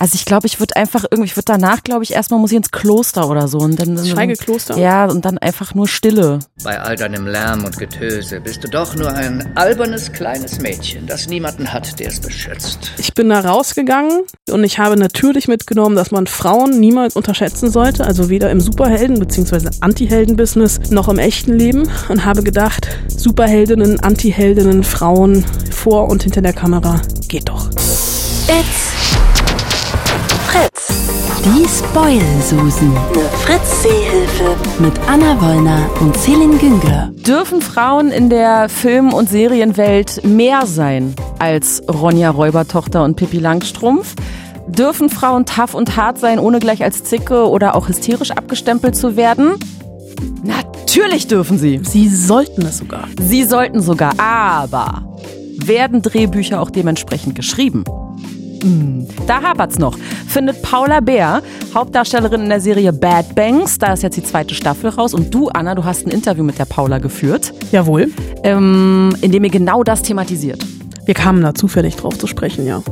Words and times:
Also 0.00 0.14
ich 0.14 0.24
glaube, 0.24 0.46
ich 0.46 0.60
würde 0.60 0.76
einfach 0.76 1.04
irgendwie, 1.10 1.26
ich 1.28 1.36
würde 1.36 1.46
danach, 1.46 1.82
glaube 1.82 2.04
ich, 2.04 2.12
erstmal 2.12 2.38
muss 2.38 2.52
ich 2.52 2.56
ins 2.56 2.70
Kloster 2.70 3.28
oder 3.28 3.48
so 3.48 3.58
und 3.58 3.78
dann. 3.80 3.96
dann 3.96 4.06
Schweigekloster. 4.06 4.78
Ja, 4.78 5.06
und 5.06 5.24
dann 5.24 5.38
einfach 5.38 5.74
nur 5.74 5.88
Stille. 5.88 6.38
Bei 6.62 6.80
all 6.80 6.94
deinem 6.94 7.26
Lärm 7.26 7.64
und 7.64 7.76
Getöse 7.78 8.40
bist 8.40 8.62
du 8.62 8.68
doch 8.68 8.94
nur 8.94 9.12
ein 9.12 9.50
albernes 9.56 10.12
kleines 10.12 10.60
Mädchen, 10.60 11.06
das 11.06 11.26
niemanden 11.28 11.72
hat, 11.72 11.98
der 11.98 12.08
es 12.08 12.20
beschützt. 12.20 12.92
Ich 12.98 13.12
bin 13.14 13.28
da 13.28 13.40
rausgegangen 13.40 14.22
und 14.50 14.62
ich 14.62 14.78
habe 14.78 14.96
natürlich 14.96 15.48
mitgenommen, 15.48 15.96
dass 15.96 16.12
man 16.12 16.26
Frauen 16.28 16.78
niemals 16.78 17.16
unterschätzen 17.16 17.70
sollte, 17.70 18.04
also 18.04 18.28
weder 18.28 18.50
im 18.50 18.60
Superhelden- 18.60 19.18
bzw. 19.18 19.68
Anti-Helden-Business 19.80 20.90
noch 20.90 21.08
im 21.08 21.18
echten 21.18 21.52
Leben 21.54 21.88
und 22.08 22.24
habe 22.24 22.42
gedacht, 22.44 22.88
Superheldinnen, 23.08 23.98
Anti-Heldinnen, 24.00 24.84
Frauen 24.84 25.44
vor 25.72 26.08
und 26.08 26.22
hinter 26.22 26.42
der 26.42 26.52
Kamera, 26.52 27.00
geht 27.26 27.48
doch. 27.48 27.68
It's 27.70 28.97
Fritz. 30.58 30.88
Die 31.44 31.68
Spoil-Susen. 31.68 32.96
Eine 32.96 33.28
Fritz-Seehilfe. 33.28 34.56
Mit 34.80 34.92
Anna 35.06 35.40
Wollner 35.40 35.88
und 36.00 36.16
Celine 36.16 36.56
Güngler. 36.56 37.12
Dürfen 37.14 37.60
Frauen 37.60 38.10
in 38.10 38.28
der 38.28 38.68
Film- 38.68 39.12
und 39.12 39.28
Serienwelt 39.28 40.24
mehr 40.24 40.66
sein 40.66 41.14
als 41.38 41.82
Ronja 41.88 42.30
Räubertochter 42.30 43.04
und 43.04 43.14
Pippi 43.14 43.38
Langstrumpf? 43.38 44.16
Dürfen 44.66 45.10
Frauen 45.10 45.46
tough 45.46 45.74
und 45.74 45.96
hart 45.96 46.18
sein, 46.18 46.40
ohne 46.40 46.58
gleich 46.58 46.82
als 46.82 47.04
Zicke 47.04 47.48
oder 47.48 47.76
auch 47.76 47.88
hysterisch 47.88 48.32
abgestempelt 48.32 48.96
zu 48.96 49.14
werden? 49.14 49.54
Natürlich 50.42 51.28
dürfen 51.28 51.58
sie. 51.58 51.80
Sie 51.84 52.08
sollten 52.08 52.62
es 52.62 52.78
sogar. 52.78 53.04
Sie 53.20 53.44
sollten 53.44 53.80
sogar, 53.80 54.18
aber 54.18 55.04
werden 55.64 56.02
Drehbücher 56.02 56.60
auch 56.60 56.70
dementsprechend 56.70 57.36
geschrieben? 57.36 57.84
Hm, 58.62 59.06
Da 59.26 59.42
hapert's 59.42 59.78
noch. 59.78 59.96
Findet 60.26 60.62
Paula 60.62 61.00
Bär, 61.00 61.42
Hauptdarstellerin 61.74 62.42
in 62.42 62.48
der 62.48 62.60
Serie 62.60 62.92
Bad 62.92 63.34
Banks, 63.34 63.78
da 63.78 63.92
ist 63.92 64.02
jetzt 64.02 64.16
die 64.16 64.22
zweite 64.22 64.54
Staffel 64.54 64.90
raus 64.90 65.14
und 65.14 65.32
du, 65.34 65.48
Anna, 65.48 65.74
du 65.74 65.84
hast 65.84 66.06
ein 66.06 66.10
Interview 66.10 66.42
mit 66.44 66.58
der 66.58 66.64
Paula 66.64 66.98
geführt, 66.98 67.52
Jawohl. 67.72 68.10
ähm, 68.42 69.14
in 69.20 69.32
dem 69.32 69.44
ihr 69.44 69.50
genau 69.50 69.82
das 69.84 70.02
thematisiert. 70.02 70.64
Wir 71.04 71.14
kamen 71.14 71.42
da 71.42 71.54
zufällig 71.54 71.96
drauf 71.96 72.18
zu 72.18 72.26
sprechen, 72.26 72.66
ja. 72.66 72.82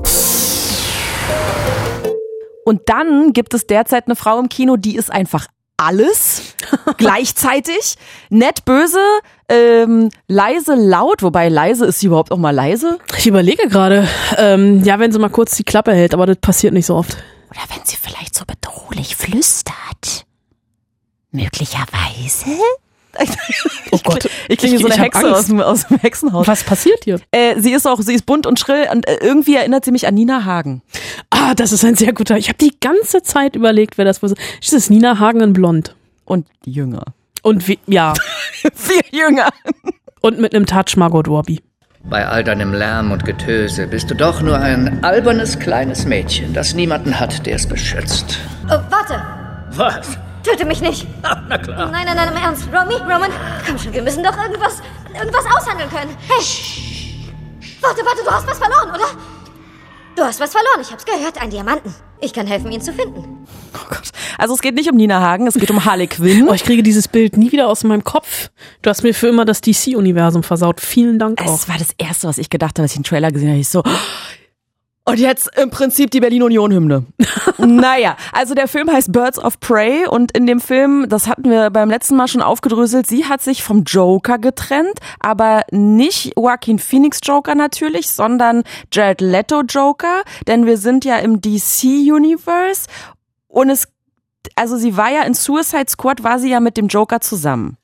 Und 2.65 2.83
dann 2.87 3.33
gibt 3.33 3.55
es 3.55 3.67
derzeit 3.67 4.07
eine 4.07 4.17
Frau 4.17 4.41
im 4.41 4.49
Kino, 4.49 4.77
die 4.77 4.97
ist 4.97 5.13
einfach 5.13 5.47
alles 5.77 6.55
gleichzeitig. 6.97 7.97
Nett, 8.31 8.65
böse, 8.65 9.01
ähm, 9.49 10.11
leise, 10.29 10.75
laut, 10.75 11.23
wobei 11.23 11.49
leise 11.49 11.87
ist 11.87 12.01
sie 12.01 12.07
überhaupt 12.07 12.33
auch 12.33 12.39
mal 12.39 12.55
leise. 12.55 12.99
Ich 13.19 13.27
überlege 13.27 13.69
gerade, 13.69 14.09
ähm, 14.37 14.83
ja, 14.85 14.99
wenn 14.99 15.13
sie 15.13 15.19
mal 15.19 15.29
kurz 15.29 15.57
die 15.57 15.65
Klappe 15.65 15.93
hält, 15.95 16.15
aber 16.15 16.27
das 16.27 16.39
passiert 16.39 16.73
nicht 16.73 16.87
so 16.87 16.95
oft. 16.95 17.17
Oder 17.51 17.61
wenn 17.75 17.85
sie 17.85 17.97
vielleicht 17.97 18.35
so 18.35 18.45
bedrohlich 18.45 19.17
flüstert. 19.17 20.27
Möglicherweise? 21.31 22.57
Oh 23.93 24.01
Gott. 24.03 24.29
Ich 24.49 24.59
klinge 24.59 24.79
so 24.79 24.87
eine 24.87 25.01
Hexe 25.01 25.33
aus 25.35 25.47
dem, 25.47 25.61
aus 25.61 25.87
dem 25.87 25.99
Hexenhaus. 25.99 26.47
Was 26.49 26.65
passiert 26.65 27.05
hier? 27.05 27.21
Äh, 27.31 27.61
sie 27.61 27.73
ist 27.73 27.87
auch, 27.87 28.01
sie 28.03 28.15
ist 28.15 28.27
bunt 28.27 28.47
und 28.47 28.59
schrill 28.59 28.87
und 28.93 29.09
äh, 29.09 29.19
irgendwie 29.23 29.55
erinnert 29.55 29.85
sie 29.85 29.93
mich 29.93 30.07
an 30.07 30.15
Nina 30.15 30.45
Hagen. 30.45 30.83
Ah, 31.31 31.55
das 31.55 31.73
ist 31.73 31.85
ein 31.85 31.95
sehr 31.95 32.13
guter. 32.13 32.37
Ich 32.37 32.49
habe 32.49 32.59
die 32.59 32.75
ganze 32.81 33.23
Zeit 33.23 33.55
überlegt, 33.57 33.97
wer 33.97 34.05
das 34.05 34.23
war. 34.23 34.31
Das 34.61 34.73
ist 34.73 34.91
Nina 34.91 35.19
Hagen 35.19 35.41
in 35.41 35.53
Blond. 35.53 35.95
Und 36.25 36.47
jünger. 36.65 37.05
Und 37.43 37.69
wie, 37.69 37.79
ja, 37.87 38.13
Viel 38.75 39.03
jünger. 39.13 39.49
und 40.21 40.41
mit 40.41 40.55
einem 40.55 40.67
Touch 40.67 40.97
Margot 40.97 41.29
Robbie. 41.29 41.61
Bei 42.03 42.27
all 42.27 42.45
deinem 42.45 42.73
Lärm 42.75 43.13
und 43.13 43.25
Getöse 43.25 43.87
bist 43.87 44.11
du 44.11 44.15
doch 44.15 44.41
nur 44.43 44.59
ein 44.59 45.03
albernes 45.05 45.59
kleines 45.59 46.05
Mädchen, 46.07 46.53
das 46.53 46.75
niemanden 46.75 47.19
hat, 47.19 47.47
der 47.47 47.57
es 47.57 47.67
beschützt. 47.67 48.39
Oh, 48.67 48.79
warte! 48.91 49.23
Was? 49.73 50.19
Töte 50.47 50.65
mich 50.65 50.81
nicht! 50.81 51.05
Na 51.23 51.59
klar. 51.59 51.91
Nein, 51.91 52.07
nein, 52.07 52.15
nein, 52.15 52.29
im 52.29 52.37
Ernst. 52.37 52.69
Romy, 52.73 52.95
Roman, 52.95 53.33
komm 53.67 53.77
schon, 53.77 53.93
wir 53.93 54.03
müssen 54.03 54.23
doch 54.23 54.37
irgendwas, 54.37 54.81
irgendwas 55.13 55.45
aushandeln 55.45 55.91
können. 55.91 56.17
Hey! 56.29 56.45
Warte, 57.81 58.03
warte, 58.05 58.23
du 58.25 58.31
hast 58.31 58.47
was 58.47 58.57
verloren, 58.57 58.91
oder? 58.91 59.07
Du 60.15 60.23
hast 60.23 60.39
was 60.39 60.53
verloren, 60.53 60.81
ich 60.83 60.93
hab's 60.93 61.05
gehört, 61.05 61.43
einen 61.43 61.51
Diamanten. 61.51 61.93
Ich 62.21 62.33
kann 62.33 62.47
helfen, 62.47 62.71
ihn 62.71 62.81
zu 62.81 62.93
finden. 62.93 63.45
Oh 63.75 63.89
Gott. 63.89 64.13
Also 64.39 64.55
es 64.55 64.61
geht 64.61 64.77
nicht 64.77 64.89
um 64.89 64.97
Nina 64.97 65.21
Hagen, 65.21 65.49
es 65.49 65.55
geht 65.55 65.71
um 65.73 65.85
Harley 65.85 66.07
Quinn. 66.07 66.49
Oh, 66.49 66.55
ich 66.55 66.63
kriege 66.63 66.85
dieses 66.85 67.09
Bild 67.09 67.37
nie 67.37 67.51
wieder 67.51 67.67
aus 67.67 67.83
meinem 67.83 68.05
Kopf. 68.05 68.51
Du 68.83 68.91
hast 68.91 69.03
mir 69.03 69.15
für 69.15 69.27
immer 69.27 69.45
das 69.45 69.61
DC-Universum 69.63 70.45
versaut. 70.45 70.81
Vielen 70.81 71.19
Dank 71.19 71.43
auch. 71.43 71.55
Es 71.57 71.69
war 71.69 71.77
das 71.77 71.89
Erste, 71.99 72.29
was 72.29 72.39
ich 72.39 72.51
gedacht 72.51 72.79
habe, 72.79 72.83
als 72.83 72.93
ich 72.93 72.99
den 72.99 73.05
Trailer 73.05 73.33
gesehen 73.33 73.49
habe. 73.49 73.59
Ich 73.59 73.69
so, 73.69 73.83
und 75.09 75.21
jetzt 75.21 75.49
im 75.57 75.71
Prinzip 75.71 76.11
die 76.11 76.19
Berlin-Union-Hymne. 76.21 77.07
naja, 77.59 78.17
also 78.33 78.55
der 78.55 78.67
Film 78.67 78.91
heißt 78.91 79.13
Birds 79.13 79.39
of 79.39 79.61
Prey 79.61 80.07
und 80.09 80.37
in 80.37 80.47
dem 80.47 80.61
Film, 80.61 81.07
das 81.09 81.29
hatten 81.29 81.49
wir 81.49 81.71
beim 81.71 81.89
letzten 81.89 82.17
Mal 82.17 82.27
schon 82.27 82.43
aufgedröselt, 82.43 83.07
sie 83.07 83.25
hat 83.25 83.41
sich 83.41 83.63
vom 83.63 83.85
Joker 83.85 84.39
getrennt, 84.39 84.99
aber 85.21 85.63
nicht 85.71 86.33
Joaquin 86.37 86.81
Phoenix 86.81 87.21
Joker 87.23 87.55
natürlich, 87.55 88.11
sondern 88.11 88.65
Jared 88.93 89.21
Leto 89.21 89.63
Joker, 89.63 90.23
denn 90.49 90.67
wir 90.67 90.77
sind 90.77 91.05
ja 91.05 91.19
im 91.19 91.41
DC-Universe 91.41 92.89
und 93.47 93.71
es, 93.71 93.87
also 94.57 94.77
sie 94.77 94.97
war 94.97 95.11
ja 95.11 95.23
in 95.23 95.35
Suicide 95.35 95.89
Squad, 95.89 96.25
war 96.25 96.41
sie 96.41 96.51
ja 96.51 96.59
mit 96.59 96.77
dem 96.77 96.89
Joker 96.89 97.21
zusammen. 97.21 97.77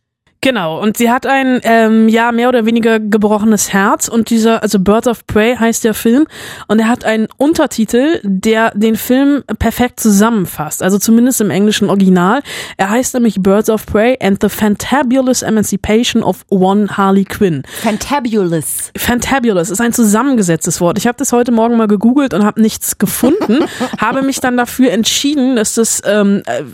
Genau, 0.44 0.82
und 0.82 0.96
sie 0.96 1.08
hat 1.08 1.24
ein, 1.24 1.60
ähm, 1.62 2.08
ja, 2.08 2.32
mehr 2.32 2.48
oder 2.48 2.66
weniger 2.66 2.98
gebrochenes 2.98 3.72
Herz 3.72 4.08
und 4.08 4.28
dieser, 4.28 4.60
also 4.60 4.80
Birds 4.80 5.06
of 5.06 5.24
Prey 5.28 5.54
heißt 5.54 5.84
der 5.84 5.94
Film 5.94 6.26
und 6.66 6.80
er 6.80 6.88
hat 6.88 7.04
einen 7.04 7.28
Untertitel, 7.36 8.18
der 8.24 8.72
den 8.74 8.96
Film 8.96 9.44
perfekt 9.60 10.00
zusammenfasst, 10.00 10.82
also 10.82 10.98
zumindest 10.98 11.40
im 11.40 11.50
englischen 11.50 11.88
Original. 11.88 12.42
Er 12.76 12.90
heißt 12.90 13.14
nämlich 13.14 13.36
Birds 13.38 13.70
of 13.70 13.86
Prey 13.86 14.18
and 14.20 14.42
the 14.42 14.48
Fantabulous 14.48 15.42
Emancipation 15.42 16.24
of 16.24 16.44
One 16.48 16.88
Harley 16.88 17.24
Quinn. 17.24 17.62
Fantabulous. 17.80 18.90
Fantabulous 18.96 19.70
ist 19.70 19.80
ein 19.80 19.92
zusammengesetztes 19.92 20.80
Wort. 20.80 20.98
Ich 20.98 21.06
habe 21.06 21.18
das 21.18 21.30
heute 21.30 21.52
Morgen 21.52 21.76
mal 21.76 21.86
gegoogelt 21.86 22.34
und 22.34 22.44
habe 22.44 22.60
nichts 22.60 22.98
gefunden. 22.98 23.64
habe 23.98 24.22
mich 24.22 24.40
dann 24.40 24.56
dafür 24.56 24.90
entschieden, 24.90 25.54
dass 25.54 25.74
das 25.74 26.02
ähm, 26.04 26.42
äh, 26.46 26.64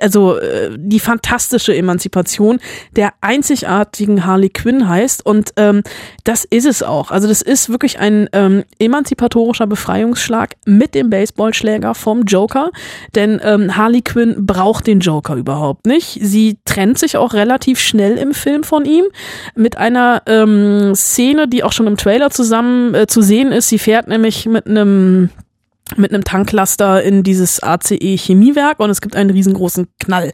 also 0.00 0.38
äh, 0.38 0.70
die 0.78 0.98
fantastische 0.98 1.76
Emanzipation 1.76 2.58
der 2.96 3.17
einzigartigen 3.20 4.24
Harley 4.24 4.48
Quinn 4.48 4.88
heißt 4.88 5.24
und 5.24 5.52
ähm, 5.56 5.82
das 6.24 6.44
ist 6.44 6.66
es 6.66 6.82
auch. 6.82 7.10
Also 7.10 7.26
das 7.26 7.42
ist 7.42 7.68
wirklich 7.68 7.98
ein 7.98 8.28
ähm, 8.32 8.64
emanzipatorischer 8.78 9.66
Befreiungsschlag 9.66 10.54
mit 10.64 10.94
dem 10.94 11.10
Baseballschläger 11.10 11.94
vom 11.94 12.22
Joker, 12.22 12.70
denn 13.14 13.40
ähm, 13.42 13.76
Harley 13.76 14.02
Quinn 14.02 14.46
braucht 14.46 14.86
den 14.86 15.00
Joker 15.00 15.34
überhaupt 15.34 15.86
nicht. 15.86 16.18
Sie 16.22 16.58
trennt 16.64 16.98
sich 16.98 17.16
auch 17.16 17.34
relativ 17.34 17.80
schnell 17.80 18.16
im 18.16 18.34
Film 18.34 18.62
von 18.62 18.84
ihm 18.84 19.04
mit 19.54 19.76
einer 19.76 20.22
ähm, 20.26 20.94
Szene, 20.94 21.48
die 21.48 21.64
auch 21.64 21.72
schon 21.72 21.86
im 21.86 21.96
Trailer 21.96 22.30
zusammen 22.30 22.94
äh, 22.94 23.06
zu 23.06 23.22
sehen 23.22 23.52
ist. 23.52 23.68
Sie 23.68 23.78
fährt 23.78 24.08
nämlich 24.08 24.46
mit 24.46 24.66
einem 24.66 25.30
mit 25.96 26.12
einem 26.12 26.22
Tanklaster 26.22 27.02
in 27.02 27.22
dieses 27.22 27.62
ACE 27.62 27.96
Chemiewerk 28.18 28.78
und 28.78 28.90
es 28.90 29.00
gibt 29.00 29.16
einen 29.16 29.30
riesengroßen 29.30 29.88
Knall 29.98 30.32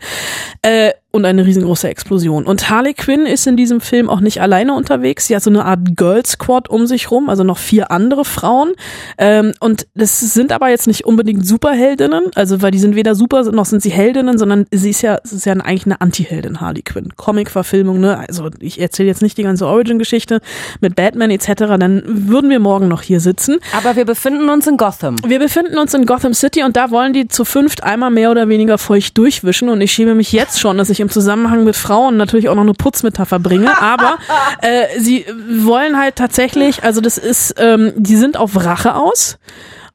äh, 0.62 0.90
und 1.14 1.24
eine 1.24 1.46
riesengroße 1.46 1.88
Explosion. 1.88 2.44
Und 2.44 2.68
Harley 2.70 2.92
Quinn 2.92 3.24
ist 3.24 3.46
in 3.46 3.56
diesem 3.56 3.80
Film 3.80 4.10
auch 4.10 4.18
nicht 4.18 4.42
alleine 4.42 4.74
unterwegs. 4.74 5.28
Sie 5.28 5.36
hat 5.36 5.44
so 5.44 5.50
eine 5.50 5.64
Art 5.64 5.96
Girl 5.96 6.26
Squad 6.26 6.68
um 6.68 6.88
sich 6.88 7.12
rum, 7.12 7.28
also 7.28 7.44
noch 7.44 7.58
vier 7.58 7.92
andere 7.92 8.24
Frauen. 8.24 8.72
Ähm, 9.16 9.52
und 9.60 9.86
das 9.94 10.18
sind 10.18 10.50
aber 10.50 10.70
jetzt 10.70 10.88
nicht 10.88 11.04
unbedingt 11.04 11.46
Superheldinnen, 11.46 12.32
also 12.34 12.62
weil 12.62 12.72
die 12.72 12.80
sind 12.80 12.96
weder 12.96 13.14
Super 13.14 13.44
noch 13.52 13.64
sind 13.64 13.80
sie 13.80 13.90
Heldinnen, 13.90 14.38
sondern 14.38 14.66
sie 14.72 14.90
ist 14.90 15.02
ja, 15.02 15.20
es 15.22 15.32
ist 15.32 15.46
ja 15.46 15.52
eigentlich 15.52 15.86
eine 15.86 16.00
Anti-Heldin 16.00 16.60
Harley 16.60 16.82
Quinn. 16.82 17.12
Comic-Verfilmung, 17.16 18.00
ne? 18.00 18.18
Also 18.18 18.50
ich 18.58 18.80
erzähle 18.80 19.06
jetzt 19.06 19.22
nicht 19.22 19.38
die 19.38 19.44
ganze 19.44 19.68
Origin-Geschichte 19.68 20.40
mit 20.80 20.96
Batman 20.96 21.30
etc. 21.30 21.46
Dann 21.78 22.02
würden 22.06 22.50
wir 22.50 22.58
morgen 22.58 22.88
noch 22.88 23.02
hier 23.02 23.20
sitzen. 23.20 23.58
Aber 23.72 23.94
wir 23.94 24.04
befinden 24.04 24.48
uns 24.48 24.66
in 24.66 24.76
Gotham. 24.76 25.14
Wir 25.24 25.38
befinden 25.38 25.78
uns 25.78 25.94
in 25.94 26.06
Gotham 26.06 26.34
City 26.34 26.64
und 26.64 26.76
da 26.76 26.90
wollen 26.90 27.12
die 27.12 27.28
zu 27.28 27.44
fünft 27.44 27.84
einmal 27.84 28.10
mehr 28.10 28.32
oder 28.32 28.48
weniger 28.48 28.78
feucht 28.78 29.16
durchwischen 29.16 29.68
und 29.68 29.80
ich 29.80 29.92
schäme 29.92 30.16
mich 30.16 30.32
jetzt 30.32 30.58
schon, 30.58 30.76
dass 30.76 30.90
ich 30.90 31.03
im 31.04 31.10
Zusammenhang 31.10 31.64
mit 31.64 31.76
Frauen 31.76 32.16
natürlich 32.16 32.48
auch 32.48 32.54
noch 32.54 32.62
eine 32.62 32.74
Putzmetapher 32.74 33.38
bringe, 33.38 33.70
aber 33.80 34.16
äh, 34.62 34.98
sie 34.98 35.26
wollen 35.60 35.98
halt 35.98 36.16
tatsächlich, 36.16 36.82
also 36.82 37.00
das 37.00 37.18
ist, 37.18 37.54
ähm, 37.58 37.92
die 37.96 38.16
sind 38.16 38.36
auf 38.36 38.56
Rache 38.56 38.94
aus 38.96 39.38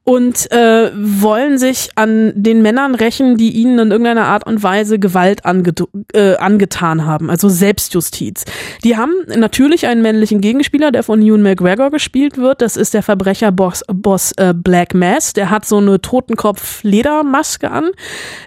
und 0.04 0.50
äh, 0.50 0.90
wollen 0.94 1.58
sich 1.58 1.90
an 1.94 2.32
den 2.34 2.62
Männern 2.62 2.94
rächen, 2.94 3.36
die 3.36 3.50
ihnen 3.50 3.78
in 3.78 3.90
irgendeiner 3.90 4.26
Art 4.26 4.46
und 4.46 4.62
Weise 4.62 4.98
Gewalt 4.98 5.44
ange 5.44 5.72
äh, 6.14 6.36
angetan 6.36 7.04
haben, 7.04 7.30
also 7.30 7.48
Selbstjustiz. 7.48 8.44
Die 8.82 8.96
haben 8.96 9.12
natürlich 9.36 9.86
einen 9.86 10.00
männlichen 10.00 10.40
Gegenspieler, 10.40 10.90
der 10.90 11.02
von 11.02 11.20
Ewan 11.20 11.42
McGregor 11.42 11.90
gespielt 11.90 12.38
wird. 12.38 12.62
Das 12.62 12.76
ist 12.76 12.94
der 12.94 13.02
Verbrecherboss 13.02 13.84
Boss, 13.92 14.32
äh, 14.38 14.54
Black 14.54 14.94
Mass. 14.94 15.34
Der 15.34 15.50
hat 15.50 15.66
so 15.66 15.76
eine 15.76 16.00
Totenkopf-Ledermaske 16.00 17.70
an. 17.70 17.90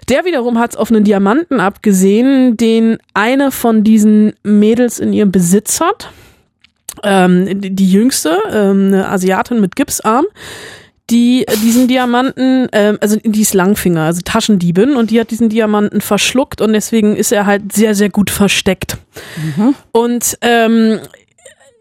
Der 0.08 0.24
wiederum 0.24 0.58
hat 0.58 0.72
es 0.72 0.76
auf 0.76 0.90
einen 0.90 1.04
Diamanten 1.04 1.60
abgesehen, 1.60 2.56
den 2.56 2.98
eine 3.14 3.52
von 3.52 3.84
diesen 3.84 4.34
Mädels 4.42 4.98
in 4.98 5.12
ihrem 5.12 5.30
Besitz 5.30 5.80
hat. 5.80 6.10
Ähm, 7.02 7.60
die 7.60 7.74
die 7.74 7.90
jüngste, 7.90 8.38
ähm, 8.52 8.86
eine 8.88 9.08
Asiatin 9.08 9.60
mit 9.60 9.76
Gipsarm 9.76 10.26
die 11.10 11.44
diesen 11.62 11.88
Diamanten, 11.88 12.68
ähm, 12.72 12.98
also 13.00 13.16
die 13.22 13.42
ist 13.42 13.54
Langfinger, 13.54 14.02
also 14.02 14.20
Taschendiebin, 14.24 14.96
und 14.96 15.10
die 15.10 15.20
hat 15.20 15.30
diesen 15.30 15.48
Diamanten 15.48 16.00
verschluckt 16.00 16.60
und 16.60 16.72
deswegen 16.72 17.16
ist 17.16 17.32
er 17.32 17.46
halt 17.46 17.72
sehr, 17.72 17.94
sehr 17.94 18.08
gut 18.08 18.30
versteckt. 18.30 18.96
Und 19.92 20.38
ähm, 20.40 21.00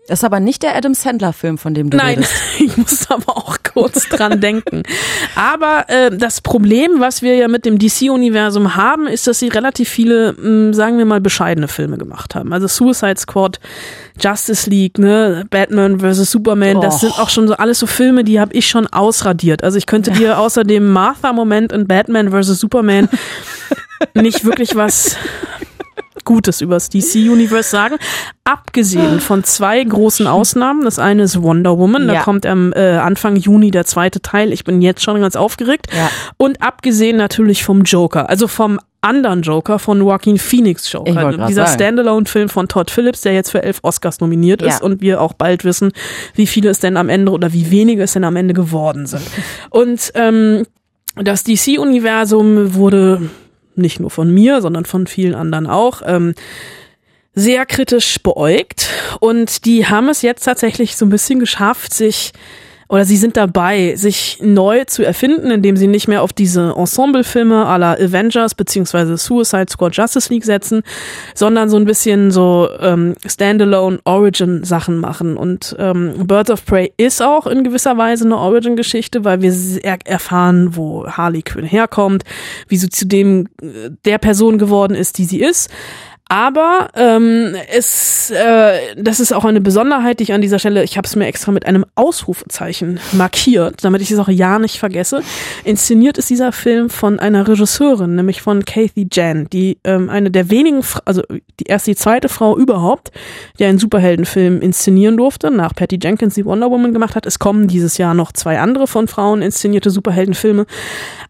Das 0.07 0.19
ist 0.19 0.25
aber 0.25 0.41
nicht 0.41 0.63
der 0.63 0.75
Adam 0.75 0.93
Sandler-Film, 0.93 1.57
von 1.57 1.73
dem 1.73 1.89
du 1.89 1.95
Nein, 1.95 2.15
redest. 2.15 2.33
ich 2.59 2.75
muss 2.75 3.09
aber 3.09 3.37
auch 3.37 3.57
kurz 3.63 4.09
dran 4.09 4.41
denken. 4.41 4.83
Aber 5.35 5.85
äh, 5.87 6.15
das 6.15 6.41
Problem, 6.41 6.99
was 6.99 7.21
wir 7.21 7.35
ja 7.35 7.47
mit 7.47 7.63
dem 7.63 7.79
DC-Universum 7.79 8.75
haben, 8.75 9.07
ist, 9.07 9.27
dass 9.27 9.39
sie 9.39 9.47
relativ 9.47 9.87
viele, 9.87 10.33
mh, 10.33 10.73
sagen 10.73 10.97
wir 10.97 11.05
mal, 11.05 11.21
bescheidene 11.21 11.69
Filme 11.69 11.97
gemacht 11.97 12.35
haben. 12.35 12.51
Also 12.51 12.67
Suicide 12.67 13.17
Squad, 13.17 13.61
Justice 14.19 14.69
League, 14.69 14.97
ne, 14.97 15.45
Batman 15.49 16.01
vs. 16.01 16.29
Superman, 16.29 16.81
das 16.81 16.95
Och. 16.95 16.99
sind 16.99 17.19
auch 17.19 17.29
schon 17.29 17.47
so 17.47 17.53
alles 17.53 17.79
so 17.79 17.87
Filme, 17.87 18.25
die 18.25 18.41
habe 18.41 18.53
ich 18.53 18.67
schon 18.67 18.87
ausradiert. 18.87 19.63
Also 19.63 19.77
ich 19.77 19.85
könnte 19.85 20.11
dir 20.11 20.37
außer 20.37 20.65
dem 20.65 20.91
Martha-Moment 20.91 21.71
in 21.71 21.87
Batman 21.87 22.29
vs. 22.29 22.59
Superman 22.59 23.07
nicht 24.15 24.43
wirklich 24.43 24.75
was 24.75 25.15
Gutes 26.25 26.61
übers 26.61 26.89
DC-Universe 26.89 27.69
sagen. 27.69 27.95
Abgesehen 28.43 29.19
von 29.19 29.43
zwei 29.43 29.83
großen 29.83 30.27
Ausnahmen. 30.27 30.83
Das 30.83 30.99
eine 30.99 31.23
ist 31.23 31.41
Wonder 31.41 31.77
Woman. 31.77 32.07
Da 32.07 32.13
Ja. 32.15 32.21
kommt 32.23 32.45
am 32.45 32.73
äh, 32.73 32.97
Anfang 32.97 33.35
Juni 33.35 33.71
der 33.71 33.85
zweite 33.85 34.21
Teil. 34.21 34.51
Ich 34.51 34.63
bin 34.63 34.81
jetzt 34.81 35.01
schon 35.03 35.19
ganz 35.21 35.35
aufgeregt. 35.35 35.87
Ja. 35.95 36.09
Und 36.37 36.61
abgesehen 36.61 37.17
natürlich 37.17 37.63
vom 37.63 37.83
Joker. 37.83 38.29
Also 38.29 38.47
vom 38.47 38.79
anderen 39.01 39.41
Joker 39.41 39.79
von 39.79 39.99
Joaquin 39.99 40.37
Phoenix 40.37 40.89
Joker. 40.91 41.11
grad 41.13 41.49
Dieser. 41.49 41.67
Standalone-Film 41.67 42.47
von 42.47 42.69
Todd 42.69 42.89
Phillips, 42.89 43.19
der 43.21 43.33
jetzt 43.33 43.51
für 43.51 43.61
elf 43.61 43.79
Oscars 43.81 44.21
nominiert 44.21 44.61
Ja. 44.61 44.69
ist 44.69 44.81
und 44.81 45.01
wir 45.01 45.19
auch 45.19 45.33
bald 45.33 45.65
wissen, 45.65 45.91
wie 46.35 46.47
viele 46.47 46.69
es 46.69 46.79
denn 46.79 46.95
am 46.95 47.09
Ende 47.09 47.31
oder 47.33 47.51
wie 47.51 47.69
wenige 47.69 48.03
es 48.03 48.13
denn 48.13 48.23
am 48.23 48.37
Ende 48.37 48.53
geworden 48.53 49.05
sind. 49.05 49.23
Und 49.71 50.11
ähm, 50.15 50.65
das 51.15 51.43
DC-Universum 51.43 52.73
wurde 52.75 53.29
nicht 53.75 53.99
nur 53.99 54.09
von 54.09 54.33
mir, 54.33 54.61
sondern 54.61 54.85
von 54.85 55.07
vielen 55.07 55.35
anderen 55.35 55.67
auch, 55.67 56.01
ähm, 56.05 56.33
sehr 57.35 57.65
kritisch 57.65 58.21
beäugt. 58.21 58.89
Und 59.19 59.65
die 59.65 59.87
haben 59.87 60.09
es 60.09 60.21
jetzt 60.21 60.43
tatsächlich 60.43 60.95
so 60.95 61.05
ein 61.05 61.09
bisschen 61.09 61.39
geschafft, 61.39 61.93
sich 61.93 62.31
oder 62.89 63.05
sie 63.05 63.17
sind 63.17 63.37
dabei, 63.37 63.95
sich 63.95 64.39
neu 64.41 64.85
zu 64.85 65.03
erfinden, 65.03 65.51
indem 65.51 65.77
sie 65.77 65.87
nicht 65.87 66.07
mehr 66.07 66.21
auf 66.21 66.33
diese 66.33 66.73
Ensemble-Filme 66.75 67.65
à 67.65 67.77
la 67.77 67.93
Avengers 67.93 68.55
beziehungsweise 68.55 69.17
Suicide 69.17 69.67
Squad 69.69 69.95
Justice 69.95 70.31
League 70.31 70.45
setzen, 70.45 70.83
sondern 71.33 71.69
so 71.69 71.77
ein 71.77 71.85
bisschen 71.85 72.31
so 72.31 72.69
ähm, 72.79 73.15
Standalone-Origin-Sachen 73.25 74.99
machen. 74.99 75.37
Und 75.37 75.75
ähm, 75.79 76.13
Birds 76.27 76.51
of 76.51 76.65
Prey 76.65 76.93
ist 76.97 77.21
auch 77.21 77.47
in 77.47 77.63
gewisser 77.63 77.97
Weise 77.97 78.25
eine 78.25 78.37
Origin-Geschichte, 78.37 79.23
weil 79.23 79.41
wir 79.41 79.53
erfahren, 80.05 80.75
wo 80.75 81.07
Harley 81.07 81.41
Quinn 81.41 81.65
herkommt, 81.65 82.23
wie 82.67 82.77
sie 82.77 82.89
zu 82.89 83.05
dem 83.05 83.47
äh, 83.61 83.89
der 84.05 84.17
Person 84.17 84.57
geworden 84.57 84.95
ist, 84.95 85.17
die 85.17 85.25
sie 85.25 85.41
ist. 85.41 85.69
Aber 86.29 86.87
ähm, 86.95 87.55
es, 87.71 88.31
äh, 88.31 88.95
das 88.95 89.19
ist 89.19 89.33
auch 89.33 89.45
eine 89.45 89.61
Besonderheit, 89.61 90.19
die 90.19 90.23
ich 90.23 90.33
an 90.33 90.41
dieser 90.41 90.57
Stelle, 90.57 90.83
ich 90.83 90.97
habe 90.97 91.05
es 91.05 91.15
mir 91.15 91.27
extra 91.27 91.51
mit 91.51 91.65
einem 91.65 91.85
Ausrufezeichen 91.95 92.99
markiert, 93.11 93.83
damit 93.83 94.01
ich 94.01 94.09
es 94.09 94.17
auch 94.17 94.29
ja 94.29 94.57
nicht 94.57 94.79
vergesse. 94.79 95.21
Inszeniert 95.63 96.17
ist 96.17 96.29
dieser 96.29 96.51
Film 96.51 96.89
von 96.89 97.19
einer 97.19 97.47
Regisseurin, 97.47 98.15
nämlich 98.15 98.41
von 98.41 98.65
Kathy 98.65 99.07
Jan, 99.11 99.47
die 99.51 99.77
ähm, 99.83 100.09
eine 100.09 100.31
der 100.31 100.49
wenigen, 100.49 100.81
also 101.05 101.21
die 101.59 101.65
erste, 101.65 101.91
die 101.91 101.97
zweite 101.97 102.29
Frau 102.29 102.57
überhaupt, 102.57 103.11
die 103.59 103.65
einen 103.65 103.77
Superheldenfilm 103.77 104.61
inszenieren 104.61 105.17
durfte, 105.17 105.51
nach 105.51 105.75
Patty 105.75 105.99
Jenkins, 106.01 106.35
die 106.35 106.45
Wonder 106.45 106.71
Woman 106.71 106.93
gemacht 106.93 107.15
hat. 107.15 107.25
Es 107.25 107.37
kommen 107.37 107.67
dieses 107.67 107.97
Jahr 107.97 108.13
noch 108.13 108.31
zwei 108.31 108.59
andere 108.59 108.87
von 108.87 109.07
Frauen 109.07 109.41
inszenierte 109.41 109.89
Superheldenfilme. 109.89 110.65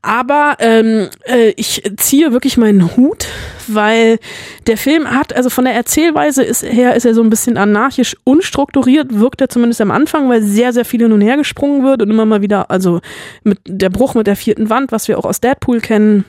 Aber 0.02 0.56
ähm, 0.60 1.10
äh, 1.26 1.50
ich 1.58 1.84
ziehe 1.98 2.32
wirklich 2.32 2.58
meinen 2.58 2.96
Hut, 2.96 3.28
weil 3.68 4.20
der 4.68 4.78
Film 4.84 5.10
hat, 5.10 5.34
also 5.34 5.50
von 5.50 5.64
der 5.64 5.74
Erzählweise 5.74 6.44
ist, 6.44 6.62
her 6.62 6.96
ist 6.96 7.06
er 7.06 7.14
so 7.14 7.24
ein 7.24 7.30
bisschen 7.30 7.58
anarchisch 7.58 8.18
unstrukturiert, 8.26 9.18
wirkt 9.18 9.40
er 9.40 9.48
zumindest 9.48 9.80
am 9.80 9.92
Anfang, 9.92 10.30
weil 10.30 10.44
sehr, 10.44 10.74
sehr 10.74 10.84
viel 10.84 11.02
hin 11.02 11.14
und 11.14 11.22
her 11.22 11.38
gesprungen 11.38 11.84
wird 11.84 12.02
und 12.02 12.10
immer 12.10 12.26
mal 12.26 12.42
wieder, 12.42 12.70
also 12.70 13.00
mit 13.44 13.60
der 13.66 13.90
Bruch 13.90 14.14
mit 14.14 14.28
der 14.28 14.36
vierten 14.36 14.70
Wand, 14.70 14.92
was 14.92 15.08
wir 15.08 15.18
auch 15.18 15.26
aus 15.26 15.40
Deadpool 15.40 15.80
kennen, 15.80 16.26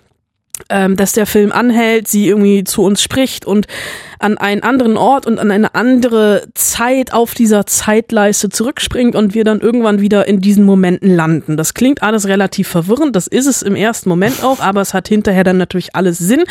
ähm, 0.71 0.97
dass 0.97 1.13
der 1.13 1.27
Film 1.27 1.53
anhält, 1.53 2.09
sie 2.09 2.29
irgendwie 2.29 2.65
zu 2.65 2.83
uns 2.83 3.03
spricht 3.03 3.45
und 3.45 3.67
an 4.21 4.39
einen 4.39 4.63
anderen 4.63 4.97
Ort 4.97 5.27
und 5.27 5.39
an 5.39 5.51
eine 5.51 5.75
andere 5.75 6.47
Zeit 6.55 7.13
auf 7.13 7.35
dieser 7.35 7.67
Zeitleiste 7.67 8.49
zurückspringt 8.49 9.15
und 9.15 9.35
wir 9.35 9.45
dann 9.45 9.61
irgendwann 9.61 10.01
wieder 10.01 10.27
in 10.27 10.41
diesen 10.41 10.65
Momenten 10.65 11.15
landen. 11.15 11.57
Das 11.57 11.75
klingt 11.75 12.03
alles 12.03 12.27
relativ 12.27 12.69
verwirrend, 12.69 13.17
das 13.17 13.27
ist 13.27 13.47
es 13.47 13.63
im 13.63 13.75
ersten 13.75 14.09
Moment 14.09 14.43
auch, 14.43 14.61
aber 14.61 14.81
es 14.81 14.95
hat 14.95 15.09
hinterher 15.09 15.45
dann 15.45 15.59
natürlich 15.59 15.95
alles 15.95 16.19
Sinn, 16.19 16.45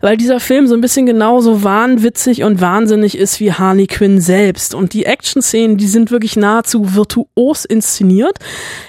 weil 0.00 0.16
dieser 0.16 0.40
Film 0.40 0.66
so 0.66 0.74
ein 0.74 0.80
bisschen 0.80 1.06
genauso 1.06 1.62
wahnwitzig 1.62 2.42
und 2.42 2.60
wahnsinnig 2.60 3.16
ist 3.16 3.38
wie 3.38 3.52
Harley 3.52 3.86
Quinn 3.86 4.20
selbst. 4.20 4.74
Und 4.74 4.94
die 4.94 5.04
Action-Szenen, 5.04 5.76
die 5.76 5.86
sind 5.86 6.10
wirklich 6.10 6.36
nahezu 6.36 6.94
virtuos 6.94 7.64
inszeniert, 7.64 8.38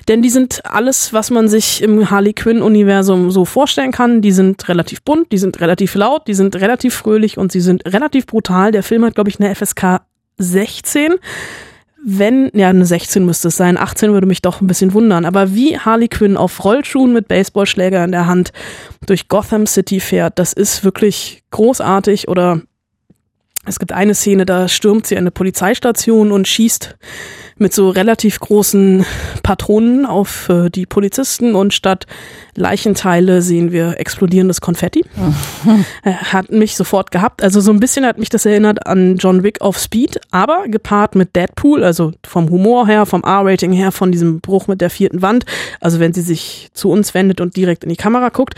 denn 0.08 0.22
die 0.22 0.30
sind 0.30 0.66
alles, 0.66 1.14
was 1.14 1.30
man 1.30 1.48
sich 1.50 1.84
im 1.84 2.10
Harley 2.10 2.34
Quinn-Universum 2.34 3.30
so 3.30 3.46
vorstellen 3.46 3.92
kann. 3.92 4.22
Die 4.22 4.32
sind 4.32 4.53
relativ 4.68 5.02
bunt, 5.02 5.32
die 5.32 5.38
sind 5.38 5.60
relativ 5.62 5.96
laut, 5.96 6.28
die 6.28 6.34
sind 6.34 6.56
relativ 6.56 6.94
fröhlich 6.94 7.38
und 7.38 7.52
sie 7.52 7.62
sind 7.62 7.86
relativ 7.86 8.26
brutal. 8.26 8.72
Der 8.72 8.84
Film 8.84 9.06
hat, 9.06 9.16
glaube 9.16 9.30
ich, 9.30 9.40
eine 9.40 9.54
FSK 9.54 10.02
16 10.38 11.16
wenn, 12.06 12.52
ja, 12.54 12.68
eine 12.68 12.86
16 12.86 13.26
müsste 13.26 13.48
es 13.48 13.56
sein, 13.56 13.78
18 13.78 14.12
würde 14.12 14.28
mich 14.28 14.42
doch 14.42 14.60
ein 14.60 14.68
bisschen 14.68 14.94
wundern, 14.94 15.24
aber 15.24 15.56
wie 15.56 15.80
Harley 15.80 16.10
Quinn 16.10 16.36
auf 16.36 16.64
Rollschuhen 16.66 17.14
mit 17.14 17.30
Baseballschläger 17.30 18.04
in 18.04 18.12
der 18.12 18.28
Hand 18.28 18.52
durch 19.06 19.30
Gotham 19.30 19.66
City 19.66 20.02
fährt, 20.02 20.38
das 20.38 20.52
ist 20.52 20.84
wirklich 20.84 21.44
großartig 21.52 22.28
oder 22.28 22.62
es 23.66 23.80
gibt 23.80 23.94
eine 23.94 24.14
Szene, 24.14 24.46
da 24.46 24.68
stürmt 24.68 25.08
sie 25.08 25.18
eine 25.18 25.32
Polizeistation 25.32 26.32
und 26.32 26.48
schießt 26.48 26.96
mit 27.58 27.74
so 27.74 27.90
relativ 27.90 28.40
großen 28.40 29.06
Patronen 29.42 30.06
auf 30.06 30.50
äh, 30.50 30.70
die 30.70 30.86
Polizisten 30.86 31.56
und 31.56 31.74
statt 31.74 32.06
Leichenteile 32.56 33.42
sehen 33.42 33.72
wir 33.72 34.00
explodierendes 34.00 34.62
Konfetti. 34.62 35.06
Äh, 36.04 36.12
hat 36.12 36.52
mich 36.52 36.76
sofort 36.76 37.12
gehabt. 37.12 37.42
Also 37.42 37.62
so 37.62 37.72
ein 37.72 37.80
bisschen 37.80 38.06
hat 38.06 38.18
mich 38.18 38.28
das 38.28 38.46
erinnert 38.46 38.86
an 38.86 39.16
John 39.16 39.44
Wick 39.44 39.62
auf 39.62 39.78
Speed, 39.78 40.20
aber 40.32 40.68
gepaart 40.68 41.16
mit 41.16 41.36
Deadpool, 41.36 41.84
also 41.84 42.12
vom 42.26 42.50
Humor 42.50 42.88
her, 42.88 43.06
vom 43.06 43.24
R-Rating 43.24 43.72
her, 43.72 43.92
von 43.92 44.12
diesem 44.12 44.42
Bruch 44.42 44.68
mit 44.68 44.82
der 44.82 44.90
vierten 44.90 45.22
Wand. 45.22 45.46
Also 45.80 46.00
wenn 46.00 46.14
sie 46.14 46.22
sich 46.22 46.70
zu 46.74 46.90
uns 46.90 47.14
wendet 47.14 47.40
und 47.40 47.56
direkt 47.56 47.84
in 47.84 47.90
die 47.90 47.96
Kamera 47.96 48.30
guckt. 48.30 48.56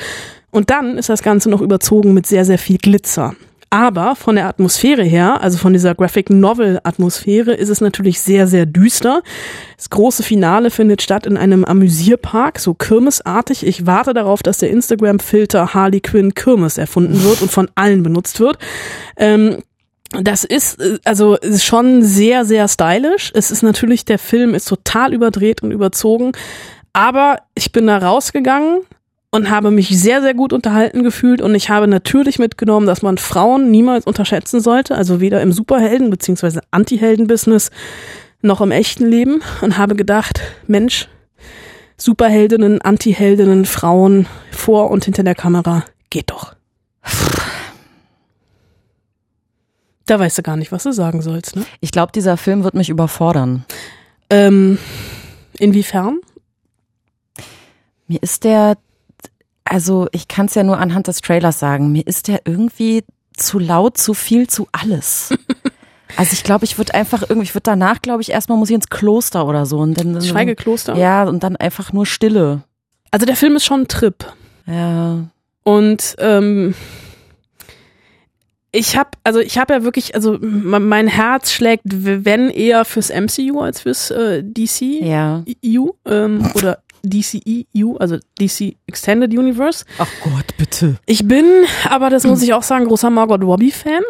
Und 0.49 0.71
dann 0.71 0.97
ist 0.97 1.09
das 1.09 1.21
Ganze 1.21 1.49
noch 1.49 1.61
überzogen 1.61 2.13
mit 2.13 2.25
sehr, 2.25 2.45
sehr 2.45 2.57
viel 2.57 2.77
Glitzer. 2.77 3.35
Aber 3.75 4.15
von 4.15 4.35
der 4.35 4.47
Atmosphäre 4.47 5.03
her, 5.03 5.41
also 5.41 5.57
von 5.57 5.73
dieser 5.73 5.95
Graphic 5.95 6.29
Novel 6.29 6.79
Atmosphäre, 6.85 7.51
ist 7.51 7.67
es 7.67 7.81
natürlich 7.81 8.21
sehr, 8.21 8.47
sehr 8.47 8.65
düster. 8.65 9.21
Das 9.75 9.89
große 9.89 10.23
Finale 10.23 10.71
findet 10.71 11.01
statt 11.01 11.25
in 11.25 11.35
einem 11.35 11.65
Amüsierpark, 11.65 12.57
so 12.57 12.73
kirmesartig. 12.73 13.67
Ich 13.67 13.85
warte 13.85 14.13
darauf, 14.13 14.41
dass 14.41 14.59
der 14.59 14.69
Instagram-Filter 14.69 15.73
Harley 15.73 15.99
Quinn 15.99 16.33
Kirmes 16.33 16.77
erfunden 16.77 17.21
wird 17.21 17.41
und 17.41 17.51
von 17.51 17.69
allen 17.75 18.01
benutzt 18.01 18.39
wird. 18.39 18.59
Ähm, 19.17 19.57
das 20.21 20.45
ist 20.45 20.79
äh, 20.79 20.99
also 21.03 21.35
ist 21.35 21.65
schon 21.65 22.01
sehr, 22.01 22.45
sehr 22.45 22.69
stylisch. 22.69 23.33
Es 23.35 23.51
ist 23.51 23.61
natürlich, 23.61 24.05
der 24.05 24.19
Film 24.19 24.53
ist 24.53 24.69
total 24.69 25.13
überdreht 25.13 25.63
und 25.63 25.71
überzogen. 25.71 26.31
Aber 26.93 27.39
ich 27.55 27.73
bin 27.73 27.87
da 27.87 27.97
rausgegangen 27.97 28.83
und 29.35 29.49
habe 29.49 29.69
mich 29.69 29.89
sehr, 29.89 30.21
sehr 30.21 30.33
gut 30.33 30.53
unterhalten 30.53 31.03
gefühlt 31.03 31.41
und 31.41 31.53
ich 31.55 31.69
habe 31.69 31.87
natürlich 31.87 32.39
mitgenommen, 32.39 32.87
dass 32.87 33.01
man 33.01 33.17
Frauen 33.17 33.69
niemals 33.69 34.05
unterschätzen 34.05 34.61
sollte, 34.61 34.95
also 34.95 35.19
weder 35.19 35.41
im 35.41 35.51
Superhelden- 35.51 36.09
bzw. 36.09 36.61
Anti-Helden-Business 36.71 37.69
noch 38.41 38.61
im 38.61 38.71
echten 38.71 39.05
Leben 39.05 39.41
und 39.59 39.77
habe 39.77 39.95
gedacht, 39.95 40.39
Mensch, 40.67 41.09
Superheldinnen, 41.97 42.81
Anti-Heldinnen, 42.81 43.65
Frauen 43.65 44.27
vor 44.51 44.89
und 44.89 45.03
hinter 45.03 45.23
der 45.23 45.35
Kamera, 45.35 45.83
geht 46.09 46.31
doch. 46.31 46.55
Da 50.05 50.17
weißt 50.17 50.37
du 50.37 50.43
gar 50.43 50.55
nicht, 50.55 50.71
was 50.71 50.83
du 50.83 50.93
sagen 50.93 51.21
sollst, 51.21 51.57
ne? 51.57 51.65
Ich 51.81 51.91
glaube, 51.91 52.13
dieser 52.13 52.37
Film 52.37 52.63
wird 52.63 52.75
mich 52.75 52.89
überfordern. 52.89 53.65
Ähm, 54.29 54.77
inwiefern? 55.57 56.19
Mir 58.07 58.21
ist 58.21 58.45
der, 58.45 58.77
also 59.65 60.07
ich 60.11 60.27
kann 60.27 60.45
es 60.45 60.55
ja 60.55 60.63
nur 60.63 60.77
anhand 60.77 61.07
des 61.07 61.21
Trailers 61.21 61.59
sagen, 61.59 61.91
mir 61.91 62.05
ist 62.07 62.27
der 62.27 62.41
irgendwie 62.45 63.03
zu 63.35 63.59
laut, 63.59 63.97
zu 63.97 64.13
viel, 64.13 64.47
zu 64.47 64.67
alles. 64.71 65.33
Also 66.17 66.33
ich 66.33 66.43
glaube, 66.43 66.63
ich 66.65 66.77
würde 66.77 66.93
einfach 66.93 67.23
irgendwie, 67.23 67.43
ich 67.43 67.55
würde 67.55 67.63
danach, 67.63 68.01
glaube 68.01 68.21
ich, 68.21 68.31
erstmal 68.31 68.57
muss 68.57 68.69
ich 68.69 68.75
ins 68.75 68.89
Kloster 68.89 69.45
oder 69.47 69.65
so. 69.65 69.79
Und 69.79 69.99
dann, 69.99 70.21
Schweigekloster? 70.21 70.95
Ja, 70.95 71.23
und 71.23 71.43
dann 71.43 71.55
einfach 71.55 71.91
nur 71.91 72.05
Stille. 72.05 72.61
Also 73.11 73.25
der 73.25 73.35
Film 73.35 73.55
ist 73.55 73.65
schon 73.65 73.81
ein 73.81 73.87
Trip. 73.87 74.15
Ja. 74.65 75.25
Und 75.63 76.15
ähm, 76.19 76.73
ich 78.71 78.97
habe, 78.97 79.09
also 79.23 79.39
ich 79.39 79.57
habe 79.57 79.73
ja 79.73 79.83
wirklich, 79.83 80.15
also 80.15 80.37
mein 80.41 81.07
Herz 81.07 81.51
schlägt, 81.51 81.83
wenn 81.85 82.49
eher 82.49 82.85
fürs 82.85 83.09
MCU 83.09 83.61
als 83.61 83.81
fürs 83.81 84.11
äh, 84.11 84.43
DC 84.43 84.81
Ja. 85.01 85.43
EU 85.65 85.87
ähm, 86.05 86.49
oder 86.53 86.79
DCEU, 87.09 87.97
also 87.97 88.17
DC 88.39 88.75
Extended 88.87 89.31
Universe. 89.31 89.85
Ach 89.97 90.07
Gott, 90.23 90.57
bitte. 90.57 90.95
Ich 91.05 91.27
bin, 91.27 91.45
aber 91.89 92.09
das 92.09 92.25
muss 92.25 92.41
ich 92.41 92.53
auch 92.53 92.63
sagen, 92.63 92.85
großer 92.85 93.09
Margot 93.09 93.41
Robbie-Fan. 93.43 94.01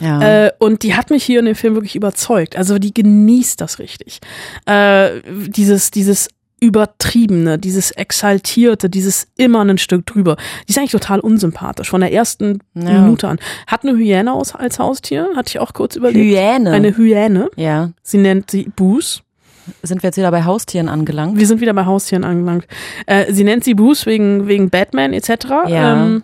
Ja. 0.00 0.46
Äh, 0.46 0.52
und 0.58 0.82
die 0.82 0.94
hat 0.96 1.10
mich 1.10 1.24
hier 1.24 1.38
in 1.38 1.46
dem 1.46 1.54
Film 1.54 1.74
wirklich 1.74 1.94
überzeugt. 1.96 2.56
Also 2.56 2.78
die 2.78 2.92
genießt 2.92 3.60
das 3.60 3.78
richtig. 3.78 4.18
Äh, 4.66 5.20
dieses, 5.48 5.90
dieses 5.90 6.28
übertriebene, 6.60 7.58
dieses 7.58 7.90
exaltierte, 7.90 8.88
dieses 8.88 9.28
immer 9.36 9.64
ein 9.64 9.76
Stück 9.78 10.06
drüber. 10.06 10.36
Die 10.66 10.70
ist 10.72 10.78
eigentlich 10.78 10.92
total 10.92 11.20
unsympathisch 11.20 11.90
von 11.90 12.00
der 12.00 12.10
ersten 12.12 12.60
Ja. 12.74 13.00
Minute 13.02 13.28
an. 13.28 13.38
Hat 13.66 13.84
eine 13.84 13.96
Hyäne 13.96 14.32
aus, 14.32 14.54
als 14.54 14.78
Haustier, 14.78 15.28
hatte 15.36 15.50
ich 15.50 15.58
auch 15.58 15.74
kurz 15.74 15.94
überlegt. 15.94 16.24
Hyäne. 16.24 16.70
Eine 16.72 16.96
Hyäne. 16.96 17.50
ja. 17.56 17.90
Sie 18.02 18.18
nennt 18.18 18.50
sie 18.50 18.70
Boos. 18.74 19.22
Sind 19.82 20.02
wir 20.02 20.08
jetzt 20.08 20.16
wieder 20.16 20.30
bei 20.30 20.44
Haustieren 20.44 20.88
angelangt? 20.88 21.38
Wir 21.38 21.46
sind 21.46 21.60
wieder 21.60 21.74
bei 21.74 21.86
Haustieren 21.86 22.24
angelangt. 22.24 22.66
Äh, 23.06 23.32
sie 23.32 23.44
nennt 23.44 23.64
sie 23.64 23.74
Boos 23.74 24.06
wegen, 24.06 24.46
wegen 24.46 24.70
Batman 24.70 25.12
etc. 25.12 25.28
Ja. 25.68 26.04
Ähm, 26.04 26.22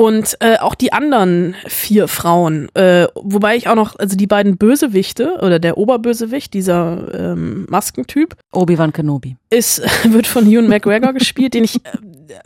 und 0.00 0.38
äh, 0.40 0.56
auch 0.56 0.74
die 0.74 0.94
anderen 0.94 1.54
vier 1.66 2.08
Frauen, 2.08 2.74
äh, 2.74 3.06
wobei 3.16 3.56
ich 3.56 3.68
auch 3.68 3.74
noch, 3.74 3.98
also 3.98 4.16
die 4.16 4.26
beiden 4.26 4.56
Bösewichte 4.56 5.40
oder 5.42 5.58
der 5.58 5.76
Oberbösewicht, 5.76 6.54
dieser 6.54 7.32
ähm, 7.32 7.66
Maskentyp, 7.68 8.34
Obi-Wan 8.50 8.94
Kenobi. 8.94 9.36
ist, 9.50 9.82
wird 10.10 10.26
von 10.26 10.50
Ewan 10.50 10.68
McGregor 10.68 11.12
gespielt, 11.12 11.52
den 11.52 11.64
ich 11.64 11.84
äh, 11.84 11.98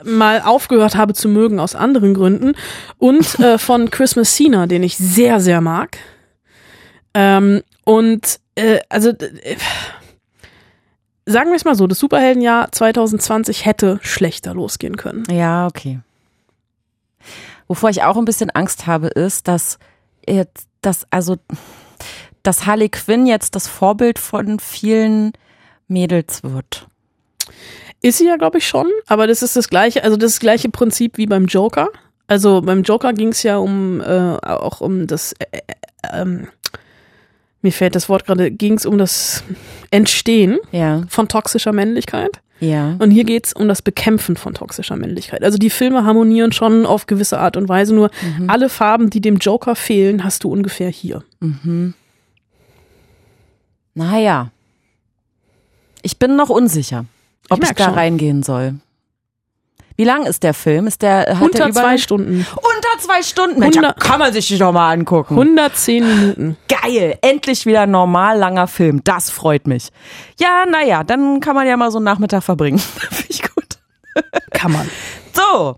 mal 0.03 0.43
aufgehört 0.43 0.97
habe 0.97 1.15
zu 1.15 1.29
mögen 1.29 1.61
aus 1.61 1.77
anderen 1.77 2.15
Gründen. 2.15 2.55
Und 2.99 3.39
äh, 3.39 3.57
von 3.57 3.89
Chris 3.89 4.17
Messina, 4.17 4.67
den 4.67 4.83
ich 4.83 4.97
sehr, 4.97 5.39
sehr 5.39 5.61
mag. 5.61 5.97
Ähm, 7.15 7.63
und 7.85 8.41
äh, 8.55 8.81
also 8.89 9.11
äh, 9.11 9.57
sagen 11.27 11.51
wir 11.51 11.57
es 11.57 11.65
mal 11.65 11.75
so, 11.75 11.87
das 11.87 11.99
Superheldenjahr 11.99 12.71
2020 12.73 13.65
hätte 13.65 13.99
schlechter 14.03 14.55
losgehen 14.55 14.97
können. 14.97 15.25
Ja, 15.31 15.67
okay. 15.67 16.01
Wovor 17.69 17.91
ich 17.91 18.03
auch 18.03 18.17
ein 18.17 18.25
bisschen 18.25 18.51
Angst 18.51 18.87
habe, 18.87 19.09
ist, 19.09 19.49
dass 19.49 19.79
jetzt, 20.29 20.69
dass, 20.83 21.07
also, 21.11 21.37
dass 22.43 22.67
Harley 22.67 22.91
Quinn 22.91 23.27
jetzt 23.27 23.55
das 23.55 23.69
Vorbild 23.69 24.19
von 24.19 24.59
vielen 24.59 25.33
Mädels 25.89 26.43
wird. 26.43 26.87
Ist 28.03 28.19
sie 28.19 28.27
ja, 28.27 28.37
glaube 28.37 28.59
ich, 28.59 28.69
schon, 28.69 28.91
aber 29.07 29.27
das 29.27 29.43
ist 29.43 29.57
das 29.57 29.69
gleiche, 29.69 30.05
also 30.05 30.17
das 30.17 30.41
gleiche 30.41 30.69
Prinzip 30.69 31.17
wie 31.17 31.27
beim 31.27 31.47
Joker. 31.47 31.89
Also 32.27 32.61
beim 32.61 32.83
Joker 32.83 33.13
ging 33.13 33.29
es 33.29 33.43
ja 33.43 33.57
um 33.57 34.01
äh, 34.01 34.37
auch 34.43 34.81
um 34.81 35.07
das 35.07 35.33
äh, 35.35 35.47
äh, 35.53 35.63
ähm, 36.13 36.49
mir 37.65 37.73
fällt 37.73 37.97
das 37.97 38.09
Wort 38.09 38.25
gerade, 38.27 38.51
ging 38.53 38.75
es 38.75 38.87
um 38.87 38.97
das 38.99 39.43
Entstehen 39.91 40.59
Ja, 40.71 41.03
von 41.09 41.27
toxischer 41.29 41.73
Männlichkeit. 41.73 42.41
ja. 42.61 42.95
Und 43.01 43.11
hier 43.11 43.25
geht 43.25 43.47
es 43.47 43.53
um 43.53 43.67
das 43.67 43.83
Bekämpfen 43.83 44.37
von 44.37 44.55
toxischer 44.55 44.97
Männlichkeit. 44.97 45.43
Also 45.43 45.59
die 45.59 45.71
Filme 45.71 46.05
harmonieren 46.05 46.53
schon 46.53 46.87
auf 46.87 47.07
gewisse 47.07 47.39
Art 47.41 47.57
und 47.57 47.69
Weise, 47.69 47.95
nur 47.95 48.11
alle 48.47 48.69
Farben, 48.69 49.11
die 49.11 49.21
dem 49.21 49.37
Joker 49.39 49.75
fehlen, 49.75 50.23
hast 50.23 50.45
du 50.45 50.51
ungefähr 50.53 50.89
hier. 50.91 51.25
Naja. 53.95 54.51
Ich 56.03 56.19
bin 56.19 56.37
noch 56.37 56.51
unsicher, 56.51 57.07
ob 57.49 57.59
ich, 57.59 57.65
merk 57.65 57.77
da 57.77 57.85
schon. 57.87 57.95
reingehen 57.95 58.43
soll. 58.43 58.75
Wie 59.97 60.05
lang 60.05 60.27
ist 60.27 60.43
der 60.43 60.55
Film? 60.55 60.87
Ist 60.89 61.03
der, 61.03 61.21
hat 61.21 61.27
der 61.29 61.43
Unter 61.43 61.69
über 61.69 61.81
zwei 61.81 61.99
Stunden. 61.99 62.47
Unter 62.57 62.99
zwei 62.99 63.23
Stunden? 63.23 63.61
Mensch, 63.61 63.77
kann 64.01 64.19
man 64.19 64.33
sich 64.33 64.49
die 64.49 64.59
doch 64.59 64.73
mal 64.73 64.91
angucken. 64.93 65.35
110 65.35 66.05
Minuten. 66.07 66.57
Geil, 66.69 67.17
endlich 67.23 67.65
wieder 67.65 67.83
ein 67.83 67.93
normal 67.93 68.37
langer 68.39 68.67
Film. 68.67 69.03
Das 69.05 69.31
freut 69.31 69.67
mich. 69.69 69.91
Ja, 70.41 70.65
naja, 70.69 71.05
dann 71.05 71.39
kann 71.41 71.55
man 71.55 71.67
ja 71.69 71.77
mal 71.77 71.93
so 71.93 71.99
einen 71.99 72.05
Nachmittag 72.07 72.43
verbringen. 72.43 72.79
Finde 73.11 73.27
ich 73.31 73.43
gut. 73.43 73.79
Kann 74.53 74.73
man. 74.73 74.91
So, 75.33 75.77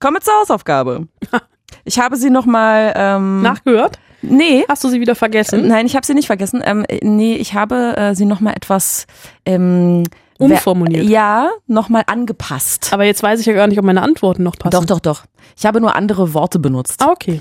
kommen 0.00 0.16
wir 0.16 0.20
zur 0.22 0.34
Hausaufgabe. 0.40 1.06
Ich 1.84 1.98
habe 1.98 2.16
sie 2.16 2.30
nochmal, 2.30 2.92
ähm, 2.94 3.42
Nachgehört? 3.42 3.98
nee, 4.20 4.64
Hast 4.68 4.84
du 4.84 4.88
sie 4.88 5.00
wieder 5.00 5.16
vergessen? 5.16 5.66
nein, 5.66 5.86
ich 5.86 5.96
habe 5.96 6.06
sie 6.06 6.14
nicht 6.14 6.26
vergessen. 6.28 6.62
Ähm, 6.64 6.84
äh, 6.86 7.00
nee, 7.02 7.34
ich 7.34 7.54
habe 7.54 7.96
äh, 7.96 8.14
sie 8.14 8.24
nochmal 8.24 8.54
etwas, 8.54 9.06
ähm, 9.46 10.04
Umformuliert. 10.44 11.08
Ja, 11.08 11.50
nochmal 11.66 12.04
angepasst. 12.06 12.92
Aber 12.92 13.04
jetzt 13.04 13.22
weiß 13.22 13.40
ich 13.40 13.46
ja 13.46 13.52
gar 13.52 13.66
nicht, 13.66 13.78
ob 13.78 13.84
meine 13.84 14.02
Antworten 14.02 14.42
noch 14.42 14.56
passen. 14.56 14.72
Doch, 14.72 14.84
doch, 14.84 15.00
doch. 15.00 15.24
Ich 15.56 15.66
habe 15.66 15.80
nur 15.80 15.94
andere 15.94 16.34
Worte 16.34 16.58
benutzt. 16.58 17.02
Ah, 17.02 17.10
okay. 17.10 17.40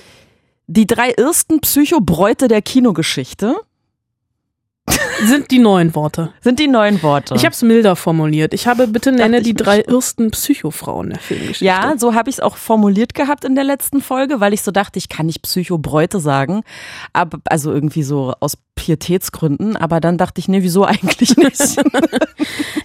Die 0.67 0.87
drei 0.87 1.11
ersten 1.11 1.59
Psychobräute 1.59 2.47
der 2.47 2.61
Kinogeschichte 2.61 3.55
Sind 5.23 5.51
die 5.51 5.59
neuen 5.59 5.93
Worte. 5.93 6.33
sind 6.41 6.59
die 6.59 6.67
neuen 6.67 7.03
Worte. 7.03 7.35
Ich 7.35 7.45
habe 7.45 7.53
es 7.53 7.61
milder 7.61 7.95
formuliert. 7.95 8.53
Ich 8.55 8.65
habe 8.67 8.87
bitte 8.87 9.11
nenne 9.11 9.41
die 9.43 9.53
drei 9.53 9.81
ersten 9.81 10.31
Psychofrauen 10.31 11.11
der 11.11 11.19
Filmgeschichte. 11.19 11.63
Ja, 11.65 11.93
so 11.97 12.15
habe 12.15 12.29
ich 12.31 12.37
es 12.37 12.39
auch 12.39 12.57
formuliert 12.57 13.13
gehabt 13.13 13.45
in 13.45 13.53
der 13.53 13.63
letzten 13.63 14.01
Folge, 14.01 14.39
weil 14.39 14.53
ich 14.53 14.63
so 14.63 14.71
dachte, 14.71 14.97
ich 14.97 15.09
kann 15.09 15.27
nicht 15.27 15.43
Psychobräute 15.43 16.19
sagen, 16.19 16.63
aber 17.13 17.37
also 17.45 17.71
irgendwie 17.71 18.01
so 18.01 18.33
aus 18.39 18.57
Pietätsgründen, 18.75 19.77
aber 19.77 19.99
dann 19.99 20.17
dachte 20.17 20.39
ich, 20.39 20.47
nee, 20.47 20.63
wieso 20.63 20.85
eigentlich 20.85 21.37
nicht? 21.37 21.61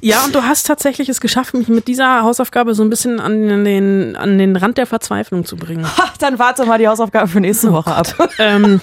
Ja, 0.03 0.25
und 0.25 0.35
du 0.35 0.43
hast 0.43 0.67
tatsächlich 0.69 1.09
es 1.09 1.21
geschafft, 1.21 1.55
mich 1.55 1.67
mit 1.67 1.89
dieser 1.89 2.23
Hausaufgabe 2.23 2.75
so 2.75 2.83
ein 2.85 2.91
bisschen 2.91 3.19
an 3.19 3.65
den, 3.65 4.15
an 4.15 4.39
den 4.39 4.55
Rand 4.55 4.79
der 4.79 4.87
Verzweiflung 4.87 5.45
zu 5.45 5.57
bringen. 5.57 5.85
Ha, 5.85 6.13
dann 6.21 6.39
warte 6.39 6.65
mal 6.67 6.79
die 6.79 6.87
Hausaufgabe 6.87 7.27
für 7.27 7.41
nächste 7.41 7.73
Woche 7.73 7.93
ab. 7.93 8.07
ähm, 8.39 8.81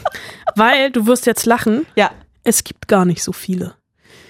weil 0.55 0.91
du 0.91 1.05
wirst 1.05 1.25
jetzt 1.25 1.45
lachen, 1.45 1.85
Ja. 1.95 2.09
Es 2.43 2.63
gibt 2.63 2.87
gar 2.87 3.05
nicht 3.05 3.23
so 3.23 3.31
viele. 3.31 3.75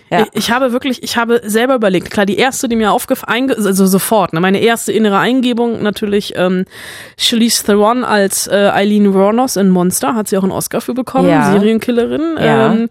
Ja. 0.10 0.28
Ich, 0.34 0.52
habe 0.52 0.72
wirklich, 0.72 1.02
ich 1.02 1.18
habe 1.18 1.42
selber 1.44 1.74
überlegt, 1.74 2.12
klar, 2.12 2.28
die 2.28 2.38
erste, 2.38 2.68
die 2.70 2.76
mir 2.76 2.92
aufgefallen, 2.92 3.50
also 3.52 3.88
sofort, 3.88 4.34
ne, 4.34 4.40
meine 4.42 4.60
erste 4.60 4.92
innere 4.92 5.18
Eingebung 5.18 5.82
natürlich 5.82 6.34
ähm, 6.36 6.66
Charlize 7.18 7.64
Theron 7.66 8.04
als 8.04 8.46
äh, 8.48 8.70
Eileen 8.72 9.14
Wuornos 9.16 9.56
in 9.56 9.70
Monster, 9.72 10.14
hat 10.14 10.28
sie 10.28 10.38
auch 10.38 10.44
einen 10.44 10.52
Oscar 10.52 10.82
für 10.82 10.94
bekommen, 10.94 11.30
Ja. 11.30 11.52
Serienkillerin. 11.52 12.38
Ja. 12.38 12.74
Ähm, 12.74 12.90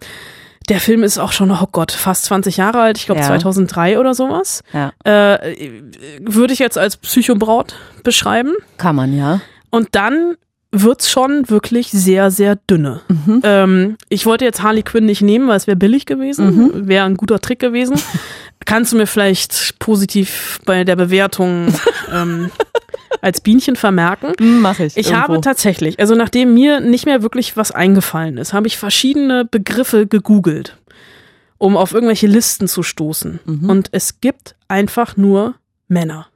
der 0.69 0.79
Film 0.81 1.03
ist 1.03 1.17
auch 1.17 1.31
schon, 1.31 1.51
oh 1.51 1.67
Gott, 1.71 1.91
fast 1.93 2.25
20 2.25 2.57
Jahre 2.57 2.81
alt, 2.81 2.97
ich 2.97 3.05
glaube 3.05 3.21
Ja. 3.21 3.27
2003 3.27 3.99
oder 3.99 4.13
sowas. 4.13 4.61
Ja. 4.73 4.91
Äh, 5.05 5.69
würde 6.21 6.51
ich 6.53 6.59
jetzt 6.59 6.77
als 6.77 6.97
Psychobraut 6.97 7.75
beschreiben. 8.03 8.53
Kann 8.77 8.95
man, 8.97 9.15
ja. 9.17 9.39
Und 9.69 9.89
dann 9.91 10.35
wird's 10.75 11.09
schon 11.09 11.49
wirklich 11.49 11.91
sehr, 11.91 12.31
sehr 12.31 12.55
dünne. 12.55 13.01
Mhm. 13.07 13.41
Ähm, 13.43 13.97
ich 14.09 14.25
wollte 14.25 14.43
jetzt 14.43 14.63
Harley 14.63 14.81
Quinn 14.83 15.05
nicht 15.05 15.21
nehmen, 15.21 15.47
weil 15.47 15.55
es 15.57 15.67
wäre 15.67 15.77
billig 15.77 16.05
gewesen, 16.05 16.45
Mhm. 16.55 16.87
wäre 16.87 17.05
ein 17.05 17.15
guter 17.15 17.39
Trick 17.39 17.59
gewesen. 17.59 17.95
Kannst 18.65 18.91
du 18.91 18.97
mir 18.97 19.07
vielleicht 19.07 19.77
positiv 19.79 20.59
bei 20.65 20.83
der 20.83 20.95
Bewertung 20.95 21.67
ähm, 22.11 22.49
als 23.21 23.41
Bienchen 23.41 23.75
vermerken? 23.75 24.33
Mach 24.61 24.79
ich. 24.79 24.97
Ich 24.97 25.07
irgendwo. 25.07 25.21
habe 25.21 25.41
tatsächlich, 25.41 25.99
also 25.99 26.15
nachdem 26.15 26.53
mir 26.53 26.79
nicht 26.79 27.05
mehr 27.05 27.21
wirklich 27.21 27.55
was 27.55 27.71
eingefallen 27.71 28.37
ist, 28.37 28.53
habe 28.53 28.67
ich 28.67 28.77
verschiedene 28.77 29.45
Begriffe 29.45 30.07
gegoogelt, 30.07 30.77
um 31.57 31.77
auf 31.77 31.93
irgendwelche 31.93 32.27
Listen 32.27 32.67
zu 32.67 32.83
stoßen. 32.83 33.39
Mhm. 33.45 33.69
Und 33.69 33.89
es 33.91 34.21
gibt 34.21 34.55
einfach 34.69 35.17
nur 35.17 35.55
Männer. 35.87 36.27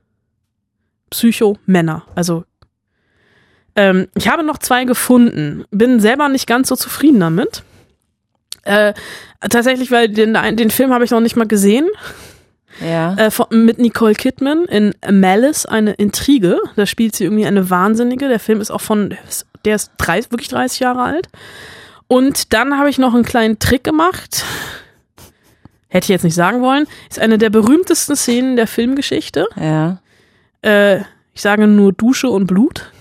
Psycho-Männer. 1.10 2.04
Also 2.16 2.44
ähm, 3.78 4.08
ich 4.16 4.28
habe 4.28 4.44
noch 4.44 4.58
zwei 4.58 4.84
gefunden, 4.84 5.64
bin 5.72 6.00
selber 6.00 6.28
nicht 6.28 6.48
ganz 6.48 6.68
so 6.68 6.76
zufrieden 6.76 7.20
damit. 7.20 7.64
Äh, 8.64 8.94
tatsächlich, 9.50 9.92
weil 9.92 10.10
den, 10.10 10.34
den 10.58 10.72
Film 10.72 10.92
habe 10.92 11.06
ich 11.06 11.12
noch 11.12 11.22
nicht 11.22 11.38
mal 11.38 11.48
gesehen. 11.48 11.88
ja. 12.82 13.14
Äh, 13.14 13.32
von, 13.32 13.46
mit 13.52 13.78
Nicole 13.78 14.16
Kidman 14.16 14.66
in 14.66 14.94
Malice, 15.10 15.68
eine 15.68 15.94
Intrige. 15.94 16.60
Da 16.76 16.88
spielt 16.88 17.16
sie 17.16 17.26
irgendwie 17.26 17.46
eine 17.46 17.70
Wahnsinnige. 17.70 18.28
Der 18.28 18.40
Film 18.40 18.62
ist 18.62 18.72
auch 18.72 18.82
von, 18.82 19.12
der 19.12 19.24
ist, 19.28 19.46
der 19.64 19.76
ist 19.76 19.92
30, 20.00 20.32
wirklich 20.32 20.50
30 20.50 20.80
Jahre 20.80 21.04
alt. 21.04 21.30
Und 22.08 22.54
dann 22.54 22.78
habe 22.80 22.90
ich 22.90 22.98
noch 22.98 23.14
einen 23.14 23.24
kleinen 23.24 23.60
Trick 23.60 23.84
gemacht. 23.84 24.44
Hätte 25.88 26.06
ich 26.06 26.10
jetzt 26.10 26.24
nicht 26.24 26.36
sagen 26.36 26.62
wollen. 26.62 26.88
Ist 27.10 27.20
eine 27.20 27.38
der 27.38 27.52
berühmtesten 27.52 28.16
Szenen 28.16 28.56
der 28.56 28.68
Filmgeschichte. 28.68 29.48
ja. 29.56 30.00
Äh, 30.64 31.02
ich 31.34 31.44
sage 31.44 31.68
nur 31.68 31.94
Dusche 31.94 32.30
und 32.30 32.48
Blut. 32.48 32.92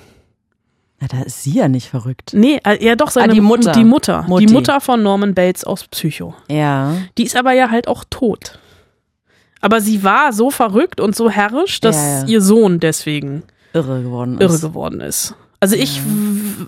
Na, 1.01 1.09
da 1.09 1.23
ist 1.23 1.43
sie 1.43 1.53
ja 1.53 1.69
nicht 1.69 1.89
verrückt. 1.91 2.31
Nee, 2.33 2.59
äh, 2.65 2.83
ja 2.85 2.97
doch, 2.97 3.11
seine 3.11 3.33
Ah, 3.33 3.35
die 3.35 3.41
Mutter. 3.43 3.73
Die 3.73 3.85
Mutter. 3.85 4.25
Mutti. 4.27 4.47
Die 4.47 4.53
Mutter 4.53 4.81
von 4.81 5.03
Norman 5.03 5.35
Bates 5.35 5.65
aus 5.65 5.87
Psycho. 5.89 6.35
Ja. 6.51 6.95
Die 7.19 7.25
ist 7.25 7.37
aber 7.37 7.53
ja 7.53 7.71
halt 7.71 7.87
auch 7.89 8.05
tot. 8.09 8.59
Aber 9.61 9.81
sie 9.81 10.03
war 10.05 10.33
so 10.33 10.51
verrückt 10.51 11.01
und 11.01 11.15
so 11.17 11.29
herrisch, 11.31 11.81
dass 11.81 11.97
Ja, 11.97 12.21
ja. 12.21 12.27
ihr 12.27 12.41
Sohn 12.41 12.81
deswegen 12.81 13.43
Irre 13.75 14.03
geworden 14.03 14.39
ist. 14.39 14.41
irre 14.41 14.59
geworden 14.61 15.01
ist. 15.01 15.35
Also 15.61 15.75
ich, 15.77 16.01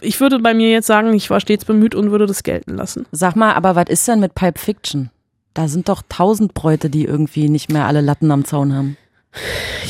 ich 0.01 0.19
würde 0.21 0.39
bei 0.41 0.55
mir 0.55 0.71
jetzt 0.71 0.87
sagen, 0.87 1.13
ich 1.15 1.29
war 1.31 1.41
stets 1.41 1.65
bemüht 1.65 1.95
und 1.95 2.11
würde 2.11 2.27
das 2.27 2.43
gelten 2.43 2.75
lassen. 2.77 3.07
Sag 3.13 3.37
mal, 3.37 3.53
aber 3.55 3.77
was 3.77 3.87
ist 3.89 4.09
denn 4.09 4.21
mit 4.21 4.35
Pulp 4.35 4.59
Fiction? 4.59 5.11
Da 5.55 5.69
sind 5.69 5.89
doch 5.89 6.03
tausend 6.09 6.55
Bräute, 6.55 6.89
die 6.91 7.05
irgendwie 7.05 7.49
nicht 7.49 7.71
mehr 7.71 7.87
alle 7.87 8.01
Latten 8.01 8.31
am 8.31 8.45
Zaun 8.45 8.75
haben. 8.75 8.97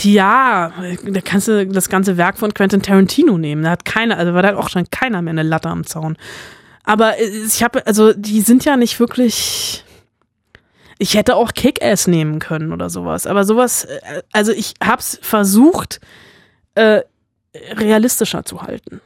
Ja, 0.03 0.73
da 1.05 1.21
kannst 1.21 1.49
du 1.49 1.67
das 1.67 1.89
ganze 1.89 2.17
Werk 2.17 2.39
von 2.39 2.55
Quentin 2.55 2.83
Tarantino 2.83 3.39
nehmen. 3.39 3.63
Da 3.63 3.71
hat 3.71 3.85
keiner, 3.85 4.19
also 4.19 4.33
da 4.33 4.49
hat 4.49 4.55
auch 4.55 4.69
schon 4.69 4.91
keiner 4.91 5.23
mehr 5.23 5.33
eine 5.33 5.43
Latte 5.43 5.69
am 5.69 5.87
Zaun. 5.87 6.17
Aber 6.85 7.19
äh, 7.19 7.27
ich 7.47 7.63
habe, 7.63 7.87
also 7.87 8.13
die 8.13 8.41
sind 8.41 8.65
ja 8.65 8.77
nicht 8.77 8.99
wirklich. 9.01 9.85
Ich 11.01 11.15
hätte 11.15 11.37
auch 11.37 11.53
Kick-Ass 11.53 12.09
nehmen 12.09 12.41
können 12.41 12.73
oder 12.73 12.91
sowas. 12.91 13.27
Aber 13.27 13.45
sowas, 13.45 13.85
äh, 13.85 14.23
also 14.33 14.53
ich 14.53 14.75
hab's 14.83 15.19
versucht, 15.23 16.01
äh, 16.75 17.03
realistischer 17.73 18.45
zu 18.45 18.63
halten. 18.63 19.01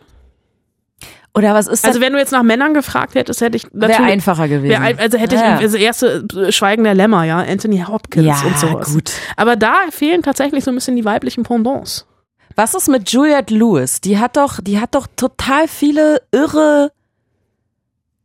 Oder 1.34 1.54
was 1.54 1.66
ist 1.66 1.82
das? 1.84 1.88
Also 1.90 2.00
wenn 2.02 2.12
du 2.12 2.18
jetzt 2.18 2.32
nach 2.32 2.42
Männern 2.42 2.74
gefragt 2.74 3.14
hättest, 3.14 3.40
hätte 3.40 3.56
ich 3.56 3.64
natürlich. 3.72 3.98
Wäre 3.98 4.08
einfacher 4.10 4.48
gewesen. 4.48 4.70
Wär, 4.70 4.82
also 5.00 5.16
hätte 5.18 5.34
ich, 5.34 5.40
Ja. 5.40 5.56
also 5.56 5.76
erste 5.78 6.26
äh, 6.36 6.52
Schweigen 6.52 6.84
der 6.84 6.94
Lämmer, 6.94 7.24
ja, 7.24 7.38
Anthony 7.38 7.82
Hopkins 7.86 8.26
Ja, 8.26 8.36
und 8.46 8.58
sowas. 8.58 8.92
gut. 8.92 9.12
Aber 9.36 9.56
da 9.56 9.74
fehlen 9.90 10.22
tatsächlich 10.22 10.62
so 10.64 10.70
ein 10.70 10.74
bisschen 10.74 10.94
die 10.96 11.04
weiblichen 11.06 11.42
Pendants. 11.42 12.06
Was 12.54 12.74
ist 12.74 12.88
mit 12.88 13.10
Juliette 13.10 13.54
Lewis? 13.54 14.02
Die 14.02 14.18
hat 14.18 14.36
doch, 14.36 14.60
die 14.60 14.78
hat 14.78 14.94
doch 14.94 15.06
total 15.16 15.68
viele 15.68 16.20
irre 16.32 16.92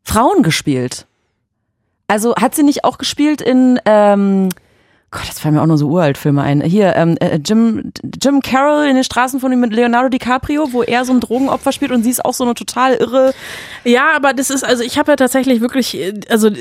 Frauen 0.03 0.43
gespielt. 0.43 1.05
Also 2.07 2.35
hat 2.35 2.55
sie 2.55 2.63
nicht 2.63 2.83
auch 2.83 2.97
gespielt 2.97 3.41
in, 3.41 3.79
ähm, 3.85 4.49
Gott, 5.09 5.23
jetzt 5.23 5.39
fallen 5.39 5.55
mir 5.55 5.61
auch 5.61 5.67
nur 5.67 5.77
so 5.77 5.87
uralt 5.87 6.17
Filme 6.17 6.41
ein. 6.41 6.59
Hier, 6.61 6.93
ähm, 6.97 7.15
äh, 7.21 7.39
Jim, 7.43 7.93
Jim 8.21 8.41
Carroll 8.41 8.87
in 8.87 8.95
den 8.95 9.05
Straßen 9.05 9.39
von 9.39 9.53
ihm 9.53 9.61
mit 9.61 9.71
Leonardo 9.71 10.09
DiCaprio, 10.09 10.73
wo 10.73 10.83
er 10.83 11.05
so 11.05 11.13
ein 11.13 11.21
Drogenopfer 11.21 11.71
spielt 11.71 11.91
und 11.91 12.03
sie 12.03 12.09
ist 12.09 12.25
auch 12.25 12.33
so 12.33 12.43
eine 12.43 12.55
total 12.55 12.95
irre. 12.95 13.33
Ja, 13.85 14.07
aber 14.17 14.33
das 14.33 14.49
ist, 14.49 14.65
also 14.65 14.83
ich 14.83 14.97
habe 14.99 15.13
ja 15.13 15.15
tatsächlich 15.15 15.61
wirklich, 15.61 15.97
äh, 15.97 16.13
also 16.29 16.49
äh, 16.49 16.55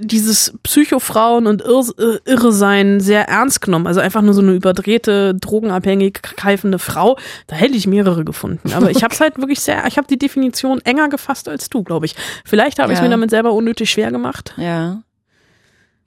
dieses 0.00 0.54
Psychofrauen 0.64 1.46
und 1.46 1.62
Irr, 1.62 1.84
äh, 1.98 2.18
Irre 2.28 2.52
sein 2.52 2.98
sehr 2.98 3.28
ernst 3.28 3.60
genommen. 3.60 3.86
Also 3.86 4.00
einfach 4.00 4.22
nur 4.22 4.34
so 4.34 4.42
eine 4.42 4.54
überdrehte, 4.54 5.36
drogenabhängig 5.36 6.14
keifende 6.22 6.80
Frau. 6.80 7.16
Da 7.46 7.54
hätte 7.54 7.76
ich 7.76 7.86
mehrere 7.86 8.24
gefunden. 8.24 8.72
Aber 8.72 8.90
ich 8.90 9.02
habe 9.04 9.14
es 9.14 9.20
halt 9.20 9.38
wirklich 9.38 9.60
sehr, 9.60 9.86
ich 9.86 9.98
habe 9.98 10.08
die 10.08 10.18
Definition 10.18 10.80
enger 10.80 11.08
gefasst 11.08 11.48
als 11.48 11.68
du, 11.70 11.84
glaube 11.84 12.06
ich. 12.06 12.16
Vielleicht 12.44 12.80
habe 12.80 12.92
ich 12.92 12.98
Ja. 12.98 13.04
mir 13.04 13.10
damit 13.10 13.30
selber 13.30 13.52
unnötig 13.52 13.88
schwer 13.88 14.10
gemacht. 14.10 14.54
Ja. 14.56 15.02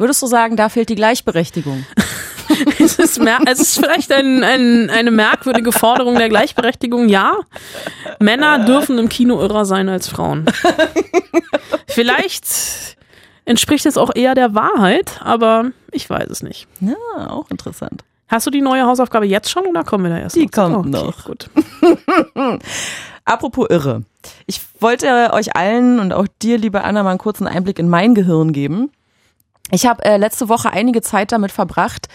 Würdest 0.01 0.19
du 0.23 0.25
sagen, 0.25 0.55
da 0.55 0.67
fehlt 0.67 0.89
die 0.89 0.95
Gleichberechtigung? 0.95 1.85
es, 2.79 2.97
ist 2.97 3.21
mer 3.21 3.37
es 3.45 3.59
ist 3.59 3.77
vielleicht 3.77 4.11
ein, 4.11 4.43
ein, 4.43 4.89
eine 4.89 5.11
merkwürdige 5.11 5.71
Forderung 5.71 6.15
der 6.15 6.27
Gleichberechtigung, 6.27 7.07
ja. 7.07 7.33
Männer 8.19 8.65
dürfen 8.65 8.97
im 8.97 9.09
Kino 9.09 9.39
irrer 9.39 9.63
sein 9.63 9.89
als 9.89 10.07
Frauen. 10.07 10.47
Vielleicht 11.87 12.97
entspricht 13.45 13.85
es 13.85 13.95
auch 13.95 14.09
eher 14.15 14.33
der 14.33 14.55
Wahrheit, 14.55 15.19
aber 15.23 15.69
ich 15.91 16.09
weiß 16.09 16.31
es 16.31 16.41
nicht. 16.41 16.67
Ja, 16.79 17.29
auch 17.29 17.51
interessant. 17.51 18.03
Hast 18.27 18.47
du 18.47 18.49
die 18.49 18.61
neue 18.61 18.87
Hausaufgabe 18.87 19.27
jetzt 19.27 19.51
schon 19.51 19.67
oder 19.67 19.83
kommen 19.83 20.05
wir 20.05 20.09
da 20.09 20.17
erst? 20.17 20.35
Die 20.35 20.45
noch 20.45 20.51
kommt 20.51 20.95
Okay, 20.95 21.05
noch. 21.05 21.25
Gut. 21.25 21.47
Apropos 23.25 23.67
irre. 23.69 24.01
Ich 24.47 24.61
wollte 24.79 25.31
euch 25.33 25.55
allen 25.55 25.99
und 25.99 26.11
auch 26.11 26.25
dir, 26.41 26.57
liebe 26.57 26.83
Anna, 26.83 27.03
mal 27.03 27.11
einen 27.11 27.19
kurzen 27.19 27.45
Einblick 27.45 27.77
in 27.77 27.87
mein 27.87 28.15
Gehirn 28.15 28.51
geben. 28.51 28.89
Ich 29.71 29.85
habe 29.85 30.03
äh, 30.03 30.17
letzte 30.17 30.49
Woche 30.49 30.71
einige 30.71 31.01
Zeit 31.01 31.31
damit 31.31 31.51
verbracht, 31.51 32.07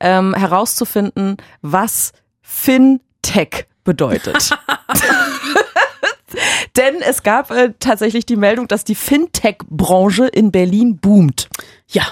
ähm, 0.00 0.34
herauszufinden, 0.34 1.36
was 1.62 2.12
FinTech 2.42 3.66
bedeutet. 3.84 4.50
Denn 6.76 6.96
es 7.00 7.22
gab 7.22 7.50
äh, 7.52 7.72
tatsächlich 7.78 8.26
die 8.26 8.36
Meldung, 8.36 8.66
dass 8.66 8.82
die 8.84 8.96
Fintech-Branche 8.96 10.26
in 10.26 10.50
Berlin 10.50 10.98
boomt. 10.98 11.48
Ja. 11.88 12.04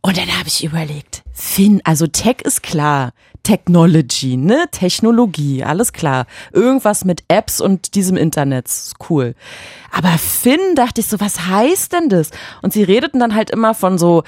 Und 0.00 0.16
dann 0.16 0.38
habe 0.38 0.46
ich 0.46 0.64
überlegt, 0.64 1.22
Fin, 1.32 1.80
also 1.84 2.06
Tech 2.06 2.36
ist 2.42 2.62
klar. 2.62 3.12
Technology, 3.42 4.36
ne? 4.36 4.66
Technologie, 4.70 5.64
alles 5.64 5.92
klar. 5.92 6.26
Irgendwas 6.52 7.04
mit 7.04 7.24
Apps 7.28 7.60
und 7.60 7.94
diesem 7.94 8.16
Internet, 8.16 8.70
cool. 9.08 9.34
Aber 9.90 10.10
Fin, 10.18 10.60
dachte 10.74 11.00
ich 11.00 11.06
so, 11.06 11.20
was 11.20 11.46
heißt 11.46 11.92
denn 11.92 12.08
das? 12.08 12.30
Und 12.62 12.72
sie 12.72 12.82
redeten 12.82 13.18
dann 13.20 13.34
halt 13.34 13.50
immer 13.50 13.74
von 13.74 13.98
so, 13.98 14.22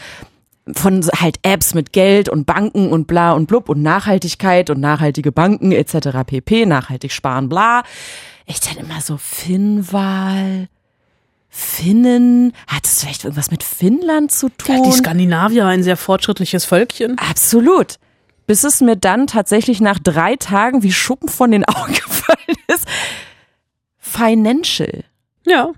von 0.73 1.05
halt 1.15 1.39
Apps 1.43 1.75
mit 1.75 1.93
Geld 1.93 2.29
und 2.29 2.47
Banken 2.47 2.93
und 2.93 3.07
bla 3.07 3.33
und 3.33 3.47
blub 3.47 3.69
und 3.69 3.83
Nachhaltigkeit 3.83 4.71
und 4.71 4.81
nachhaltige 4.81 5.33
Banken 5.33 5.73
etc. 5.73 6.25
pp, 6.27 6.67
nachhaltig 6.67 7.13
sparen, 7.13 7.49
bla. 7.49 7.83
Ich 8.47 8.61
dann 8.61 8.77
immer 8.77 9.01
so, 9.01 9.17
Finnwahl, 9.19 10.69
Finnen, 11.49 12.55
hat 12.67 12.87
es 12.87 13.01
vielleicht 13.01 13.25
irgendwas 13.25 13.51
mit 13.51 13.63
Finnland 13.63 14.33
zu 14.33 14.49
tun? 14.49 14.77
ja. 14.77 14.83
Die 14.83 14.93
Skandinavier, 14.93 15.67
ein 15.67 15.83
sehr 15.83 15.99
fortschrittliches 15.99 16.65
Völkchen. 16.65 17.19
Absolut. 17.19 17.99
Bis 18.53 18.65
es 18.65 18.83
mir 18.83 18.97
dann 18.97 19.27
tatsächlich 19.27 19.81
nach 19.81 19.99
drei 19.99 20.37
Tagen 20.37 20.83
wie 20.83 20.93
Schuppen 20.93 21.31
von 21.31 21.53
den 21.53 21.65
Augen 21.69 21.95
gefallen 21.95 22.59
ist. 22.67 22.87
Financial. 23.97 25.05
Ja. 25.47 25.73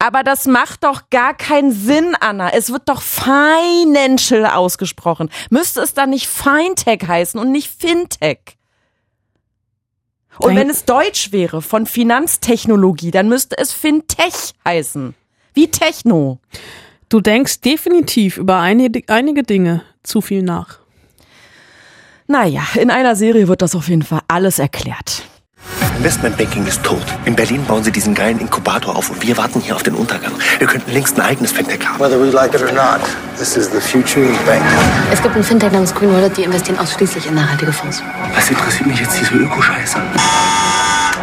Aber 0.00 0.24
das 0.24 0.46
macht 0.46 0.82
doch 0.82 1.08
gar 1.10 1.34
keinen 1.34 1.70
Sinn, 1.70 2.16
Anna. 2.18 2.52
Es 2.52 2.72
wird 2.72 2.88
doch 2.88 3.00
Financial 3.00 4.44
ausgesprochen. 4.46 5.30
Müsste 5.50 5.82
es 5.82 5.94
dann 5.94 6.10
nicht 6.10 6.26
Fintech 6.26 7.06
heißen 7.06 7.38
und 7.38 7.52
nicht 7.52 7.70
Fintech? 7.70 8.58
Und 10.38 10.56
wenn 10.56 10.68
es 10.68 10.84
Deutsch 10.84 11.30
wäre 11.30 11.62
von 11.62 11.86
Finanztechnologie, 11.86 13.12
dann 13.12 13.28
müsste 13.28 13.56
es 13.56 13.72
Fintech 13.72 14.54
heißen. 14.64 15.14
Wie 15.54 15.70
Techno. 15.70 16.40
Du 17.08 17.20
denkst 17.20 17.60
definitiv 17.60 18.36
über 18.36 18.58
einige, 18.58 19.04
einige 19.06 19.44
Dinge 19.44 19.84
zu 20.02 20.20
viel 20.20 20.42
nach. 20.42 20.81
Naja, 22.26 22.62
in 22.74 22.90
einer 22.90 23.16
Serie 23.16 23.48
wird 23.48 23.62
das 23.62 23.74
auf 23.74 23.88
jeden 23.88 24.02
Fall 24.02 24.20
alles 24.28 24.58
erklärt. 24.58 25.24
Investmentbanking 25.98 26.66
ist 26.66 26.82
tot. 26.82 27.02
In 27.26 27.36
Berlin 27.36 27.64
bauen 27.64 27.84
sie 27.84 27.92
diesen 27.92 28.14
geilen 28.14 28.40
Inkubator 28.40 28.96
auf 28.96 29.10
und 29.10 29.22
wir 29.22 29.36
warten 29.36 29.60
hier 29.60 29.76
auf 29.76 29.84
den 29.84 29.94
Untergang. 29.94 30.32
Wir 30.58 30.66
könnten 30.66 30.90
längst 30.90 31.16
ein 31.16 31.24
eigenes 31.24 31.52
Fintech 31.52 31.86
haben. 31.86 32.00
Whether 32.00 32.20
we 32.20 32.30
like 32.30 32.54
it 32.54 32.62
or 32.62 32.72
not, 32.72 33.00
this 33.38 33.56
is 33.56 33.70
the 33.70 33.80
future 33.80 34.28
of 34.28 34.38
banking. 34.44 34.66
Es 35.12 35.22
gibt 35.22 35.36
ein 35.36 35.44
Fintech 35.44 35.70
namens 35.70 35.94
Green 35.94 36.12
Wallet, 36.12 36.36
die 36.36 36.42
investieren 36.42 36.78
ausschließlich 36.78 37.26
in 37.26 37.34
nachhaltige 37.34 37.72
Fonds. 37.72 38.02
Was 38.34 38.50
interessiert 38.50 38.86
mich 38.86 38.98
jetzt 38.98 39.20
diese 39.20 39.34
Ökoscheiße? 39.34 39.98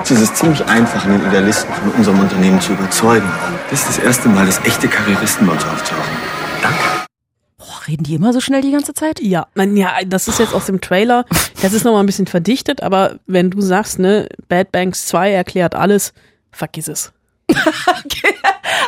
Es 0.04 0.12
ist 0.12 0.38
ziemlich 0.38 0.66
einfach, 0.66 1.06
einen 1.06 1.28
Idealisten 1.28 1.72
von 1.74 1.92
unserem 1.92 2.20
Unternehmen 2.22 2.60
zu 2.62 2.72
überzeugen. 2.72 3.30
Das 3.70 3.82
ist 3.82 3.90
das 3.90 3.98
erste 4.00 4.30
Mal, 4.30 4.46
dass 4.46 4.60
echte 4.64 4.88
Karrieristen 4.88 5.46
bei 5.46 5.54
uns 5.54 5.64
auftauchen. 5.66 6.12
Danke. 6.62 6.99
Reden 7.89 8.04
die 8.04 8.13
immer 8.13 8.34
so 8.34 8.39
schnell 8.39 8.62
die 8.62 8.71
ganze 8.71 8.93
Zeit? 8.93 9.19
Ja, 9.19 9.47
man, 9.56 9.75
ja, 9.75 9.91
das 10.06 10.28
ist 10.28 10.39
jetzt 10.39 10.54
aus 10.54 10.67
dem 10.67 10.80
Trailer. 10.80 11.25
Das 11.62 11.73
ist 11.73 11.84
nochmal 11.84 12.04
ein 12.04 12.06
bisschen 12.06 12.28
verdichtet, 12.28 12.84
aber 12.84 13.15
wenn 13.25 13.49
du 13.49 13.62
sagst, 13.62 13.97
ne, 13.97 14.30
Bad 14.47 14.71
Banks 14.71 15.08
2 15.08 15.32
erklärt 15.32 15.73
alles, 15.75 16.13
vergiss 16.52 16.88
es. 16.88 17.12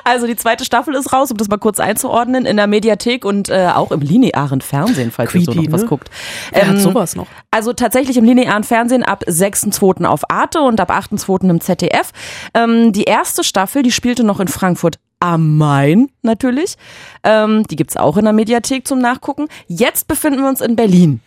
Also 0.03 0.27
die 0.27 0.35
zweite 0.35 0.65
Staffel 0.65 0.95
ist 0.95 1.13
raus, 1.13 1.31
um 1.31 1.37
das 1.37 1.47
mal 1.47 1.57
kurz 1.57 1.79
einzuordnen, 1.79 2.45
in 2.45 2.57
der 2.57 2.67
Mediathek 2.67 3.23
und 3.23 3.49
äh, 3.49 3.69
auch 3.73 3.91
im 3.91 4.01
linearen 4.01 4.61
Fernsehen, 4.61 5.11
falls 5.11 5.33
ihr 5.35 5.41
so 5.41 5.51
Creepy, 5.51 5.67
noch 5.67 5.73
was 5.73 5.81
ne? 5.81 5.87
guckt. 5.87 6.09
Wer 6.51 6.67
hat 6.67 6.75
Ähm, 6.75 6.79
sowas 6.81 7.15
noch? 7.15 7.27
Also 7.51 7.73
tatsächlich 7.73 8.17
im 8.17 8.25
linearen 8.25 8.63
Fernsehen 8.63 9.03
ab 9.03 9.23
6.2. 9.27 10.05
auf 10.05 10.29
Arte 10.29 10.61
und 10.61 10.79
ab 10.79 10.91
8.2. 10.91 11.49
im 11.49 11.61
ZDF. 11.61 12.11
Ähm, 12.53 12.91
die 12.93 13.03
erste 13.03 13.43
Staffel, 13.43 13.83
die 13.83 13.91
spielte 13.91 14.23
noch 14.23 14.39
in 14.39 14.47
Frankfurt 14.47 14.97
am 15.21 15.57
Main 15.57 16.09
natürlich. 16.23 16.75
Ähm, 17.23 17.63
die 17.69 17.77
gibt's 17.77 17.95
auch 17.95 18.17
in 18.17 18.25
der 18.25 18.33
Mediathek 18.33 18.85
zum 18.85 18.99
Nachgucken. 18.99 19.47
Jetzt 19.67 20.07
befinden 20.07 20.41
wir 20.41 20.49
uns 20.49 20.59
in 20.59 20.75
Berlin. 20.75 21.21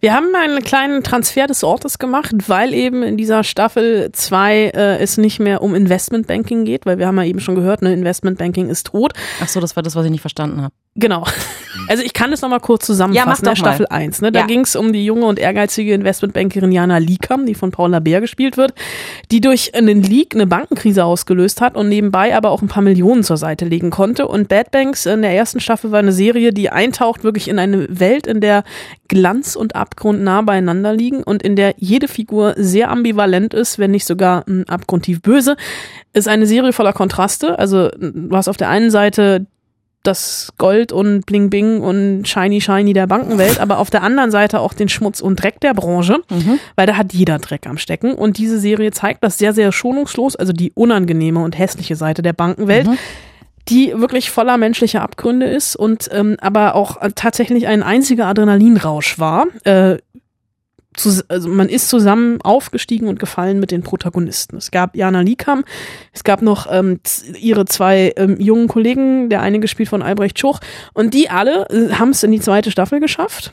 Wir 0.00 0.12
haben 0.12 0.34
einen 0.34 0.62
kleinen 0.62 1.02
Transfer 1.02 1.46
des 1.46 1.64
Ortes 1.64 1.98
gemacht, 1.98 2.34
weil 2.48 2.74
eben 2.74 3.02
in 3.02 3.16
dieser 3.16 3.44
Staffel 3.44 4.10
2 4.12 4.54
äh, 4.54 4.98
es 4.98 5.16
nicht 5.16 5.38
mehr 5.38 5.62
um 5.62 5.74
Investmentbanking 5.74 6.64
geht, 6.64 6.84
weil 6.84 6.98
wir 6.98 7.06
haben 7.06 7.16
ja 7.16 7.24
eben 7.24 7.40
schon 7.40 7.54
gehört, 7.54 7.80
ne, 7.80 7.94
Investmentbanking 7.94 8.68
ist 8.68 8.88
tot. 8.88 9.14
Ach 9.42 9.48
so, 9.48 9.60
das 9.60 9.74
war 9.74 9.82
das, 9.82 9.96
was 9.96 10.04
ich 10.04 10.10
nicht 10.10 10.20
verstanden 10.20 10.60
habe. 10.60 10.74
Genau. 10.98 11.24
Also 11.88 12.02
ich 12.02 12.14
kann 12.14 12.32
es 12.32 12.40
nochmal 12.40 12.58
kurz 12.60 12.88
Ja, 12.88 12.94
mach 13.06 13.12
zusammenfassen. 13.12 13.44
doch 13.44 13.52
ne? 13.52 13.56
Staffel 13.56 13.86
mal. 13.90 13.96
1. 13.96 14.20
Ne? 14.22 14.32
Da 14.32 14.40
Ja. 14.40 14.46
ging 14.46 14.60
es 14.62 14.74
um 14.76 14.92
die 14.94 15.04
junge 15.04 15.26
und 15.26 15.38
ehrgeizige 15.38 15.92
Investmentbankerin 15.94 16.72
Jana 16.72 16.96
Liekam, 16.98 17.44
die 17.46 17.54
von 17.54 17.70
Paula 17.70 18.00
Bär 18.00 18.20
gespielt 18.22 18.56
wird, 18.56 18.72
die 19.30 19.40
durch 19.42 19.74
einen 19.74 20.02
Leak 20.02 20.34
eine 20.34 20.46
Bankenkrise 20.46 21.04
ausgelöst 21.04 21.60
hat 21.60 21.76
und 21.76 21.88
nebenbei 21.90 22.34
aber 22.34 22.50
auch 22.50 22.62
ein 22.62 22.68
paar 22.68 22.82
Millionen 22.82 23.22
zur 23.22 23.36
Seite 23.36 23.66
legen 23.66 23.90
konnte. 23.90 24.26
Und 24.26 24.48
Bad 24.48 24.70
Banks 24.70 25.04
in 25.06 25.20
der 25.22 25.32
ersten 25.36 25.60
Staffel 25.60 25.92
war 25.92 25.98
eine 25.98 26.12
Serie, 26.12 26.52
die 26.52 26.70
eintaucht 26.70 27.22
wirklich 27.24 27.46
in 27.48 27.58
eine 27.58 27.86
Welt, 28.00 28.26
in 28.26 28.40
der 28.40 28.64
Glanz 29.08 29.54
und 29.54 29.76
Abgrund 29.76 30.22
nah 30.22 30.40
beieinander 30.42 30.92
liegen 30.94 31.22
und 31.22 31.42
in 31.42 31.54
der 31.56 31.74
jede 31.76 32.08
Figur 32.08 32.54
sehr 32.56 32.90
ambivalent 32.90 33.52
ist, 33.54 33.78
wenn 33.78 33.90
nicht 33.92 34.06
sogar 34.06 34.44
m, 34.48 34.64
abgrundtief 34.66 35.20
böse. 35.20 35.56
Ist 36.14 36.26
eine 36.26 36.46
Serie 36.46 36.72
voller 36.72 36.94
Kontraste. 36.94 37.58
Also 37.58 37.90
du 37.90 38.34
hast 38.34 38.48
auf 38.48 38.56
der 38.56 38.70
einen 38.70 38.90
Seite 38.90 39.46
das 40.06 40.52
Gold 40.58 40.92
und 40.92 41.26
Bling 41.26 41.50
Bing 41.50 41.80
und 41.80 42.26
Shiny 42.26 42.60
Shiny 42.60 42.92
der 42.92 43.06
Bankenwelt, 43.06 43.60
aber 43.60 43.78
auf 43.78 43.90
der 43.90 44.02
anderen 44.02 44.30
Seite 44.30 44.60
auch 44.60 44.72
den 44.74 44.88
Schmutz 44.88 45.20
und 45.20 45.42
Dreck 45.42 45.60
der 45.60 45.74
Branche, 45.74 46.20
weil 46.76 46.86
da 46.86 46.96
hat 46.96 47.12
jeder 47.12 47.38
Dreck 47.38 47.66
am 47.66 47.78
Stecken. 47.78 48.14
Und 48.14 48.38
diese 48.38 48.58
Serie 48.58 48.90
zeigt 48.92 49.24
das 49.24 49.38
sehr, 49.38 49.52
sehr 49.52 49.72
schonungslos, 49.72 50.36
also 50.36 50.52
die 50.52 50.72
unangenehme 50.72 51.42
und 51.42 51.58
hässliche 51.58 51.96
Seite 51.96 52.22
der 52.22 52.32
Bankenwelt. 52.32 52.88
Die 53.68 53.92
wirklich 53.96 54.30
voller 54.30 54.58
menschlicher 54.58 55.02
Abgründe 55.02 55.46
ist 55.46 55.74
und 55.74 56.08
ähm, 56.12 56.36
aber 56.40 56.76
auch 56.76 56.98
tatsächlich 57.16 57.66
ein 57.66 57.82
einziger 57.82 58.26
Adrenalinrausch 58.26 59.18
war. 59.18 59.46
Äh, 59.64 59.96
zu, 60.96 61.24
also 61.28 61.48
man 61.48 61.68
ist 61.68 61.88
zusammen 61.88 62.40
aufgestiegen 62.42 63.08
und 63.08 63.18
gefallen 63.18 63.60
mit 63.60 63.70
den 63.70 63.82
Protagonisten. 63.82 64.56
Es 64.56 64.70
gab 64.70 64.96
Jana 64.96 65.20
Likam, 65.20 65.64
es 66.12 66.24
gab 66.24 66.42
noch 66.42 66.66
ähm, 66.70 67.00
ihre 67.38 67.66
zwei 67.66 68.12
ähm, 68.16 68.40
jungen 68.40 68.68
Kollegen, 68.68 69.28
der 69.28 69.42
eine 69.42 69.60
gespielt 69.60 69.88
von 69.88 70.02
Albrecht 70.02 70.38
Schuch, 70.38 70.60
und 70.94 71.14
die 71.14 71.30
alle 71.30 71.66
äh, 71.70 71.94
haben 71.94 72.10
es 72.10 72.22
in 72.22 72.32
die 72.32 72.40
zweite 72.40 72.70
Staffel 72.70 73.00
geschafft 73.00 73.52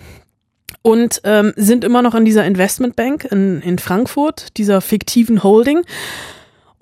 und 0.82 1.22
ähm, 1.24 1.54
sind 1.56 1.84
immer 1.84 2.02
noch 2.02 2.16
in 2.16 2.26
dieser 2.26 2.46
Investmentbank 2.46 3.26
in, 3.32 3.62
in 3.62 3.80
Frankfurt, 3.80 4.58
dieser 4.58 4.82
fiktiven 4.82 5.44
Holding 5.44 5.82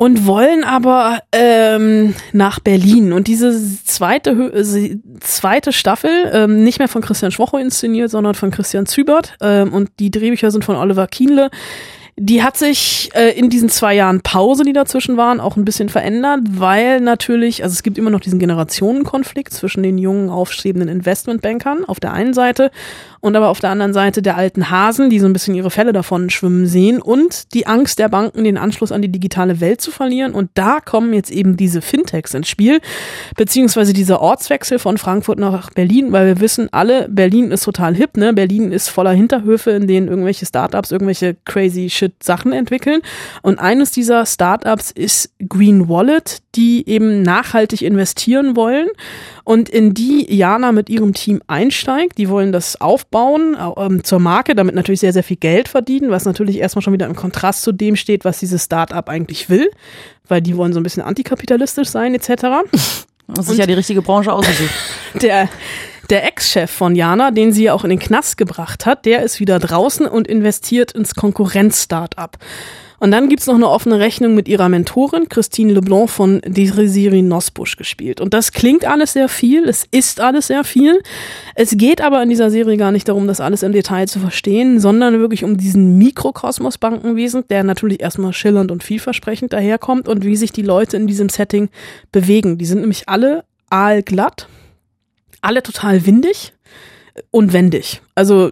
und 0.02 0.26
wollen 0.26 0.64
aber 0.64 1.20
ähm, 1.32 2.16
nach 2.32 2.60
Berlin. 2.60 3.14
Und 3.14 3.28
diese 3.28 3.54
zweite, 3.86 4.32
äh, 4.32 4.98
zweite 5.20 5.72
Staffel, 5.72 6.10
ähm, 6.34 6.64
nicht 6.64 6.80
mehr 6.80 6.88
von 6.88 7.04
Christian 7.04 7.30
Schwocho 7.30 7.60
inszeniert, 7.60 8.10
sondern 8.10 8.34
von 8.34 8.50
Christian 8.50 8.88
Zübert. 8.88 9.36
Ähm, 9.42 9.72
und 9.72 9.92
die 10.00 10.10
Drehbücher 10.10 10.50
sind 10.50 10.66
von 10.66 10.76
Oliver 10.76 11.06
Kienle. 11.06 11.52
Die 12.18 12.44
hat 12.44 12.58
sich 12.58 13.10
äh, 13.14 13.38
in 13.38 13.50
diesen 13.50 13.70
zwei 13.70 13.96
Jahren 13.96 14.22
Pause, 14.22 14.64
die 14.64 14.74
dazwischen 14.74 15.18
waren, 15.18 15.40
auch 15.40 15.58
ein 15.58 15.66
bisschen 15.66 15.90
verändert, 15.90 16.42
weil 16.46 17.00
natürlich, 17.00 17.64
also 17.64 17.74
es 17.74 17.84
gibt 17.84 17.98
immer 17.98 18.10
noch 18.10 18.20
diesen 18.20 18.40
Generationenkonflikt 18.40 19.54
zwischen 19.54 19.82
den 19.82 19.98
jungen, 19.98 20.30
aufstrebenden 20.30 20.90
Investmentbankern 20.90 21.86
auf 21.86 22.00
der 22.00 22.14
einen 22.14 22.34
Seite 22.34 22.72
und 23.22 23.36
aber 23.36 23.50
auf 23.50 23.60
der 23.60 23.70
anderen 23.70 23.94
Seite 23.94 24.22
der 24.22 24.36
alten 24.36 24.70
Hasen, 24.70 25.10
die 25.10 25.20
so 25.20 25.28
ein 25.28 25.34
bisschen 25.34 25.54
ihre 25.54 25.70
Fälle 25.70 25.94
davon 25.94 26.30
schwimmen 26.30 26.66
sehen 26.66 27.02
und 27.02 27.54
die 27.54 27.68
Angst 27.68 28.00
der 28.00 28.10
Banken, 28.10 28.44
den 28.44 28.58
Anschluss 28.58 28.92
an 28.92 29.02
die 29.02 29.12
digitale 29.12 29.62
Welt 29.62 29.80
zu 29.80 29.92
verlieren. 29.92 30.34
Und 30.34 30.50
da 30.56 30.80
kommen 30.80 31.14
jetzt 31.14 31.32
eben 31.32 31.56
diese 31.56 31.82
Fintechs 31.82 32.34
ins 32.34 32.50
Spiel, 32.50 32.82
beziehungsweise 33.38 33.94
dieser 33.94 34.22
Ortswechsel 34.22 34.80
von 34.80 34.98
Frankfurt 34.98 35.40
nach 35.40 35.70
Berlin, 35.70 36.12
weil 36.12 36.26
wir 36.26 36.40
wissen 36.42 36.70
alle, 36.72 37.08
Berlin 37.10 37.52
ist 37.52 37.64
total 37.64 37.96
hip, 37.96 38.18
ne? 38.18 38.34
Berlin 38.34 38.72
ist 38.72 38.90
voller 38.90 39.12
Hinterhöfe, 39.12 39.70
in 39.72 39.88
denen 39.88 40.08
irgendwelche 40.08 40.48
Startups 40.48 40.92
irgendwelche 40.92 41.38
crazy 41.46 41.90
shit 42.02 42.24
Sachen 42.24 42.52
entwickeln. 42.52 43.02
Und 43.42 43.60
eines 43.60 43.92
dieser 43.92 44.26
Startups 44.26 44.92
ist 44.92 45.32
Green 45.48 45.88
Wallet, 45.88 46.40
die 46.56 46.88
eben 46.90 47.22
nachhaltig 47.22 47.82
investieren 47.82 48.56
wollen 48.56 48.88
und 49.44 49.70
in 49.70 49.94
die 49.94 50.34
Jana 50.34 50.72
mit 50.72 50.90
ihrem 50.90 51.14
Team 51.14 51.42
einsteigt. 51.48 52.18
Die 52.18 52.30
wollen 52.30 52.52
das 52.52 52.82
aufbauen 52.82 53.56
ähm, 53.78 54.04
zur 54.04 54.20
Marke, 54.20 54.56
damit 54.56 54.76
natürlich 54.76 55.02
sehr, 55.02 55.14
sehr 55.14 55.24
viel 55.24 55.38
Geld 55.38 55.68
verdienen, 55.68 56.10
was 56.10 56.26
natürlich 56.26 56.58
erstmal 56.58 56.82
schon 56.82 56.94
wieder 56.94 57.06
im 57.06 57.16
Kontrast 57.16 57.62
zu 57.62 57.72
dem 57.72 57.96
steht, 57.96 58.26
was 58.26 58.40
dieses 58.40 58.66
Startup 58.66 59.08
eigentlich 59.08 59.50
will, 59.50 59.70
weil 60.28 60.42
die 60.42 60.58
wollen 60.58 60.74
so 60.74 60.80
ein 60.80 60.84
bisschen 60.84 61.04
antikapitalistisch 61.04 61.90
sein 61.90 62.16
etc. 62.16 62.46
Muss 63.28 63.46
sich 63.46 63.60
ja 63.60 63.66
die 63.66 63.74
richtige 63.74 64.02
Branche 64.02 64.34
ausgesucht. 64.34 64.72
Der, 65.22 65.48
der 66.12 66.26
Ex-Chef 66.26 66.70
von 66.70 66.96
Jana, 66.96 67.32
den 67.32 67.54
sie 67.54 67.64
ja 67.64 67.74
auch 67.74 67.84
in 67.84 67.90
den 67.90 68.00
Knast 68.00 68.38
gebracht 68.38 68.86
hat, 68.86 69.06
der 69.06 69.24
ist 69.24 69.40
wieder 69.40 69.60
draußen 69.60 70.06
und 70.06 70.28
investiert 70.28 70.92
ins 70.92 71.16
Konkurrenz-Startup. 71.16 72.38
Und 73.00 73.10
dann 73.10 73.30
gibt's 73.30 73.48
noch 73.48 73.56
eine 73.56 73.68
offene 73.68 73.98
Rechnung 74.00 74.36
mit 74.36 74.48
ihrer 74.48 74.70
Mentorin, 74.70 75.28
Christine 75.28 75.74
Leblanc 75.74 76.08
von 76.08 76.40
Desiree 76.46 77.24
Nosbusch 77.24 77.76
gespielt. 77.76 78.22
Und 78.22 78.36
das 78.36 78.52
klingt 78.52 78.86
alles 78.86 79.14
sehr 79.14 79.28
viel, 79.28 79.68
es 79.68 79.88
ist 79.90 80.20
alles 80.20 80.46
sehr 80.46 80.64
viel. 80.64 81.02
Es 81.56 81.72
geht 81.78 82.00
aber 82.00 82.22
in 82.22 82.30
dieser 82.30 82.52
Serie 82.52 82.78
gar 82.78 82.92
nicht 82.92 83.10
darum, 83.10 83.26
das 83.26 83.42
alles 83.42 83.64
im 83.64 83.72
Detail 83.72 84.08
zu 84.08 84.20
verstehen, 84.20 84.80
sondern 84.80 85.20
wirklich 85.20 85.44
um 85.44 85.58
diesen 85.58 85.98
Mikrokosmos 85.98 86.78
Bankenwesen, 86.78 87.44
der 87.50 87.64
natürlich 87.64 88.02
erstmal 88.02 88.34
schillernd 88.34 88.70
und 88.70 88.84
vielversprechend 88.84 89.52
daherkommt 89.52 90.08
und 90.08 90.24
wie 90.24 90.36
sich 90.36 90.52
die 90.52 90.62
Leute 90.62 90.96
in 90.96 91.08
diesem 91.08 91.30
Setting 91.30 91.70
bewegen. 92.12 92.60
Die 92.60 92.66
sind 92.66 92.82
nämlich 92.82 93.10
alle 93.10 93.46
aalglatt, 93.72 94.48
alle 95.42 95.64
total 95.64 96.06
windig 96.06 96.54
und 97.32 97.54
wendig. 97.54 98.02
Also 98.16 98.52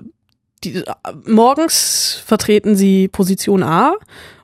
die, 0.64 0.84
morgens 1.26 2.22
vertreten 2.26 2.76
sie 2.76 3.08
Position 3.08 3.64
A, 3.64 3.94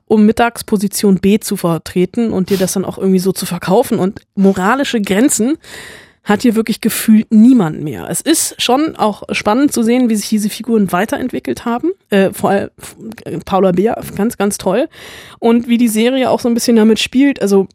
um 0.06 0.24
mittags 0.24 0.64
Position 0.64 1.18
B 1.18 1.38
zu 1.38 1.56
vertreten 1.56 2.30
und 2.30 2.50
dir 2.50 2.56
das 2.56 2.72
dann 2.72 2.84
auch 2.84 2.98
irgendwie 2.98 3.18
so 3.18 3.32
zu 3.32 3.44
verkaufen. 3.44 3.98
Und 3.98 4.20
moralische 4.34 5.00
Grenzen 5.00 5.58
hat 6.26 6.42
hier 6.42 6.56
wirklich 6.56 6.80
gefühlt 6.80 7.32
niemand 7.32 7.82
mehr. 7.82 8.08
Es 8.10 8.20
ist 8.20 8.60
schon 8.60 8.96
auch 8.96 9.22
spannend 9.30 9.72
zu 9.72 9.84
sehen, 9.84 10.08
wie 10.08 10.16
sich 10.16 10.28
diese 10.28 10.50
Figuren 10.50 10.90
weiterentwickelt 10.90 11.64
haben. 11.64 11.92
Äh, 12.10 12.32
vor 12.32 12.50
allem 12.50 12.70
Paula 13.44 13.70
Beer, 13.70 14.02
ganz, 14.16 14.36
ganz 14.36 14.58
toll. 14.58 14.88
Und 15.38 15.68
wie 15.68 15.78
die 15.78 15.88
Serie 15.88 16.30
auch 16.30 16.40
so 16.40 16.48
ein 16.48 16.54
bisschen 16.54 16.76
damit 16.76 16.98
spielt. 16.98 17.40
Also 17.40 17.68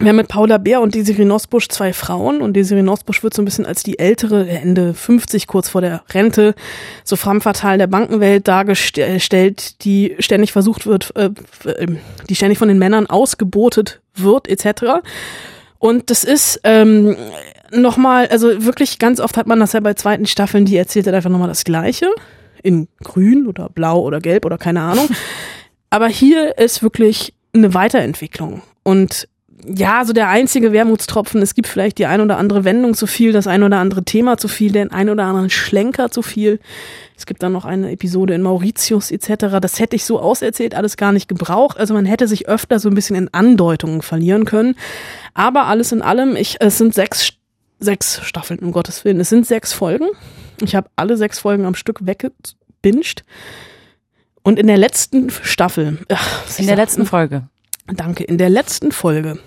wir 0.00 0.08
haben 0.08 0.16
mit 0.16 0.28
Paula 0.28 0.58
Bär 0.58 0.80
und 0.80 0.94
Desiree 0.94 1.24
Nosbusch 1.24 1.68
zwei 1.68 1.92
Frauen 1.92 2.40
und 2.40 2.54
Desiree 2.54 2.82
Nosbusch 2.82 3.22
wird 3.22 3.34
so 3.34 3.42
ein 3.42 3.44
bisschen 3.44 3.66
als 3.66 3.82
die 3.82 3.98
ältere, 3.98 4.48
Ende 4.48 4.94
50, 4.94 5.46
kurz 5.46 5.68
vor 5.68 5.80
der 5.80 6.02
Rente, 6.12 6.54
so 7.04 7.16
femme 7.16 7.40
fatale 7.40 7.78
der 7.78 7.86
Bankenwelt 7.86 8.48
dargestellt, 8.48 9.84
die 9.84 10.16
ständig 10.18 10.52
versucht 10.52 10.86
wird, 10.86 11.14
äh, 11.14 11.30
die 12.28 12.34
ständig 12.34 12.58
von 12.58 12.68
den 12.68 12.78
Männern 12.78 13.06
ausgebotet 13.06 14.00
wird, 14.14 14.48
etc. 14.48 15.02
Und 15.78 16.10
das 16.10 16.24
ist 16.24 16.60
ähm, 16.64 17.16
nochmal, 17.70 18.28
also 18.28 18.64
wirklich 18.64 18.98
ganz 18.98 19.20
oft 19.20 19.36
hat 19.36 19.46
man 19.46 19.60
das 19.60 19.72
ja 19.72 19.80
bei 19.80 19.94
zweiten 19.94 20.26
Staffeln, 20.26 20.64
die 20.64 20.76
erzählt 20.76 21.06
halt 21.06 21.16
einfach 21.16 21.30
nochmal 21.30 21.48
das 21.48 21.64
Gleiche, 21.64 22.08
in 22.62 22.88
grün 23.04 23.46
oder 23.46 23.68
blau 23.68 24.00
oder 24.00 24.20
gelb 24.20 24.46
oder 24.46 24.58
keine 24.58 24.80
Ahnung. 24.80 25.08
Aber 25.90 26.08
hier 26.08 26.56
ist 26.58 26.82
wirklich 26.82 27.34
eine 27.54 27.74
Weiterentwicklung 27.74 28.62
und 28.82 29.28
ja, 29.64 30.04
so 30.04 30.12
der 30.12 30.28
einzige 30.28 30.72
Wermutstropfen, 30.72 31.40
es 31.40 31.54
gibt 31.54 31.68
vielleicht 31.68 31.98
die 31.98 32.06
ein 32.06 32.20
oder 32.20 32.36
andere 32.36 32.64
Wendung 32.64 32.94
zu 32.94 33.06
viel, 33.06 33.32
das 33.32 33.46
ein 33.46 33.62
oder 33.62 33.78
andere 33.78 34.04
Thema 34.04 34.36
zu 34.36 34.48
viel, 34.48 34.72
den 34.72 34.90
ein 34.90 35.08
oder 35.08 35.24
anderen 35.24 35.50
Schlenker 35.50 36.10
zu 36.10 36.22
viel. 36.22 36.58
Es 37.16 37.26
gibt 37.26 37.42
dann 37.42 37.52
noch 37.52 37.64
eine 37.64 37.92
Episode 37.92 38.34
in 38.34 38.42
Mauritius 38.42 39.10
etc. 39.10 39.60
Das 39.60 39.78
hätte 39.78 39.94
ich 39.94 40.04
so 40.04 40.18
auserzählt, 40.18 40.74
alles 40.74 40.96
gar 40.96 41.12
nicht 41.12 41.28
gebraucht. 41.28 41.78
Also 41.78 41.94
man 41.94 42.06
hätte 42.06 42.26
sich 42.26 42.48
öfter 42.48 42.80
so 42.80 42.88
ein 42.88 42.94
bisschen 42.94 43.14
in 43.14 43.32
Andeutungen 43.32 44.02
verlieren 44.02 44.44
können. 44.44 44.74
Aber 45.34 45.66
alles 45.66 45.92
in 45.92 46.02
allem, 46.02 46.34
ich, 46.34 46.56
es 46.60 46.78
sind 46.78 46.94
sechs, 46.94 47.34
sechs 47.78 48.20
Staffeln, 48.24 48.58
um 48.58 48.72
Gottes 48.72 49.04
Willen. 49.04 49.20
Es 49.20 49.28
sind 49.28 49.46
sechs 49.46 49.72
Folgen. 49.72 50.08
Ich 50.60 50.74
habe 50.74 50.88
alle 50.96 51.16
sechs 51.16 51.38
Folgen 51.38 51.66
am 51.66 51.76
Stück 51.76 52.04
weggebinged. 52.04 53.24
Und 54.42 54.58
in 54.58 54.66
der 54.66 54.78
letzten 54.78 55.30
Staffel. 55.30 55.98
Ach, 56.08 56.58
in 56.58 56.66
der 56.66 56.74
letzten 56.74 57.06
Folge. 57.06 57.44
Danke. 57.86 58.24
In 58.24 58.38
der 58.38 58.48
letzten 58.48 58.92
Folge, 58.92 59.38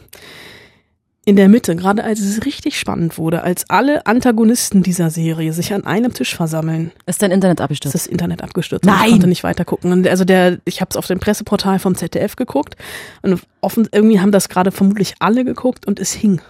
in 1.28 1.36
der 1.36 1.50
Mitte, 1.50 1.76
gerade 1.76 2.04
als 2.04 2.20
es 2.20 2.46
richtig 2.46 2.78
spannend 2.80 3.18
wurde, 3.18 3.42
als 3.42 3.68
alle 3.70 4.06
Antagonisten 4.06 4.84
dieser 4.84 5.10
Serie 5.10 5.54
sich 5.54 5.74
an 5.74 5.84
einem 5.86 6.14
Tisch 6.14 6.36
versammeln, 6.36 6.92
ist 7.08 7.22
dein 7.22 7.32
Internet 7.32 7.62
abgestürzt. 7.62 7.96
Ist 7.96 8.06
das 8.06 8.12
Internet 8.12 8.44
abgestürzt? 8.44 8.86
Nein. 8.86 9.06
Ich 9.06 9.12
konnte 9.12 9.28
nicht 9.28 9.44
weiter 9.44 9.66
gucken. 9.66 9.92
Und 9.92 10.08
also 10.08 10.24
der, 10.24 10.60
ich 10.66 10.82
habe 10.82 10.90
es 10.92 10.98
auf 10.98 11.08
dem 11.08 11.20
Presseportal 11.20 11.80
vom 11.80 11.96
ZDF 11.96 12.36
geguckt 12.36 12.76
und 13.24 13.42
offen, 13.62 13.90
irgendwie 13.92 14.20
haben 14.20 14.32
das 14.32 14.50
gerade 14.50 14.72
vermutlich 14.72 15.16
alle 15.20 15.44
geguckt 15.44 15.88
und 15.88 16.00
es 16.00 16.14
hing. 16.14 16.42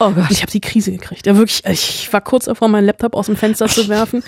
Oh 0.00 0.10
Gott. 0.10 0.30
Ich 0.30 0.42
habe 0.42 0.50
die 0.50 0.60
Krise 0.60 0.90
gekriegt. 0.90 1.26
Ja, 1.26 1.36
wirklich. 1.36 1.62
Ich 1.66 2.12
war 2.12 2.20
kurz 2.20 2.46
davor, 2.46 2.66
meinen 2.66 2.86
Laptop 2.86 3.14
aus 3.14 3.26
dem 3.26 3.36
Fenster 3.36 3.68
zu 3.68 3.88
werfen. 3.88 4.24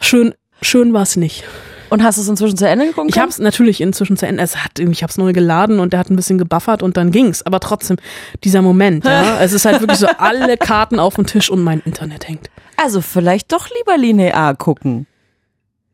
Schön, 0.00 0.34
schön 0.60 0.92
war 0.92 1.02
es 1.02 1.16
nicht. 1.16 1.44
Und 1.90 2.02
hast 2.02 2.18
du 2.18 2.22
es 2.22 2.28
inzwischen 2.28 2.56
zu 2.56 2.68
Ende 2.68 2.86
geguckt? 2.86 3.10
Ich 3.10 3.18
habe 3.18 3.30
es 3.30 3.38
natürlich 3.38 3.80
inzwischen 3.80 4.16
zu 4.16 4.26
Ende. 4.26 4.42
Es 4.42 4.56
hat, 4.56 4.78
ich 4.78 5.02
habe 5.02 5.10
es 5.10 5.18
neu 5.18 5.32
geladen 5.32 5.80
und 5.80 5.92
der 5.92 6.00
hat 6.00 6.10
ein 6.10 6.16
bisschen 6.16 6.38
gebuffert 6.38 6.82
und 6.82 6.96
dann 6.96 7.10
ging's. 7.10 7.42
Aber 7.42 7.60
trotzdem 7.60 7.96
dieser 8.44 8.62
Moment. 8.62 9.04
ja, 9.04 9.38
es 9.40 9.52
ist 9.52 9.64
halt 9.64 9.80
wirklich 9.80 9.98
so 9.98 10.06
alle 10.18 10.56
Karten 10.56 10.98
auf 10.98 11.14
dem 11.14 11.26
Tisch 11.26 11.50
und 11.50 11.62
mein 11.62 11.80
Internet 11.80 12.28
hängt. 12.28 12.50
Also 12.76 13.00
vielleicht 13.00 13.52
doch 13.52 13.68
lieber 13.76 13.96
linear 13.96 14.54
gucken. 14.54 15.06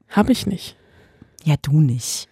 Habe 0.09 0.33
ich 0.33 0.46
nicht. 0.46 0.76
Ja, 1.44 1.54
du 1.61 1.80
nicht. 1.80 2.28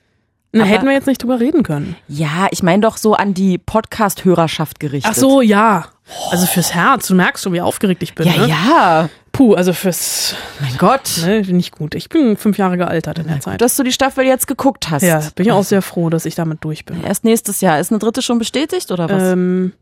Na, 0.55 0.65
hätten 0.65 0.87
wir 0.87 0.93
jetzt 0.93 1.07
nicht 1.07 1.23
drüber 1.23 1.41
reden 1.41 1.63
können. 1.63 1.97
Ja, 2.09 2.47
ich 2.51 2.63
meine 2.63 2.83
doch 2.83 2.99
so 2.99 3.15
an 3.15 3.33
die 3.33 3.57
Podcast-Hörerschaft 3.57 4.81
gerichtet. 4.81 5.11
Ach 5.15 5.19
so, 5.19 5.41
ja. 5.41 5.87
Also 6.31 6.45
fürs 6.47 6.75
Herz. 6.75 7.07
Du 7.07 7.15
merkst 7.15 7.43
schon, 7.43 7.55
wie 7.55 7.63
aufgeregt 7.63 8.03
ich 8.03 8.15
bin. 8.15 8.27
Ja, 8.27 8.37
ne? 8.37 8.49
ja. 8.49 9.09
Puh, 9.43 9.55
also 9.55 9.73
fürs. 9.73 10.37
Mein 10.61 10.77
Gott. 10.79 11.19
Ne, 11.23 11.41
nicht 11.43 11.73
gut. 11.73 11.97
Ich 11.97 12.09
bin 12.09 12.37
fünf 12.37 12.59
Jahre 12.59 12.77
gealtert 12.77 13.19
in 13.19 13.27
der 13.27 13.41
Zeit. 13.41 13.61
Dass 13.61 13.75
du 13.77 13.83
die 13.83 13.91
Staffel 13.91 14.25
jetzt 14.25 14.47
geguckt 14.47 14.89
hast. 14.89 15.03
Ja, 15.03 15.21
bin 15.35 15.47
ich 15.47 15.51
auch 15.51 15.65
sehr 15.65 15.83
froh, 15.83 16.11
dass 16.11 16.27
ich 16.27 16.37
damit 16.37 16.63
durch 16.63 16.85
bin. 16.85 17.03
Erst 17.03 17.25
nächstes 17.25 17.61
Jahr. 17.61 17.81
Ist 17.81 17.91
eine 17.91 17.99
dritte 17.99 18.23
schon 18.23 18.39
bestätigt 18.39 18.93
oder 18.93 19.09
was? 19.09 19.21
Ähm, 19.21 19.73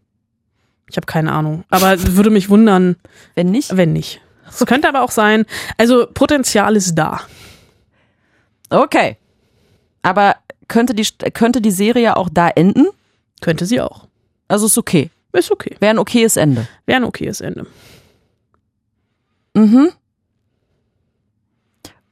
ich 0.88 0.96
habe 0.96 1.04
keine 1.04 1.32
Ahnung. 1.32 1.64
Aber 1.68 1.94
würde 2.16 2.30
mich 2.30 2.48
wundern, 2.48 2.96
wenn 3.34 3.50
nicht. 3.50 3.76
wenn 3.76 3.92
nicht. 3.92 4.22
Es 4.48 4.64
könnte 4.64 4.88
aber 4.88 5.02
auch 5.02 5.10
sein. 5.10 5.44
Also 5.76 6.06
Potenzial 6.06 6.74
ist 6.74 6.94
da. 6.94 7.20
Okay. 8.70 9.18
Aber 10.00 10.36
könnte 10.68 10.94
die, 10.94 11.06
könnte 11.34 11.60
die 11.60 11.70
Serie 11.70 12.16
auch 12.16 12.30
da 12.32 12.48
enden? 12.48 12.86
Könnte 13.42 13.66
sie 13.66 13.82
auch. 13.82 14.06
Also 14.48 14.64
ist 14.64 14.78
okay. 14.78 15.10
Ist 15.34 15.52
okay. 15.52 15.76
Wäre 15.80 15.90
ein 15.90 15.98
okayes 15.98 16.38
Ende. 16.38 16.66
Wäre 16.86 16.96
ein 16.96 17.04
okayes 17.04 17.42
Ende. 17.42 17.66
Mhm. 19.54 19.90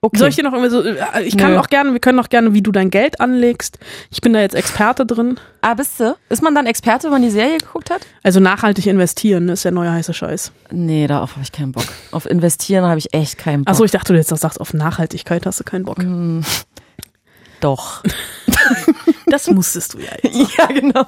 Okay. 0.01 0.19
Soll 0.19 0.29
ich 0.29 0.37
dir 0.37 0.45
noch 0.45 0.53
irgendwie 0.53 0.71
so, 0.71 0.81
äh, 0.83 1.25
ich 1.25 1.37
kann 1.37 1.53
Nö. 1.53 1.59
auch 1.59 1.67
gerne, 1.67 1.93
wir 1.93 1.99
können 1.99 2.21
auch 2.21 2.29
gerne, 2.29 2.55
wie 2.55 2.63
du 2.63 2.71
dein 2.71 2.89
Geld 2.89 3.21
anlegst. 3.21 3.81
Ich 4.11 4.21
bin 4.21 4.33
da 4.33 4.41
jetzt 4.41 4.55
Experte 4.55 5.05
drin. 5.05 5.41
ah, 5.61 5.75
bist 5.75 5.99
du? 5.99 6.17
Ist 6.29 6.41
man 6.41 6.55
dann 6.55 6.67
Experte, 6.67 7.05
wenn 7.07 7.15
man 7.15 7.23
die 7.23 7.31
Serie 7.31 7.59
geguckt 7.59 7.91
hat? 7.91 8.03
Also 8.23 8.39
nachhaltig 8.39 8.87
investieren 8.87 9.47
ne, 9.47 9.55
ist 9.55 9.65
der 9.65 9.73
neue 9.73 9.91
heiße 9.91 10.15
Scheiß. 10.15 10.53
Nee, 10.71 11.09
darauf 11.09 11.33
habe 11.33 11.43
ich 11.43 11.51
keinen 11.51 11.73
Bock. 11.73 11.87
Auf 12.13 12.27
Investieren 12.27 12.85
habe 12.87 12.99
ich 12.99 13.13
echt 13.13 13.39
keinen 13.39 13.65
Bock. 13.65 13.73
Achso, 13.73 13.83
ich 13.83 13.91
dachte, 13.91 14.13
du 14.13 14.19
jetzt 14.19 14.29
sagst, 14.29 14.61
auf 14.61 14.73
Nachhaltigkeit 14.73 15.45
hast 15.47 15.59
du 15.59 15.65
keinen 15.65 15.85
Bock. 15.85 15.99
Doch. 17.61 18.03
Das 19.27 19.47
musstest 19.51 19.95
du 19.95 19.99
ja 19.99 20.11
jetzt. 20.23 20.55
Ja, 20.59 20.67
genau. 20.67 21.07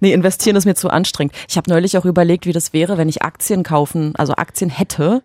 Nee, 0.00 0.12
investieren 0.12 0.56
ist 0.56 0.64
mir 0.64 0.74
zu 0.74 0.90
anstrengend. 0.90 1.34
Ich 1.48 1.56
habe 1.56 1.70
neulich 1.70 1.96
auch 1.96 2.04
überlegt, 2.04 2.46
wie 2.46 2.52
das 2.52 2.72
wäre, 2.72 2.98
wenn 2.98 3.08
ich 3.08 3.22
Aktien 3.22 3.62
kaufen, 3.62 4.14
also 4.16 4.34
Aktien 4.34 4.70
hätte. 4.70 5.22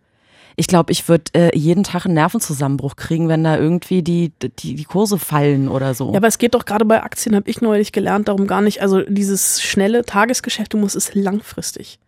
Ich 0.56 0.68
glaube, 0.68 0.92
ich 0.92 1.08
würde 1.08 1.24
äh, 1.34 1.58
jeden 1.58 1.84
Tag 1.84 2.06
einen 2.06 2.14
Nervenzusammenbruch 2.14 2.96
kriegen, 2.96 3.28
wenn 3.28 3.44
da 3.44 3.58
irgendwie 3.58 4.04
die, 4.04 4.32
die, 4.42 4.76
die 4.76 4.84
Kurse 4.84 5.18
fallen 5.18 5.68
oder 5.68 5.94
so. 5.94 6.12
Ja, 6.12 6.18
aber 6.18 6.28
es 6.28 6.38
geht 6.38 6.54
doch 6.54 6.66
gerade 6.66 6.86
bei 6.86 7.02
Aktien, 7.02 7.36
habe 7.36 7.50
ich 7.50 7.62
neulich 7.62 7.92
gelernt, 7.92 8.28
darum 8.28 8.48
gar 8.48 8.62
nicht. 8.62 8.82
Also 8.82 9.02
dieses 9.02 9.62
schnelle 9.62 10.04
Tagesgeschäft, 10.04 10.74
du 10.74 10.78
musst 10.78 10.96
es 10.96 11.16
langfristig. 11.16 12.00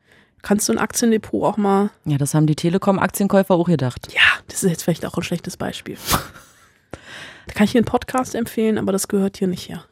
Kannst 0.42 0.70
du 0.70 0.74
ein 0.74 0.78
Aktiendepot 0.78 1.44
auch 1.44 1.58
mal. 1.58 1.90
Ja, 2.06 2.20
das 2.20 2.36
haben 2.36 2.46
die 2.46 2.56
Telekom-Aktienkäufer 2.56 3.56
auch 3.56 3.66
gedacht. 3.66 4.14
Ja, 4.14 4.22
das 4.48 4.64
ist 4.64 4.70
jetzt 4.70 4.84
vielleicht 4.84 5.06
auch 5.06 5.18
ein 5.18 5.24
schlechtes 5.24 5.58
Beispiel. 5.58 5.98
Da 7.48 7.54
kann 7.54 7.66
ich 7.66 7.74
hier 7.74 7.80
einen 7.80 7.86
Podcast 7.86 8.34
empfehlen, 8.34 8.80
aber 8.80 8.92
das 8.92 9.08
gehört 9.08 9.38
hier 9.38 9.48
nicht 9.48 9.70
her. 9.70 9.86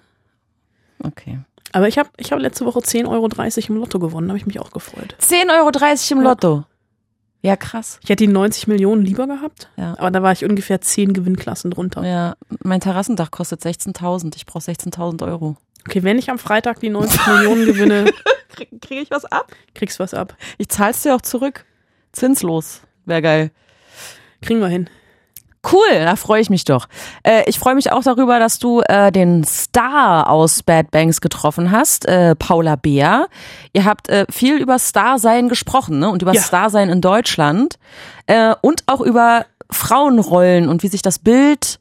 Okay. 1.04 1.38
Aber 1.72 1.88
ich 1.88 2.00
habe 2.00 2.10
ich 2.18 2.32
hab 2.32 2.40
letzte 2.40 2.66
Woche 2.66 2.80
10,30 2.80 3.10
Euro 3.10 3.28
im 3.68 3.76
Lotto 3.76 4.00
gewonnen, 4.00 4.30
habe 4.30 4.38
ich 4.38 4.46
mich 4.46 4.60
auch 4.60 4.72
gefreut. 4.72 5.16
10,30 5.22 5.52
Euro 5.60 6.20
im 6.20 6.24
Lotto. 6.24 6.64
Ja, 7.46 7.58
krass. 7.58 8.00
Ich 8.04 8.10
hätte 8.10 8.26
die 8.26 8.32
90 8.32 8.68
Millionen 8.68 9.04
lieber 9.04 9.28
gehabt, 9.28 9.70
Ja. 9.76 9.96
aber 9.98 10.12
da 10.12 10.24
war 10.24 10.32
ich 10.32 10.46
ungefähr 10.46 10.80
10 10.80 11.12
Gewinnklassen 11.14 11.72
drunter. 11.72 12.04
Ja, 12.06 12.36
mein 12.64 12.80
Terrassendach 12.80 13.32
kostet 13.32 13.62
16.000. 13.62 14.36
Ich 14.38 14.46
brauche 14.46 14.64
16.000 14.64 15.24
Euro. 15.28 15.58
Okay, 15.86 16.04
wenn 16.04 16.18
ich 16.18 16.30
am 16.32 16.40
Freitag 16.40 16.80
die 16.80 16.90
90 16.90 17.28
Millionen 17.28 17.66
gewinne, 17.66 18.06
Kriege 18.56 18.80
krieg 18.80 19.02
ich 19.02 19.12
was 19.12 19.26
ab? 19.26 19.52
kriegst 19.76 20.00
was 20.00 20.14
ab. 20.14 20.38
Ich 20.58 20.70
zahl's 20.70 21.02
dir 21.02 21.16
auch 21.16 21.22
zurück. 21.22 21.66
Zinslos. 22.14 22.82
Wäre 23.06 23.22
geil. 23.22 23.52
Kriegen 24.42 24.62
wir 24.62 24.68
hin. 24.70 24.90
Cool, 25.72 25.88
da 25.92 26.16
freue 26.18 26.42
ich 26.42 26.50
mich 26.50 26.66
doch. 26.66 26.88
Äh, 27.24 27.44
ich 27.50 27.58
freue 27.58 27.76
mich 27.76 27.92
auch 27.92 28.04
darüber, 28.04 28.38
dass 28.40 28.60
du 28.60 28.82
äh, 28.82 29.12
den 29.12 29.44
Star 29.46 30.30
aus 30.30 30.62
Bad 30.62 30.92
Banks 30.92 31.22
getroffen 31.22 31.72
hast, 31.72 32.06
äh, 32.06 32.36
Paula 32.36 32.76
Beer. 32.76 33.28
Ihr 33.72 33.86
habt 33.86 34.10
äh, 34.10 34.26
viel 34.30 34.58
über 34.58 34.78
Starsein 34.78 35.48
gesprochen 35.48 36.00
ne? 36.00 36.10
und 36.10 36.22
über 36.22 36.34
Ja. 36.34 36.42
Starsein 36.42 36.90
in 36.90 37.00
Deutschland 37.00 37.76
äh, 38.28 38.54
und 38.62 38.84
auch 38.88 39.00
über 39.02 39.46
Frauenrollen 39.72 40.68
und 40.68 40.84
wie 40.84 40.88
sich 40.90 41.02
das 41.02 41.20
Bild 41.20 41.80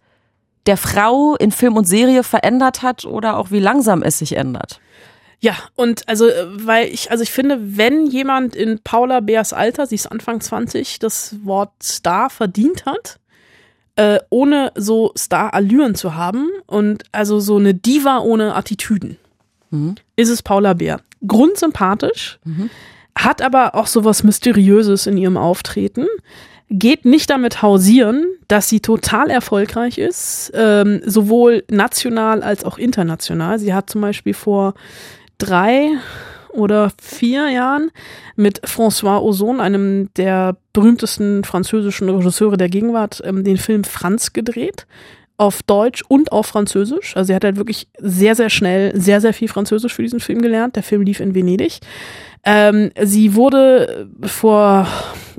der 0.66 0.76
Frau 0.76 1.34
in 1.34 1.50
Film 1.50 1.76
und 1.76 1.88
Serie 1.88 2.22
verändert 2.22 2.82
hat 2.82 3.04
oder 3.04 3.36
auch 3.36 3.50
wie 3.50 3.58
langsam 3.58 4.02
es 4.02 4.18
sich 4.18 4.36
ändert. 4.36 4.80
Ja, 5.40 5.54
und 5.74 6.08
also, 6.08 6.28
äh, 6.28 6.46
weil 6.66 6.86
ich, 6.86 7.10
also 7.10 7.24
ich 7.24 7.32
finde, 7.32 7.58
wenn 7.76 8.06
jemand 8.06 8.54
in 8.54 8.78
Paula 8.84 9.18
Beers 9.18 9.52
Alter, 9.52 9.88
sie 9.88 9.96
ist 9.96 10.06
Anfang 10.06 10.40
20, 10.40 11.00
das 11.00 11.34
Wort 11.42 11.72
Star 11.82 12.30
verdient 12.30 12.86
hat, 12.86 13.18
äh, 13.96 14.18
ohne 14.30 14.72
so 14.74 15.12
Star-Allüren 15.16 15.94
zu 15.94 16.14
haben 16.14 16.48
und 16.66 17.04
also 17.12 17.40
so 17.40 17.56
eine 17.56 17.74
Diva 17.74 18.18
ohne 18.20 18.54
Attitüden, 18.54 19.18
ist 20.16 20.28
es 20.30 20.42
Paula 20.42 20.72
Beer. 20.74 21.00
Grundsympathisch, 21.26 22.38
hat 23.14 23.42
aber 23.42 23.74
auch 23.74 23.86
so 23.86 24.04
was 24.04 24.22
Mysteriöses 24.24 25.06
in 25.06 25.16
ihrem 25.16 25.36
Auftreten, 25.36 26.06
geht 26.70 27.04
nicht 27.04 27.28
damit 27.28 27.60
hausieren, 27.62 28.24
dass 28.48 28.68
sie 28.68 28.80
total 28.80 29.30
erfolgreich 29.30 29.98
ist, 29.98 30.50
ähm, 30.54 31.02
sowohl 31.04 31.64
national 31.70 32.42
als 32.42 32.64
auch 32.64 32.78
international. 32.78 33.58
Sie 33.58 33.74
hat 33.74 33.90
zum 33.90 34.00
Beispiel 34.00 34.34
vor 34.34 34.74
drei 35.38 35.90
oder 36.52 36.92
vier 37.00 37.48
Jahren 37.48 37.90
mit 38.36 38.62
François 38.66 39.20
Ozon, 39.20 39.60
einem 39.60 40.12
der 40.14 40.56
berühmtesten 40.72 41.44
französischen 41.44 42.08
Regisseure 42.08 42.56
der 42.56 42.68
Gegenwart, 42.68 43.22
ähm, 43.24 43.44
den 43.44 43.56
Film 43.56 43.84
Franz 43.84 44.32
gedreht. 44.32 44.86
Auf 45.36 45.62
Deutsch 45.62 46.04
und 46.06 46.30
auf 46.30 46.46
Französisch. 46.46 47.16
Also 47.16 47.28
sie 47.28 47.34
hat 47.34 47.44
halt 47.44 47.56
wirklich 47.56 47.88
sehr, 47.98 48.34
sehr 48.34 48.50
schnell 48.50 48.92
sehr, 48.98 49.20
sehr 49.20 49.34
viel 49.34 49.48
Französisch 49.48 49.94
für 49.94 50.02
diesen 50.02 50.20
Film 50.20 50.42
gelernt. 50.42 50.76
Der 50.76 50.82
Film 50.82 51.02
lief 51.02 51.20
in 51.20 51.34
Venedig. 51.34 51.80
Ähm, 52.44 52.90
sie 53.00 53.36
wurde 53.36 54.08
vor, 54.22 54.88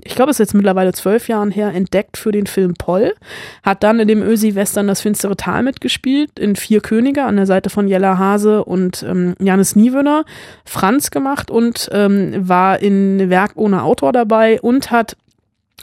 ich 0.05 0.15
glaube, 0.15 0.31
es 0.31 0.35
ist 0.35 0.47
jetzt 0.47 0.53
mittlerweile 0.53 0.93
zwölf 0.93 1.27
Jahren 1.27 1.51
her, 1.51 1.73
entdeckt 1.73 2.15
für 2.15 2.31
den 2.31 2.47
Film 2.47 2.75
Poll. 2.75 3.13
Hat 3.61 3.83
dann 3.83 3.99
in 3.99 4.07
dem 4.07 4.21
Ösi-Western 4.21 4.87
Das 4.87 5.01
finstere 5.01 5.35
Tal 5.35 5.63
mitgespielt, 5.63 6.39
in 6.39 6.55
Vier 6.55 6.79
Könige 6.79 7.23
an 7.23 7.35
der 7.35 7.45
Seite 7.45 7.69
von 7.69 7.87
Jella 7.87 8.17
Hase 8.17 8.63
und 8.63 9.03
ähm, 9.03 9.35
Janis 9.39 9.75
Niewöhner. 9.75 10.23
Franz 10.63 11.11
gemacht 11.11 11.51
und 11.51 11.89
ähm, 11.91 12.47
war 12.47 12.79
in 12.79 13.29
Werk 13.29 13.51
ohne 13.55 13.83
Autor 13.83 14.13
dabei 14.13 14.61
und 14.61 14.91
hat 14.91 15.17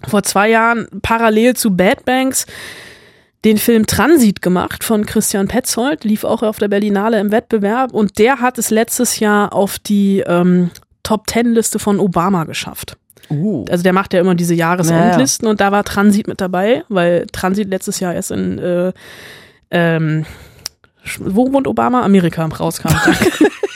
vor 0.09 0.23
zwei 0.23 0.49
Jahren 0.49 0.87
parallel 1.03 1.55
zu 1.55 1.77
Bad 1.77 2.07
Banks 2.07 2.47
den 3.45 3.59
Film 3.59 3.87
Transit 3.87 4.43
gemacht 4.43 4.85
von 4.85 5.07
Christian 5.07 5.49
Petzold, 5.49 6.05
lief 6.05 6.25
auch 6.25 6.43
auf 6.43 6.59
der 6.59 6.69
Berlinale 6.69 7.19
im 7.21 7.31
Wettbewerb 7.31 7.93
und 7.93 8.19
der 8.19 8.41
hat 8.41 8.59
es 8.59 8.71
letztes 8.71 9.19
Jahr 9.19 9.53
auf 9.53 9.79
die 9.79 10.23
ähm, 10.27 10.71
Top-Ten-Liste 11.03 11.79
von 11.79 12.01
Obama 12.01 12.45
geschafft. 12.45 12.97
Uh. 13.31 13.65
Also 13.71 13.83
der 13.83 13.93
macht 13.93 14.13
ja 14.13 14.21
immer 14.21 14.35
diese 14.35 14.55
Jahresendlisten 14.55 15.49
und 15.49 15.61
da 15.61 15.73
war 15.73 15.85
Transit 15.85 16.29
mit 16.29 16.41
dabei, 16.41 16.85
weil 16.89 17.27
Transit 17.33 17.69
letztes 17.69 18.01
Jahr 18.01 18.13
erst 18.15 18.31
in 18.33 18.59
äh, 18.59 18.93
ähm, 19.71 20.27
wo 21.19 21.51
wohnt 21.53 21.67
Obama? 21.67 22.03
Amerika 22.03 22.45
rauskam. 22.45 22.89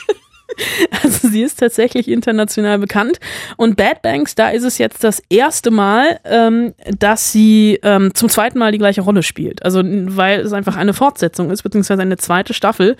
Also 1.03 1.27
sie 1.27 1.43
ist 1.43 1.59
tatsächlich 1.59 2.07
international 2.07 2.79
bekannt. 2.79 3.19
Und 3.57 3.75
Bad 3.77 4.01
Banks, 4.01 4.35
da 4.35 4.49
ist 4.49 4.63
es 4.63 4.77
jetzt 4.77 5.03
das 5.03 5.21
erste 5.29 5.71
Mal, 5.71 6.19
ähm, 6.23 6.73
dass 6.97 7.31
sie 7.31 7.79
ähm, 7.83 8.13
zum 8.13 8.29
zweiten 8.29 8.57
Mal 8.57 8.71
die 8.71 8.77
gleiche 8.77 9.01
Rolle 9.01 9.23
spielt. 9.23 9.63
Also 9.63 9.81
weil 9.83 10.39
es 10.39 10.53
einfach 10.53 10.75
eine 10.77 10.93
Fortsetzung 10.93 11.51
ist, 11.51 11.63
beziehungsweise 11.63 12.01
eine 12.01 12.17
zweite 12.17 12.53
Staffel. 12.53 12.97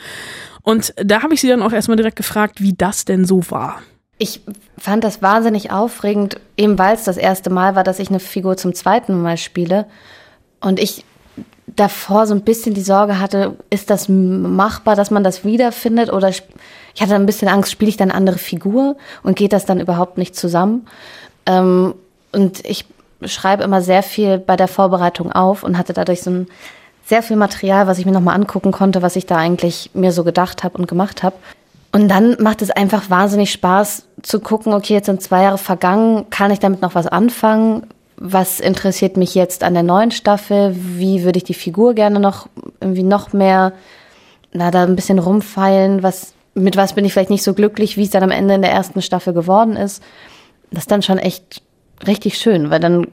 Und 0.62 0.94
da 0.98 1.24
habe 1.24 1.34
ich 1.34 1.42
sie 1.42 1.48
dann 1.48 1.62
auch 1.62 1.74
erstmal 1.74 1.98
direkt 1.98 2.18
gefragt, 2.18 2.62
wie 2.62 2.74
das 2.74 3.06
denn 3.06 3.26
so 3.26 3.42
war. 3.50 3.82
Ich 4.18 4.42
fand 4.78 5.04
das 5.04 5.22
wahnsinnig 5.22 5.72
aufregend, 5.72 6.40
eben 6.58 6.80
weil 6.80 6.96
es 6.96 7.04
das 7.04 7.18
erste 7.18 7.50
Mal 7.50 7.76
war, 7.76 7.84
dass 7.84 8.00
ich 8.00 8.10
eine 8.10 8.20
Figur 8.20 8.56
zum 8.56 8.74
zweiten 8.74 9.22
Mal 9.22 9.38
spiele. 9.38 9.86
Und 10.62 10.80
ich 10.80 11.04
davor 11.68 12.26
so 12.28 12.34
ein 12.34 12.42
bisschen 12.42 12.74
die 12.74 12.82
Sorge 12.82 13.20
hatte, 13.20 13.58
ist 13.70 13.90
das 13.90 14.08
machbar, 14.08 14.96
dass 14.96 15.12
man 15.12 15.24
das 15.24 15.44
wiederfindet? 15.44 16.12
Oder 16.12 16.32
ich 16.96 17.02
hatte 17.02 17.16
ein 17.16 17.26
bisschen 17.26 17.50
Angst, 17.50 17.72
spiele 17.72 17.90
ich 17.90 17.98
dann 17.98 18.10
andere 18.10 18.38
Figur 18.38 18.96
und 19.22 19.36
geht 19.36 19.54
das 19.54 19.66
dann 19.66 19.80
überhaupt 19.80 20.18
nicht 20.18 20.36
zusammen? 20.36 20.88
Ähm, 21.46 21.94
und 22.32 22.66
ich 22.66 22.86
schreibe 23.26 23.64
immer 23.64 23.82
sehr 23.82 24.02
viel 24.02 24.38
bei 24.38 24.56
der 24.56 24.70
Vorbereitung 24.70 25.32
auf 25.32 25.64
und 25.64 25.78
hatte 25.78 25.94
dadurch 25.94 26.22
so 26.22 26.32
ein 26.32 26.48
sehr 27.06 27.22
viel 27.22 27.36
Material, 27.36 27.86
was 27.88 28.00
ich 28.00 28.06
mir 28.06 28.12
nochmal 28.12 28.36
angucken 28.36 28.72
konnte, 28.72 29.02
was 29.02 29.16
ich 29.16 29.26
da 29.26 29.38
eigentlich 29.38 29.92
mir 29.94 30.12
so 30.12 30.24
gedacht 30.24 30.64
habe 30.64 30.78
und 30.78 30.88
gemacht 30.88 31.22
habe. 31.22 31.36
Und 31.92 32.10
dann 32.10 32.36
macht 32.42 32.62
es 32.62 32.72
einfach 32.72 33.10
wahnsinnig 33.10 33.52
Spaß 33.52 34.06
zu 34.22 34.40
gucken, 34.40 34.74
okay, 34.74 34.94
jetzt 34.94 35.06
sind 35.06 35.22
zwei 35.22 35.44
Jahre 35.44 35.58
vergangen, 35.58 36.30
kann 36.30 36.52
ich 36.52 36.60
damit 36.60 36.82
noch 36.82 36.96
was 36.96 37.08
anfangen? 37.08 37.88
Was 38.18 38.60
interessiert 38.60 39.18
mich 39.18 39.36
jetzt 39.36 39.64
an 39.64 39.74
der 39.74 39.84
neuen 39.84 40.12
Staffel? 40.12 40.76
Wie 40.78 41.24
würde 41.24 41.38
ich 41.38 41.44
die 41.44 41.54
Figur 41.54 41.94
gerne 41.94 42.20
noch 42.20 42.48
irgendwie 42.82 43.04
noch 43.04 43.34
mehr, 43.34 43.74
na, 44.52 44.72
da 44.72 44.84
ein 44.84 44.96
bisschen 44.96 45.20
rumfeilen? 45.20 46.02
Was, 46.02 46.35
mit 46.56 46.78
was 46.78 46.94
bin 46.94 47.06
ich 47.06 47.14
vielleicht 47.14 47.30
nicht 47.30 47.44
so 47.44 47.54
glücklich, 47.54 47.98
wie 47.98 48.04
es 48.04 48.10
dann 48.10 48.24
am 48.24 48.32
Ende 48.32 48.56
in 48.56 48.62
der 48.62 48.72
ersten 48.72 49.02
Staffel 49.02 49.34
geworden 49.34 49.76
ist? 49.76 50.02
Das 50.72 50.84
ist 50.84 50.92
dann 50.92 51.02
schon 51.02 51.18
echt 51.18 51.62
richtig 52.08 52.38
schön, 52.38 52.72
weil 52.72 52.80
dann, 52.80 53.08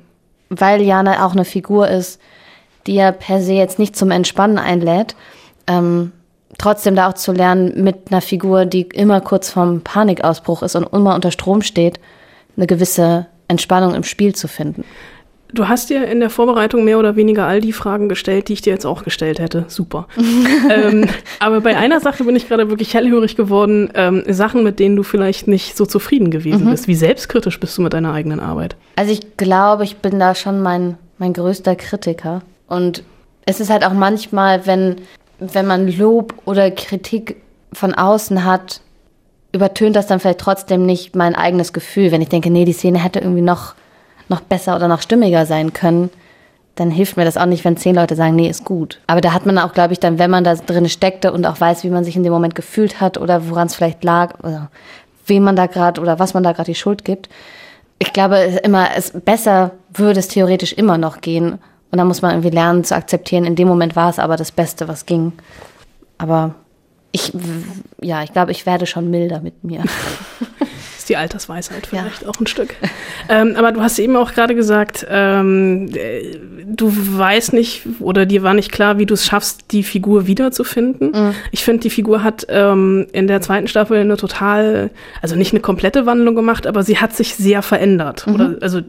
weil 0.49 0.81
Jana 0.81 1.27
auch 1.27 1.33
eine 1.33 1.45
Figur 1.45 1.89
ist, 1.89 2.21
die 2.87 2.95
ja 2.95 3.13
per 3.13 3.43
se 3.43 3.53
jetzt 3.53 3.79
nicht 3.79 3.97
zum 3.97 4.11
Entspannen 4.11 4.59
einlädt, 4.59 5.15
ähm, 5.67 6.13
trotzdem 6.59 6.95
da 6.95 7.09
auch 7.09 7.15
zu 7.15 7.33
lernen, 7.33 7.83
mit 7.83 8.11
einer 8.11 8.21
Figur, 8.21 8.65
die 8.65 8.83
immer 8.83 9.21
kurz 9.21 9.51
vorm 9.51 9.81
Panikausbruch 9.83 10.63
ist 10.63 10.77
und 10.77 10.93
immer 10.93 11.15
unter 11.15 11.31
Strom 11.31 11.63
steht, 11.63 12.01
eine 12.57 12.67
gewisse 12.67 13.27
Entspannung 13.49 13.95
im 13.95 14.05
Spiel 14.05 14.35
zu 14.35 14.49
finden. 14.49 14.85
Du 15.53 15.69
hast 15.69 15.91
dir 15.91 16.07
in 16.07 16.21
der 16.21 16.31
Vorbereitung 16.31 16.85
mehr 16.85 16.99
oder 16.99 17.15
weniger 17.15 17.47
all 17.47 17.61
die 17.61 17.73
Fragen 17.73 18.09
gestellt, 18.09 18.49
die 18.49 18.55
ich 18.55 18.63
dir 18.63 18.73
jetzt 18.73 18.87
auch 18.87 19.05
gestellt 19.05 19.39
hätte. 19.39 19.67
Super. 19.69 20.09
ähm, 20.71 21.07
aber 21.41 21.61
bei 21.61 21.77
einer 21.77 22.01
Sache 22.01 22.25
bin 22.25 22.37
ich 22.37 22.49
gerade 22.49 22.71
wirklich 22.71 22.95
hellhörig 22.95 23.37
geworden. 23.37 23.91
Ähm, 23.95 24.25
Sachen, 24.29 24.65
mit 24.65 24.79
denen 24.79 24.97
du 24.97 25.03
vielleicht 25.03 25.49
nicht 25.49 25.77
so 25.77 25.85
zufrieden 25.85 26.31
gewesen 26.31 26.71
bist. 26.71 26.89
Wie 26.89 26.95
selbstkritisch 26.95 27.61
bist 27.61 27.77
du 27.77 27.83
mit 27.83 27.93
deiner 27.93 28.13
eigenen 28.13 28.41
Arbeit? 28.41 28.77
Also 28.97 29.13
ich 29.13 29.37
glaube, 29.37 29.85
ich 29.85 29.99
bin 29.99 30.19
da 30.19 30.35
schon 30.35 30.63
mein, 30.63 30.97
mein 31.19 31.35
größter 31.35 31.77
Kritiker. 31.77 32.43
Und 32.67 33.03
es 33.45 33.61
ist 33.61 33.71
halt 33.71 33.85
auch 33.85 33.93
manchmal, 33.93 34.67
wenn, 34.67 34.97
wenn 35.39 35.67
man 35.67 35.89
Lob 35.89 36.35
oder 36.47 36.71
Kritik 36.71 37.37
von 37.73 37.95
außen 37.95 38.45
hat, 38.45 38.81
übertönt 39.53 39.97
das 39.97 40.07
dann 40.07 40.21
vielleicht 40.21 40.41
trotzdem 40.41 40.87
nicht 40.87 41.15
mein 41.15 41.35
eigenes 41.35 41.73
Gefühl. 41.73 42.11
Wenn 42.11 42.23
ich 42.23 42.29
denke, 42.29 42.51
nee, 42.51 42.65
die 42.65 42.73
Szene 42.73 42.99
hätte 42.99 43.21
irgendwie 43.21 43.43
noch, 43.43 43.75
noch 44.29 44.41
besser 44.41 44.77
oder 44.77 44.89
noch 44.89 45.03
stimmiger 45.03 45.47
sein 45.47 45.73
können, 45.73 46.11
dann 46.75 46.91
hilft 46.91 47.17
mir 47.17 47.25
das 47.25 47.37
auch 47.37 47.47
nicht, 47.47 47.65
wenn 47.65 47.77
zehn 47.77 47.95
Leute 47.95 48.17
sagen, 48.17 48.35
nee, 48.35 48.49
ist 48.49 48.65
gut. 48.65 49.01
Aber 49.07 49.21
da 49.21 49.33
hat 49.33 49.45
man 49.45 49.59
auch, 49.59 49.75
glaube 49.75 49.93
ich, 49.93 50.01
dann, 50.01 50.19
wenn 50.19 50.31
man 50.31 50.45
da 50.45 50.55
drin 50.55 50.89
steckte 50.89 51.33
und 51.33 51.45
auch 51.45 51.61
weiß, 51.61 51.85
wie 51.85 51.91
man 51.91 52.05
sich 52.05 52.17
in 52.17 52.23
dem 52.23 52.33
Moment 52.33 52.55
gefühlt 52.55 53.01
hat 53.01 53.19
oder 53.19 53.51
woran 53.51 53.67
es 53.67 53.75
vielleicht 53.75 54.05
lag 54.05 54.39
oder 54.43 54.71
wem 55.27 55.45
man 55.45 55.57
da 55.57 55.67
gerade 55.67 56.01
oder 56.01 56.19
was 56.19 56.35
man 56.35 56.43
da 56.43 56.53
gerade 56.53 56.71
die 56.71 56.75
Schuld 56.75 57.05
gibt. 57.05 57.29
Ich 57.99 58.13
glaube, 58.13 58.37
immer, 58.65 58.89
es 58.97 59.13
besser 59.13 59.73
würde 59.93 60.21
es 60.21 60.29
theoretisch 60.29 60.73
immer 60.73 60.99
noch 60.99 61.21
gehen. 61.21 61.59
Und 61.91 61.99
dann 61.99 62.09
muss 62.09 62.23
man 62.23 62.33
irgendwie 62.33 62.51
lernen 62.51 62.85
zu 62.85 62.97
akzeptieren. 62.97 63.45
In 63.45 63.55
dem 63.55 63.69
Moment 63.69 63.95
war 63.95 64.09
es 64.09 64.19
aber 64.19 64.37
das 64.37 64.51
Beste, 64.51 64.89
was 64.89 65.05
ging. 65.05 65.35
Aber 66.17 66.55
ich, 67.13 67.33
ja, 68.01 68.23
ich 68.23 68.33
glaube, 68.33 68.51
ich 68.51 68.65
werde 68.65 68.87
schon 68.87 69.11
milder 69.11 69.41
mit 69.41 69.63
mir. 69.63 69.85
ist 71.03 71.09
die 71.09 71.17
Altersweisheit 71.17 71.89
vielleicht 71.89 72.23
ja. 72.23 72.29
auch 72.29 72.39
ein 72.41 72.47
Stück. 72.47 72.77
Ähm, 73.29 73.55
aber 73.57 73.73
du 73.73 73.81
hast 73.81 73.99
eben 73.99 74.17
auch 74.17 74.33
gerade 74.33 74.55
gesagt, 74.55 75.05
ähm, 75.09 75.89
äh, 75.95 76.39
du 76.65 76.93
weißt 76.93 77.53
nicht 77.53 77.83
oder 77.99 78.25
dir 78.25 78.43
war 78.43 78.55
nicht 78.55 78.71
klar, 78.71 78.99
wie 78.99 79.07
du 79.07 79.15
es 79.15 79.27
schaffst, 79.27 79.73
die 79.73 79.83
Figur 79.83 80.27
wiederzufinden. 80.27 81.11
Mhm. 81.11 81.35
Ich 81.51 81.65
finde, 81.65 81.81
die 81.81 81.91
Figur 81.91 82.23
hat 82.23 82.47
ähm, 82.49 83.07
in 83.13 83.27
der 83.27 83.41
zweiten 83.41 83.67
Staffel 83.67 83.99
eine 83.99 84.17
total, 84.17 84.91
also 85.21 85.35
nicht 85.35 85.53
eine 85.53 85.61
komplette 85.61 86.07
Wandlung 86.07 86.35
gemacht, 86.35 86.67
aber 86.67 86.83
sie 86.83 86.99
hat 86.99 87.15
sich 87.15 87.35
sehr 87.35 87.63
verändert. 87.63 88.27
Mhm. 88.27 88.35
Oder 88.35 88.57
also 88.61 88.81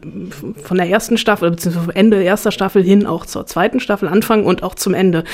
von 0.62 0.76
der 0.76 0.88
ersten 0.88 1.18
Staffel, 1.18 1.50
beziehungsweise 1.50 1.94
Ende 1.94 2.22
erster 2.22 2.52
Staffel 2.52 2.82
hin 2.82 3.06
auch 3.06 3.26
zur 3.26 3.46
zweiten 3.46 3.80
Staffel, 3.80 4.08
Anfang 4.08 4.44
und 4.44 4.62
auch 4.62 4.74
zum 4.74 4.94
Ende. 4.94 5.24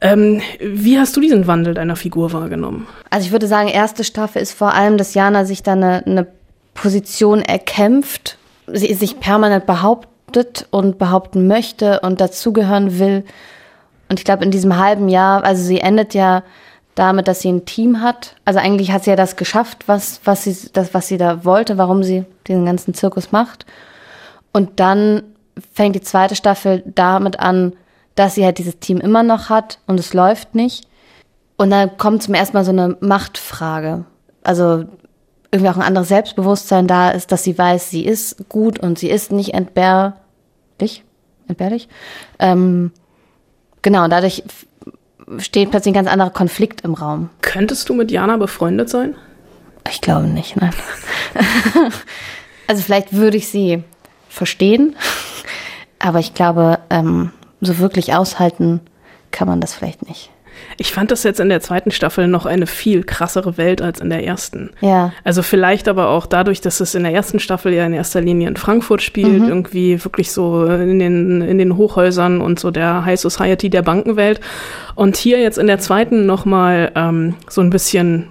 Ähm, 0.00 0.40
wie 0.60 0.98
hast 0.98 1.16
du 1.16 1.20
diesen 1.20 1.46
Wandel 1.46 1.74
deiner 1.74 1.96
Figur 1.96 2.32
wahrgenommen? 2.32 2.86
Also 3.10 3.26
ich 3.26 3.32
würde 3.32 3.48
sagen, 3.48 3.68
erste 3.68 4.04
Staffel 4.04 4.40
ist 4.40 4.52
vor 4.52 4.74
allem, 4.74 4.96
dass 4.96 5.14
Jana 5.14 5.44
sich 5.44 5.62
da 5.62 5.72
eine, 5.72 6.06
eine 6.06 6.26
Position 6.74 7.42
erkämpft, 7.42 8.38
sie 8.68 8.94
sich 8.94 9.18
permanent 9.18 9.66
behauptet 9.66 10.68
und 10.70 10.98
behaupten 10.98 11.48
möchte 11.48 12.00
und 12.00 12.20
dazugehören 12.20 12.98
will. 12.98 13.24
Und 14.08 14.20
ich 14.20 14.24
glaube, 14.24 14.44
in 14.44 14.52
diesem 14.52 14.76
halben 14.76 15.08
Jahr, 15.08 15.42
also 15.42 15.62
sie 15.62 15.80
endet 15.80 16.14
ja 16.14 16.44
damit, 16.94 17.28
dass 17.28 17.40
sie 17.40 17.48
ein 17.48 17.64
Team 17.64 18.00
hat. 18.00 18.36
Also 18.44 18.60
eigentlich 18.60 18.92
hat 18.92 19.04
sie 19.04 19.10
ja 19.10 19.16
das 19.16 19.36
geschafft, 19.36 19.84
was, 19.86 20.20
was, 20.24 20.44
sie, 20.44 20.56
das, 20.72 20.94
was 20.94 21.08
sie 21.08 21.16
da 21.16 21.44
wollte, 21.44 21.78
warum 21.78 22.02
sie 22.02 22.24
diesen 22.46 22.64
ganzen 22.64 22.94
Zirkus 22.94 23.32
macht. 23.32 23.66
Und 24.52 24.80
dann 24.80 25.22
fängt 25.74 25.96
die 25.96 26.00
zweite 26.00 26.36
Staffel 26.36 26.82
damit 26.86 27.40
an, 27.40 27.72
dass 28.18 28.34
sie 28.34 28.44
halt 28.44 28.58
dieses 28.58 28.78
Team 28.80 28.98
immer 28.98 29.22
noch 29.22 29.48
hat 29.48 29.78
und 29.86 30.00
es 30.00 30.12
läuft 30.12 30.54
nicht. 30.54 30.88
Und 31.56 31.70
dann 31.70 31.96
kommt 31.98 32.22
zum 32.22 32.34
ersten 32.34 32.56
Mal 32.56 32.64
so 32.64 32.72
eine 32.72 32.96
Machtfrage. 33.00 34.04
Also 34.42 34.84
irgendwie 35.52 35.70
auch 35.70 35.76
ein 35.76 35.82
anderes 35.82 36.08
Selbstbewusstsein 36.08 36.86
da 36.86 37.10
ist, 37.10 37.30
dass 37.30 37.44
sie 37.44 37.56
weiß, 37.56 37.90
sie 37.90 38.04
ist 38.04 38.48
gut 38.48 38.78
und 38.80 38.98
sie 38.98 39.08
ist 39.08 39.30
nicht 39.30 39.54
entbehrlich. 39.54 41.04
Entbehrlich? 41.46 41.88
Ähm, 42.38 42.90
genau, 43.82 44.04
und 44.04 44.10
dadurch 44.10 44.42
steht 45.38 45.70
plötzlich 45.70 45.92
ein 45.92 46.02
ganz 46.04 46.08
anderer 46.08 46.30
Konflikt 46.30 46.80
im 46.82 46.94
Raum. 46.94 47.30
Könntest 47.40 47.88
du 47.88 47.94
mit 47.94 48.10
Jana 48.10 48.36
befreundet 48.36 48.90
sein? 48.90 49.14
Ich 49.88 50.00
glaube 50.00 50.26
nicht, 50.26 50.56
nein. 50.56 50.74
also 52.66 52.82
vielleicht 52.82 53.12
würde 53.12 53.36
ich 53.36 53.48
sie 53.48 53.84
verstehen, 54.28 54.96
aber 55.98 56.18
ich 56.18 56.34
glaube, 56.34 56.80
ähm, 56.90 57.30
so 57.60 57.78
wirklich 57.78 58.14
aushalten 58.14 58.80
kann 59.30 59.48
man 59.48 59.60
das 59.60 59.74
vielleicht 59.74 60.08
nicht. 60.08 60.30
Ich 60.76 60.92
fand 60.92 61.10
das 61.10 61.22
jetzt 61.22 61.40
in 61.40 61.48
der 61.48 61.60
zweiten 61.60 61.90
Staffel 61.90 62.28
noch 62.28 62.46
eine 62.46 62.66
viel 62.66 63.02
krassere 63.04 63.56
Welt 63.56 63.82
als 63.82 64.00
in 64.00 64.10
der 64.10 64.24
ersten. 64.24 64.70
Ja. 64.80 65.12
Also 65.24 65.42
vielleicht 65.42 65.88
aber 65.88 66.08
auch 66.08 66.26
dadurch, 66.26 66.60
dass 66.60 66.80
es 66.80 66.94
in 66.94 67.04
der 67.04 67.12
ersten 67.12 67.40
Staffel 67.40 67.72
ja 67.72 67.86
in 67.86 67.92
erster 67.92 68.20
Linie 68.20 68.48
in 68.48 68.56
Frankfurt 68.56 69.02
spielt, 69.02 69.42
mhm. 69.42 69.48
irgendwie 69.48 70.04
wirklich 70.04 70.32
so 70.32 70.64
in 70.64 70.98
den, 70.98 71.42
in 71.42 71.58
den 71.58 71.76
Hochhäusern 71.76 72.40
und 72.40 72.60
so 72.60 72.70
der 72.70 73.04
High 73.04 73.20
Society 73.20 73.70
der 73.70 73.82
Bankenwelt. 73.82 74.40
Und 74.94 75.16
hier 75.16 75.40
jetzt 75.40 75.58
in 75.58 75.66
der 75.66 75.78
zweiten 75.78 76.26
nochmal 76.26 76.92
ähm, 76.94 77.34
so 77.48 77.60
ein 77.60 77.70
bisschen 77.70 78.28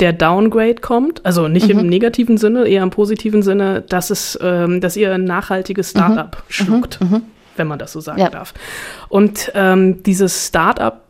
der 0.00 0.12
Downgrade 0.12 0.76
kommt, 0.76 1.24
also 1.24 1.48
nicht 1.48 1.72
mhm. 1.72 1.80
im 1.80 1.86
negativen 1.88 2.36
Sinne, 2.36 2.66
eher 2.66 2.82
im 2.82 2.90
positiven 2.90 3.42
Sinne, 3.42 3.82
dass 3.88 4.10
es, 4.10 4.38
ähm, 4.42 4.82
dass 4.82 4.94
ihr 4.96 5.14
ein 5.14 5.24
nachhaltiges 5.24 5.94
mhm. 5.94 5.98
Startup 5.98 6.36
mhm. 6.36 6.52
schluckt. 6.52 7.00
Mhm 7.00 7.22
wenn 7.58 7.66
man 7.66 7.78
das 7.78 7.92
so 7.92 8.00
sagen 8.00 8.20
ja. 8.20 8.30
darf. 8.30 8.54
Und 9.08 9.52
ähm, 9.54 10.02
dieses 10.02 10.46
Startup 10.46 11.00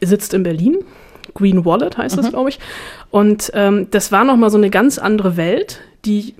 sitzt 0.00 0.34
in 0.34 0.42
Berlin. 0.42 0.78
Green 1.34 1.64
Wallet 1.64 1.96
heißt 1.96 2.16
mhm. 2.16 2.22
das, 2.22 2.30
glaube 2.30 2.48
ich. 2.48 2.58
Und 3.10 3.50
ähm, 3.54 3.88
das 3.90 4.12
war 4.12 4.24
nochmal 4.24 4.50
so 4.50 4.58
eine 4.58 4.70
ganz 4.70 4.98
andere 4.98 5.36
Welt, 5.36 5.80
die, 6.04 6.34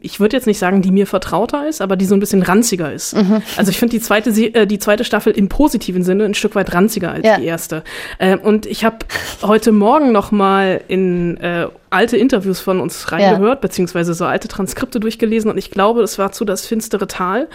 ich 0.00 0.18
würde 0.18 0.36
jetzt 0.36 0.46
nicht 0.46 0.58
sagen, 0.58 0.82
die 0.82 0.90
mir 0.90 1.06
vertrauter 1.06 1.68
ist, 1.68 1.80
aber 1.80 1.94
die 1.96 2.06
so 2.06 2.14
ein 2.14 2.20
bisschen 2.20 2.42
ranziger 2.42 2.92
ist. 2.92 3.16
Mhm. 3.16 3.40
Also 3.56 3.70
ich 3.70 3.78
finde 3.78 3.96
die 3.96 4.02
zweite, 4.02 4.30
äh, 4.30 4.66
die 4.66 4.80
zweite 4.80 5.04
Staffel 5.04 5.32
im 5.32 5.48
positiven 5.48 6.02
Sinne 6.02 6.24
ein 6.24 6.34
Stück 6.34 6.56
weit 6.56 6.74
ranziger 6.74 7.12
als 7.12 7.24
ja. 7.24 7.38
die 7.38 7.44
erste. 7.44 7.84
Ähm, 8.18 8.40
und 8.40 8.66
ich 8.66 8.84
habe 8.84 8.98
heute 9.42 9.70
Morgen 9.70 10.10
noch 10.10 10.32
mal 10.32 10.80
in 10.88 11.36
äh, 11.36 11.68
alte 11.90 12.16
Interviews 12.16 12.58
von 12.58 12.80
uns 12.80 13.12
reingehört, 13.12 13.58
ja. 13.58 13.60
beziehungsweise 13.60 14.12
so 14.12 14.24
alte 14.24 14.48
Transkripte 14.48 14.98
durchgelesen 14.98 15.50
und 15.50 15.58
ich 15.58 15.70
glaube, 15.70 16.02
es 16.02 16.18
war 16.18 16.32
zu 16.32 16.44
das 16.44 16.66
finstere 16.66 17.06
Tal, 17.06 17.48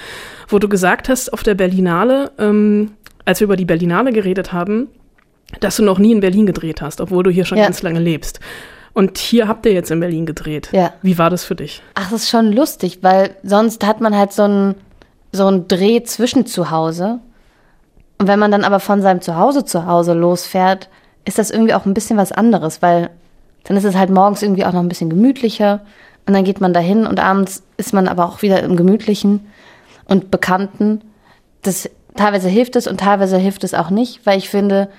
wo 0.48 0.58
du 0.58 0.70
gesagt 0.70 1.10
hast, 1.10 1.34
auf 1.34 1.44
der 1.44 1.56
Berlinale, 1.56 2.32
ähm, 2.40 2.92
als 3.26 3.42
wir 3.42 3.46
über 3.46 3.58
die 3.58 3.66
Berlinale 3.66 4.14
geredet 4.14 4.54
haben, 4.54 4.88
dass 5.60 5.76
du 5.76 5.84
noch 5.84 6.00
nie 6.00 6.14
in 6.14 6.22
Berlin 6.22 6.46
gedreht 6.46 6.82
hast, 6.82 7.02
obwohl 7.02 7.24
du 7.24 7.30
hier 7.30 7.44
schon 7.44 7.58
ja. 7.58 7.66
ganz 7.66 7.82
lange 7.82 8.00
lebst. 8.00 8.40
Und 8.94 9.18
hier 9.18 9.48
habt 9.48 9.66
ihr 9.66 9.74
jetzt 9.74 9.92
in 9.92 10.00
Berlin 10.00 10.26
gedreht. 10.26 10.70
Ja. 10.72 10.94
Wie 11.02 11.18
war 11.18 11.30
das 11.30 11.44
für 11.46 11.56
dich? 11.56 11.82
Ach, 11.94 12.12
das 12.12 12.24
ist 12.24 12.30
schon 12.30 12.52
lustig, 12.52 13.00
weil 13.02 13.36
sonst 13.44 13.86
hat 13.86 14.02
man 14.02 14.16
halt 14.16 14.34
so 14.34 14.44
einen 14.44 14.76
so 15.32 15.48
einen 15.48 15.68
Dreh 15.68 16.04
zwischen 16.04 16.46
zu 16.46 16.72
Hause. 16.72 17.20
Und 18.18 18.28
wenn 18.28 18.40
man 18.40 18.52
dann 18.52 18.64
aber 18.64 18.80
von 18.80 19.02
seinem 19.02 19.22
Zuhause 19.22 19.66
zu 19.66 19.86
Hause 19.86 20.14
losfährt, 20.14 20.90
ist 21.26 21.40
das 21.40 21.52
irgendwie 21.52 21.74
auch 21.74 21.86
ein 21.86 21.94
bisschen 21.94 22.18
was 22.18 22.32
anderes, 22.32 22.82
weil 22.82 23.10
dann 23.64 23.78
ist 23.78 23.84
es 23.84 23.96
halt 23.96 24.10
morgens 24.10 24.42
irgendwie 24.42 24.66
auch 24.66 24.74
noch 24.74 24.82
ein 24.82 24.90
bisschen 24.90 25.10
gemütlicher 25.10 25.82
und 26.28 26.34
dann 26.34 26.44
geht 26.44 26.62
man 26.62 26.74
dahin 26.74 27.06
und 27.08 27.20
abends 27.20 27.64
ist 27.78 27.94
man 27.94 28.08
aber 28.08 28.26
auch 28.26 28.42
wieder 28.42 28.62
im 28.64 28.76
Gemütlichen 28.76 29.48
und 30.06 30.32
Bekannten. 30.32 31.02
Das 31.62 31.90
teilweise 32.16 32.50
hilft 32.50 32.76
es 32.76 32.88
und 32.88 33.00
teilweise 33.00 33.38
hilft 33.38 33.64
es 33.64 33.74
auch 33.74 33.90
nicht, 33.90 34.26
weil 34.26 34.38
ich 34.38 34.50
finde, 34.50 34.90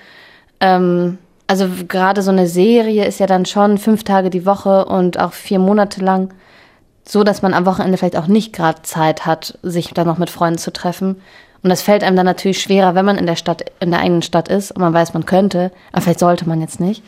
ähm, 0.59 1.17
also 1.53 1.69
gerade 1.87 2.23
so 2.23 2.31
eine 2.31 2.47
Serie 2.47 3.05
ist 3.05 3.19
ja 3.19 3.27
dann 3.27 3.45
schon 3.45 3.77
fünf 3.77 4.03
Tage 4.03 4.31
die 4.31 4.43
Woche 4.43 4.85
und 4.85 5.19
auch 5.19 5.33
vier 5.33 5.59
Monate 5.59 6.03
lang 6.03 6.33
so, 7.07 7.23
dass 7.23 7.43
man 7.43 7.53
am 7.53 7.67
Wochenende 7.67 7.99
vielleicht 7.99 8.17
auch 8.17 8.25
nicht 8.25 8.53
gerade 8.53 8.81
Zeit 8.81 9.27
hat, 9.27 9.59
sich 9.61 9.89
dann 9.89 10.07
noch 10.07 10.17
mit 10.17 10.31
Freunden 10.31 10.57
zu 10.57 10.73
treffen. 10.73 11.21
Und 11.61 11.69
das 11.69 11.83
fällt 11.83 12.03
einem 12.03 12.15
dann 12.15 12.25
natürlich 12.25 12.59
schwerer, 12.59 12.95
wenn 12.95 13.05
man 13.05 13.17
in 13.17 13.27
der 13.27 13.35
Stadt, 13.35 13.65
in 13.79 13.91
der 13.91 13.99
eigenen 13.99 14.23
Stadt 14.23 14.47
ist 14.47 14.71
und 14.71 14.81
man 14.81 14.95
weiß, 14.95 15.13
man 15.13 15.27
könnte, 15.27 15.71
aber 15.91 16.01
vielleicht 16.01 16.21
sollte 16.21 16.49
man 16.49 16.59
jetzt 16.59 16.79
nicht. 16.79 17.03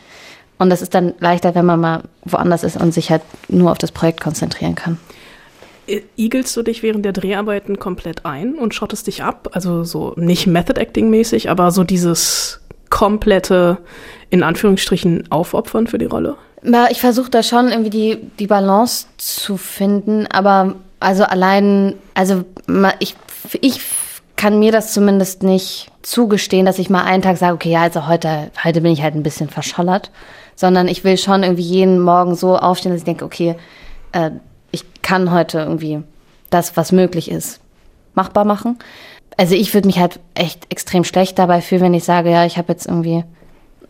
Und 0.59 0.69
das 0.69 0.83
ist 0.83 0.93
dann 0.93 1.15
leichter, 1.19 1.55
wenn 1.55 1.65
man 1.65 1.79
mal 1.79 2.03
woanders 2.23 2.63
ist 2.63 2.77
und 2.77 2.93
sich 2.93 3.09
halt 3.09 3.23
nur 3.47 3.71
auf 3.71 3.79
das 3.79 3.91
Projekt 3.91 4.21
konzentrieren 4.21 4.75
kann. 4.75 4.99
Igelst 6.17 6.55
du 6.55 6.61
dich 6.61 6.83
während 6.83 7.03
der 7.03 7.13
Dreharbeiten 7.13 7.79
komplett 7.79 8.25
ein 8.25 8.53
und 8.53 8.75
schottest 8.75 9.07
dich 9.07 9.23
ab? 9.23 9.49
Also 9.53 9.83
so 9.83 10.13
nicht 10.17 10.45
Method 10.45 10.79
Acting 10.79 11.09
mäßig, 11.09 11.49
aber 11.49 11.71
so 11.71 11.83
dieses 11.83 12.61
komplette, 12.95 13.79
in 14.29 14.41
Anführungsstrichen, 14.41 15.29
Aufopfern 15.29 15.85
für 15.85 15.97
die 15.97 16.05
Rolle? 16.05 16.37
Ich 16.89 17.01
versuche 17.01 17.29
da 17.29 17.43
schon 17.43 17.67
irgendwie 17.67 17.89
die, 17.89 18.17
die 18.39 18.47
Balance 18.47 19.07
zu 19.17 19.57
finden, 19.57 20.27
aber 20.27 20.75
also 21.01 21.25
allein, 21.25 21.95
also 22.13 22.45
ich, 22.99 23.17
ich 23.59 23.81
kann 24.37 24.59
mir 24.59 24.71
das 24.71 24.93
zumindest 24.93 25.43
nicht 25.43 25.91
zugestehen, 26.03 26.65
dass 26.65 26.79
ich 26.79 26.89
mal 26.89 27.03
einen 27.03 27.21
Tag 27.21 27.35
sage, 27.35 27.53
okay, 27.53 27.71
ja, 27.71 27.81
also 27.81 28.07
heute, 28.07 28.49
heute 28.63 28.79
bin 28.79 28.93
ich 28.93 29.01
halt 29.01 29.13
ein 29.13 29.23
bisschen 29.23 29.49
verschollert, 29.49 30.09
sondern 30.55 30.87
ich 30.87 31.03
will 31.03 31.17
schon 31.17 31.43
irgendwie 31.43 31.63
jeden 31.63 31.99
Morgen 31.99 32.33
so 32.33 32.57
aufstehen, 32.57 32.93
dass 32.93 33.01
ich 33.01 33.05
denke, 33.05 33.25
okay, 33.25 33.57
äh, 34.13 34.31
ich 34.71 34.85
kann 35.01 35.31
heute 35.31 35.59
irgendwie 35.59 36.01
das, 36.49 36.77
was 36.77 36.93
möglich 36.93 37.29
ist, 37.29 37.59
machbar 38.13 38.45
machen 38.45 38.77
also 39.37 39.55
ich 39.55 39.73
würde 39.73 39.87
mich 39.87 39.99
halt 39.99 40.19
echt 40.33 40.71
extrem 40.71 41.03
schlecht 41.03 41.37
dabei 41.39 41.61
fühlen, 41.61 41.81
wenn 41.81 41.93
ich 41.93 42.03
sage, 42.03 42.31
ja, 42.31 42.45
ich 42.45 42.57
habe 42.57 42.71
jetzt 42.71 42.87
irgendwie 42.87 43.23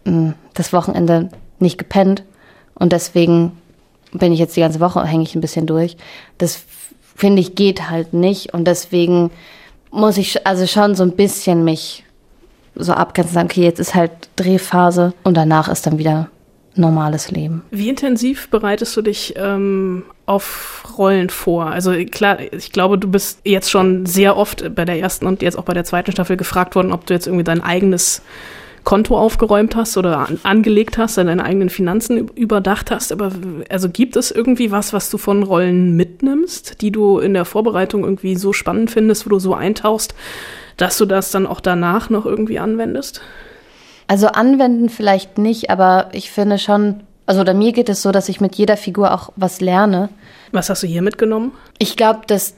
mh, 0.06 0.12
hm, 0.12 0.34
das 0.54 0.74
Wochenende 0.74 1.30
nicht 1.60 1.78
gepennt 1.78 2.24
und 2.74 2.92
deswegen 2.92 3.52
bin 4.12 4.32
ich 4.32 4.40
jetzt 4.40 4.56
die 4.56 4.62
ganze 4.62 4.80
Woche, 4.80 5.04
hänge 5.06 5.24
ich 5.24 5.36
ein 5.36 5.42
bisschen 5.42 5.68
durch. 5.68 5.98
Das 6.38 6.64
finde 7.16 7.42
ich 7.42 7.56
geht 7.56 7.90
halt 7.90 8.14
nicht 8.14 8.54
und 8.54 8.66
deswegen 8.66 9.32
muss 9.92 10.18
ich 10.18 10.46
also 10.46 10.68
schon 10.68 10.96
so 10.96 11.04
ein 11.04 11.16
bisschen 11.16 11.64
mich 11.64 12.04
so 12.76 12.94
abgrenzen, 12.94 13.34
sagen, 13.34 13.48
okay, 13.50 13.64
jetzt 13.64 13.80
ist 13.80 13.96
halt 13.96 14.12
Drehphase 14.36 15.14
und 15.24 15.36
danach 15.36 15.70
ist 15.70 15.88
dann 15.88 15.98
wieder 15.98 16.30
normales 16.76 17.32
Leben. 17.32 17.64
Wie 17.72 17.90
intensiv 17.90 18.50
bereitest 18.50 18.96
du 18.98 19.02
dich 19.02 19.34
ähm, 19.38 20.04
auf 20.26 20.84
Rollen 20.98 21.30
vor? 21.30 21.68
Also 21.68 21.94
klar, 22.12 22.40
ich 22.40 22.72
glaube, 22.72 22.98
du 22.98 23.10
bist 23.10 23.40
jetzt 23.44 23.72
schon 23.72 24.06
sehr 24.06 24.38
oft 24.38 24.76
bei 24.76 24.86
der 24.86 25.00
ersten 25.00 25.26
und 25.26 25.42
jetzt 25.42 25.58
auch 25.58 25.64
bei 25.64 25.74
der 25.74 25.86
zweiten 25.86 26.12
Staffel 26.12 26.38
gefragt 26.38 26.76
worden, 26.76 26.92
ob 26.92 27.06
du 27.06 27.14
jetzt 27.14 27.28
irgendwie 27.28 27.44
dein 27.44 27.62
eigenes 27.62 28.22
Konto 28.86 29.18
aufgeräumt 29.18 29.76
hast 29.76 29.98
oder 29.98 30.20
an, 30.20 30.40
angelegt 30.44 30.98
hast, 30.98 31.18
deine 31.18 31.44
eigenen 31.44 31.70
Finanzen 31.70 32.30
überdacht 32.30 32.92
hast. 32.92 33.12
Aber 33.12 33.32
also 33.70 33.90
gibt 33.90 34.16
es 34.16 34.32
irgendwie 34.32 34.72
was, 34.72 34.94
was 34.94 35.10
du 35.10 35.18
von 35.18 35.44
Rollen 35.44 35.96
mitnimmst, 35.96 36.82
die 36.82 36.92
du 36.92 37.20
in 37.20 37.34
der 37.34 37.46
Vorbereitung 37.46 38.04
irgendwie 38.04 38.36
so 38.36 38.54
spannend 38.54 38.92
findest, 38.92 39.26
wo 39.26 39.32
du 39.32 39.40
so 39.40 39.54
eintauchst, 39.56 40.14
dass 40.78 40.98
du 40.98 41.06
das 41.06 41.32
dann 41.32 41.48
auch 41.48 41.60
danach 41.60 42.10
noch 42.10 42.26
irgendwie 42.26 42.60
anwendest? 42.60 43.22
Also 44.08 44.28
anwenden 44.28 44.90
vielleicht 44.90 45.38
nicht, 45.38 45.70
aber 45.70 46.10
ich 46.12 46.32
finde 46.32 46.60
schon, 46.60 47.04
also 47.26 47.42
oder 47.42 47.54
mir 47.54 47.72
geht 47.72 47.90
es 47.90 48.02
so, 48.02 48.12
dass 48.12 48.30
ich 48.30 48.40
mit 48.40 48.56
jeder 48.56 48.78
Figur 48.78 49.14
auch 49.14 49.32
was 49.36 49.62
lerne. 49.62 50.10
Was 50.52 50.70
hast 50.70 50.84
du 50.84 50.88
hier 50.88 51.02
mitgenommen? 51.02 51.52
Ich 51.80 51.98
glaube, 51.98 52.22
dass 52.28 52.54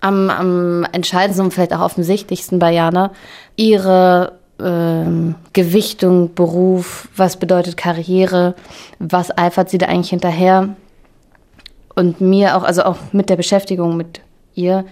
am, 0.00 0.30
am 0.30 0.84
entscheidendsten 0.92 1.46
und 1.46 1.52
vielleicht 1.52 1.74
auch 1.74 1.80
offensichtlichsten 1.80 2.58
bei 2.58 2.72
Jana 2.72 3.12
ihre 3.56 4.32
ähm, 4.58 5.34
Gewichtung, 5.52 6.34
Beruf, 6.34 7.08
was 7.16 7.36
bedeutet 7.36 7.76
Karriere, 7.76 8.54
was 8.98 9.36
eifert 9.36 9.68
sie 9.68 9.78
da 9.78 9.86
eigentlich 9.86 10.10
hinterher. 10.10 10.70
Und 11.94 12.20
mir 12.20 12.56
auch, 12.56 12.62
also 12.62 12.84
auch 12.84 12.96
mit 13.12 13.30
der 13.30 13.36
Beschäftigung 13.36 13.96
mit 13.96 14.20
ihr, 14.54 14.84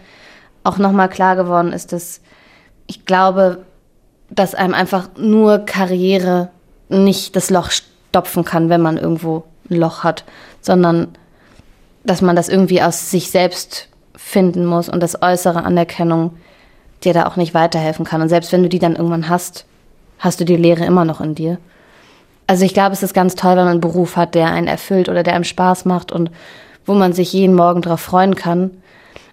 auch 0.65 0.79
nochmal 0.79 1.09
klar 1.09 1.37
geworden 1.37 1.73
ist, 1.73 1.93
dass 1.93 2.21
ich 2.87 3.05
glaube, 3.05 3.65
dass 4.35 4.55
einem 4.55 4.75
einfach 4.75 5.11
nur 5.17 5.61
Karriere 5.61 6.51
nicht 6.89 7.37
das 7.37 7.51
Loch 7.51 7.71
stopfen 7.71 8.45
kann, 8.45 8.69
wenn 8.69 8.81
man 8.81 8.97
irgendwo 8.97 9.45
ein 9.71 9.77
Loch 9.77 10.05
hat, 10.05 10.25
sondern 10.61 11.09
dass 12.05 12.21
man 12.21 12.37
das 12.37 12.49
irgendwie 12.49 12.83
aus 12.83 13.11
sich 13.11 13.31
selbst 13.31 13.89
finden 14.17 14.67
muss 14.67 14.89
und 14.89 15.03
das 15.03 15.23
äußere 15.23 15.65
Anerkennung 15.65 16.37
dir 17.03 17.13
da 17.13 17.27
auch 17.27 17.37
nicht 17.37 17.55
weiterhelfen 17.55 18.05
kann. 18.05 18.23
Und 18.23 18.29
selbst 18.29 18.53
wenn 18.53 18.63
du 18.63 18.69
die 18.69 18.79
dann 18.79 18.97
irgendwann 18.97 19.29
hast, 19.29 19.67
hast 20.19 20.41
du 20.41 20.45
die 20.45 20.57
Lehre 20.57 20.85
immer 20.85 21.05
noch 21.05 21.21
in 21.21 21.35
dir. 21.35 21.59
Also 22.47 22.65
ich 22.65 22.75
glaube, 22.75 22.93
es 22.93 23.03
ist 23.03 23.15
ganz 23.15 23.35
toll, 23.35 23.53
wenn 23.53 23.65
man 23.65 23.69
einen 23.69 23.81
Beruf 23.81 24.17
hat, 24.17 24.35
der 24.35 24.49
einen 24.49 24.67
erfüllt 24.67 25.09
oder 25.09 25.23
der 25.23 25.35
einem 25.35 25.45
Spaß 25.45 25.87
macht 25.87 26.13
und 26.13 26.31
wo 26.85 26.95
man 26.95 27.13
sich 27.13 27.33
jeden 27.33 27.55
Morgen 27.55 27.81
darauf 27.81 28.01
freuen 28.01 28.35
kann, 28.35 28.71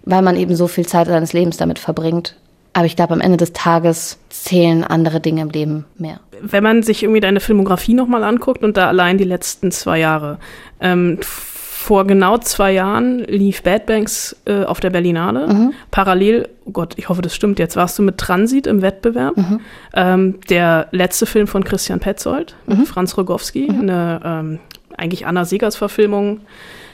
weil 0.04 0.22
man 0.22 0.36
eben 0.36 0.56
so 0.56 0.66
viel 0.66 0.86
Zeit 0.86 1.08
seines 1.08 1.32
Lebens 1.32 1.58
damit 1.58 1.78
verbringt. 1.78 2.36
Aber 2.72 2.86
ich 2.86 2.96
glaube, 2.96 3.12
am 3.12 3.20
Ende 3.20 3.36
des 3.36 3.52
Tages 3.52 4.18
zählen 4.30 4.84
andere 4.84 5.20
Dinge 5.20 5.42
im 5.42 5.50
Leben 5.50 5.84
mehr. 5.98 6.20
Wenn 6.40 6.62
man 6.62 6.82
sich 6.82 7.02
irgendwie 7.02 7.20
deine 7.20 7.40
Filmografie 7.40 7.94
nochmal 7.94 8.24
anguckt 8.24 8.64
und 8.64 8.76
da 8.76 8.88
allein 8.88 9.18
die 9.18 9.24
letzten 9.24 9.70
zwei 9.70 9.98
Jahre, 9.98 10.38
ähm, 10.80 11.18
vor 11.22 12.06
genau 12.06 12.38
zwei 12.38 12.72
Jahren 12.72 13.18
lief 13.24 13.62
Bad 13.62 13.86
Banks 13.86 14.36
äh, 14.44 14.62
auf 14.64 14.78
der 14.78 14.90
Berlinale. 14.90 15.48
Mhm. 15.48 15.72
Parallel, 15.90 16.48
oh 16.64 16.70
Gott, 16.70 16.94
ich 16.96 17.08
hoffe, 17.08 17.22
das 17.22 17.34
stimmt 17.34 17.58
jetzt, 17.58 17.74
warst 17.74 17.98
du 17.98 18.02
mit 18.02 18.18
Transit 18.18 18.68
im 18.68 18.82
Wettbewerb. 18.82 19.36
Mhm. 19.36 19.60
Ähm, 19.92 20.40
der 20.48 20.86
letzte 20.92 21.26
Film 21.26 21.48
von 21.48 21.64
Christian 21.64 21.98
Petzold, 21.98 22.54
mhm. 22.66 22.86
Franz 22.86 23.16
Rogowski, 23.18 23.68
mhm. 23.68 23.80
eine 23.80 24.20
ähm, 24.24 24.58
eigentlich 24.96 25.26
Anna 25.26 25.44
Segers 25.44 25.74
Verfilmung, 25.74 26.42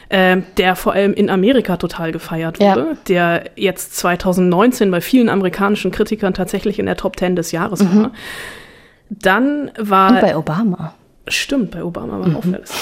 äh, 0.09 0.39
der 0.57 0.77
vor 0.77 0.93
allem 0.95 1.13
in 1.13 1.31
Amerika 1.31 1.77
total 1.77 2.13
gefeiert 2.13 2.61
wurde, 2.61 2.81
ja. 2.81 2.97
der 3.09 3.51
jetzt 3.57 3.97
2019 3.97 4.91
bei 4.91 5.01
vielen 5.01 5.29
amerikanischen 5.29 5.91
Kritikern 5.91 6.35
tatsächlich 6.35 6.79
in 6.79 6.87
der 6.87 6.97
Top 6.97 7.19
10 7.19 7.37
des 7.37 7.53
Jahres 7.53 7.83
mhm. 7.83 8.03
war. 8.03 8.13
Dann 9.11 9.71
war. 9.79 10.11
Und 10.11 10.21
bei 10.21 10.37
Obama. 10.37 10.95
Stimmt, 11.29 11.73
bei 11.73 11.85
Obama 11.85 12.21
war 12.21 12.29
mhm. 12.29 12.37
auch 12.37 12.45
alles. 12.45 12.73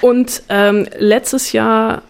Und 0.00 0.42
ähm, 0.48 0.86
letztes 0.98 1.52
Jahr, 1.52 2.02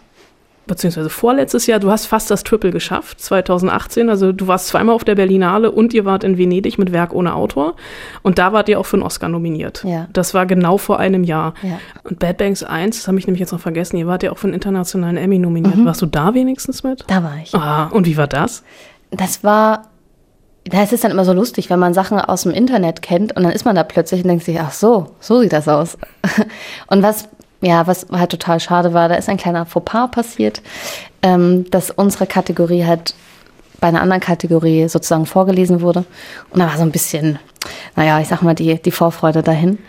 beziehungsweise 0.67 1.09
vorletztes 1.09 1.67
Jahr, 1.67 1.79
du 1.79 1.91
hast 1.91 2.05
fast 2.05 2.31
das 2.31 2.43
Triple 2.43 2.71
geschafft, 2.71 3.19
2018. 3.19 4.09
Also 4.09 4.31
du 4.31 4.47
warst 4.47 4.67
zweimal 4.67 4.95
auf 4.95 5.03
der 5.03 5.15
Berlinale 5.15 5.71
und 5.71 5.93
ihr 5.93 6.05
wart 6.05 6.23
in 6.23 6.37
Venedig 6.37 6.77
mit 6.77 6.91
Werk 6.91 7.13
ohne 7.13 7.35
Autor. 7.35 7.75
Und 8.21 8.39
da 8.39 8.53
wart 8.53 8.69
ihr 8.69 8.79
auch 8.79 8.85
für 8.85 8.97
einen 8.97 9.03
Oscar 9.03 9.29
nominiert. 9.29 9.83
Ja. 9.83 10.07
Das 10.13 10.33
war 10.33 10.45
genau 10.45 10.77
vor 10.77 10.99
einem 10.99 11.23
Jahr. 11.23 11.53
Ja. 11.61 11.79
Und 12.03 12.19
Bad 12.19 12.37
Banks 12.37 12.63
1, 12.63 12.97
das 12.97 13.07
habe 13.07 13.19
ich 13.19 13.27
nämlich 13.27 13.41
jetzt 13.41 13.51
noch 13.51 13.59
vergessen, 13.59 13.97
ihr 13.97 14.07
wart 14.07 14.23
ja 14.23 14.31
auch 14.31 14.37
für 14.37 14.47
einen 14.47 14.53
internationalen 14.53 15.17
Emmy 15.17 15.39
nominiert. 15.39 15.75
Mhm. 15.75 15.85
Warst 15.85 16.01
du 16.01 16.05
da 16.05 16.33
wenigstens 16.33 16.83
mit? 16.83 17.03
Da 17.07 17.23
war 17.23 17.37
ich. 17.41 17.53
Ah, 17.53 17.87
und 17.87 18.05
wie 18.05 18.17
war 18.17 18.27
das? 18.27 18.63
Das 19.11 19.43
war 19.43 19.83
da 20.65 20.81
ist 20.81 20.93
es 20.93 21.01
dann 21.01 21.11
immer 21.11 21.25
so 21.25 21.33
lustig, 21.33 21.69
wenn 21.69 21.79
man 21.79 21.93
Sachen 21.93 22.19
aus 22.19 22.43
dem 22.43 22.53
Internet 22.53 23.01
kennt 23.01 23.35
und 23.35 23.43
dann 23.43 23.51
ist 23.51 23.65
man 23.65 23.75
da 23.75 23.83
plötzlich 23.83 24.21
und 24.21 24.29
denkt 24.29 24.45
sich, 24.45 24.59
ach 24.59 24.71
so, 24.71 25.07
so 25.19 25.41
sieht 25.41 25.51
das 25.51 25.67
aus. 25.67 25.97
Und 26.87 27.03
was, 27.03 27.27
ja, 27.63 27.87
was 27.87 28.07
halt 28.11 28.31
total 28.31 28.59
schade 28.59 28.93
war, 28.93 29.09
da 29.09 29.15
ist 29.15 29.29
ein 29.29 29.37
kleiner 29.37 29.65
Fauxpas 29.65 30.11
passiert, 30.11 30.61
ähm, 31.21 31.69
dass 31.71 31.91
unsere 31.91 32.27
Kategorie 32.27 32.85
halt 32.85 33.15
bei 33.79 33.87
einer 33.87 34.01
anderen 34.01 34.21
Kategorie 34.21 34.87
sozusagen 34.87 35.25
vorgelesen 35.25 35.81
wurde. 35.81 36.05
Und 36.49 36.59
da 36.59 36.67
war 36.67 36.77
so 36.77 36.83
ein 36.83 36.91
bisschen, 36.91 37.39
naja, 37.95 38.19
ich 38.19 38.27
sag 38.27 38.41
mal, 38.41 38.55
die, 38.55 38.81
die 38.81 38.91
Vorfreude 38.91 39.43
dahin. 39.43 39.79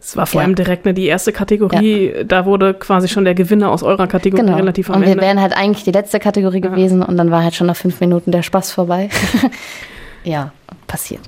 Es 0.00 0.16
war 0.16 0.26
vor 0.26 0.40
ja. 0.40 0.46
allem 0.46 0.54
direkt 0.54 0.84
ne, 0.84 0.92
die 0.92 1.06
erste 1.06 1.32
Kategorie, 1.32 2.12
ja. 2.14 2.24
da 2.24 2.44
wurde 2.44 2.74
quasi 2.74 3.08
schon 3.08 3.24
der 3.24 3.34
Gewinner 3.34 3.70
aus 3.70 3.82
eurer 3.82 4.06
Kategorie 4.06 4.44
genau. 4.44 4.56
relativ 4.56 4.90
am 4.90 4.96
Und 4.96 5.06
wir 5.06 5.16
wären 5.16 5.40
halt 5.40 5.56
eigentlich 5.56 5.84
die 5.84 5.92
letzte 5.92 6.20
Kategorie 6.20 6.60
ja. 6.62 6.68
gewesen 6.68 7.02
und 7.02 7.16
dann 7.16 7.30
war 7.30 7.42
halt 7.42 7.54
schon 7.54 7.66
nach 7.66 7.76
fünf 7.76 8.00
Minuten 8.00 8.30
der 8.30 8.42
Spaß 8.42 8.70
vorbei. 8.72 9.08
ja, 10.24 10.52
passiert. 10.86 11.20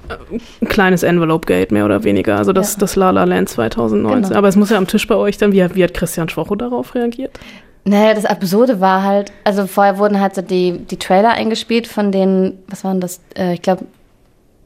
Ein 0.61 0.68
kleines 0.68 1.03
Envelope-Gate, 1.03 1.70
mehr 1.70 1.84
oder 1.84 2.05
weniger. 2.05 2.36
Also 2.36 2.53
das, 2.53 2.74
ja. 2.74 2.80
das 2.80 2.97
La 2.97 3.11
La 3.11 3.24
Land 3.24 3.49
2019. 3.49 4.22
Genau. 4.22 4.38
Aber 4.38 4.49
es 4.49 4.57
muss 4.57 4.70
ja 4.70 4.78
am 4.78 4.86
Tisch 4.86 5.07
bei 5.07 5.14
euch 5.14 5.38
dann, 5.38 5.53
wie, 5.53 5.74
wie 5.74 5.84
hat 5.84 5.94
Christian 5.94 6.28
Schwocho 6.28 6.55
darauf 6.55 6.94
reagiert? 6.94 7.38
Naja, 7.84 8.14
das 8.14 8.24
Absurde 8.24 8.80
war 8.80 9.05
halt, 9.05 9.30
also 9.44 9.66
vorher 9.66 9.99
wurden 9.99 10.20
halt 10.20 10.34
so 10.34 10.42
die, 10.42 10.78
die 10.78 10.99
Trailer 10.99 11.30
eingespielt 11.30 11.86
von 11.86 12.11
den, 12.11 12.59
was 12.66 12.82
waren 12.82 13.01
das, 13.01 13.20
äh, 13.36 13.55
ich 13.55 13.62
glaube, 13.62 13.84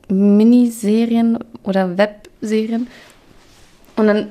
Miniserien 0.08 1.38
oder 1.62 1.98
Webserien. 1.98 2.88
Und 3.96 4.06
dann 4.06 4.28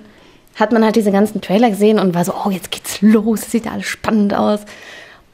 hat 0.55 0.71
man 0.71 0.83
halt 0.83 0.95
diese 0.95 1.11
ganzen 1.11 1.39
Trailer 1.41 1.69
gesehen 1.69 1.99
und 1.99 2.15
war 2.15 2.25
so, 2.25 2.33
oh, 2.45 2.49
jetzt 2.49 2.71
geht's 2.71 3.01
los, 3.01 3.41
es 3.41 3.51
sieht 3.51 3.65
ja 3.65 3.73
alles 3.73 3.85
spannend 3.85 4.33
aus. 4.33 4.61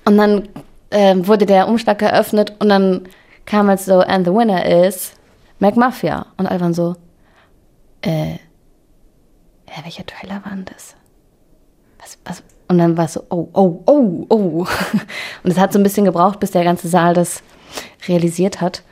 Und 0.03 0.17
dann 0.17 0.49
äh, 0.89 1.15
wurde 1.17 1.45
der 1.45 1.67
Umschlag 1.67 1.99
geöffnet 1.99 2.53
und 2.59 2.69
dann 2.69 3.01
kam 3.45 3.67
halt 3.67 3.79
so, 3.79 3.99
and 3.99 4.25
the 4.25 4.33
winner 4.33 4.65
is 4.65 5.13
McMafia. 5.59 6.25
Und 6.37 6.47
alle 6.47 6.59
waren 6.61 6.73
so, 6.73 6.95
äh, 8.01 8.33
ja, 9.67 9.83
welcher 9.83 10.05
Trailer 10.05 10.41
war 10.43 10.51
denn 10.51 10.65
das? 10.65 10.95
Was, 11.99 12.17
was? 12.25 12.43
Und 12.67 12.77
dann 12.79 12.97
war 12.97 13.05
es 13.05 13.13
so, 13.13 13.23
oh, 13.29 13.47
oh, 13.53 13.83
oh, 13.85 14.25
oh. 14.29 14.67
Und 15.43 15.51
es 15.51 15.57
hat 15.57 15.73
so 15.73 15.79
ein 15.79 15.83
bisschen 15.83 16.05
gebraucht, 16.05 16.39
bis 16.39 16.51
der 16.51 16.63
ganze 16.63 16.87
Saal 16.87 17.13
das 17.13 17.43
realisiert 18.07 18.61
hat. 18.61 18.83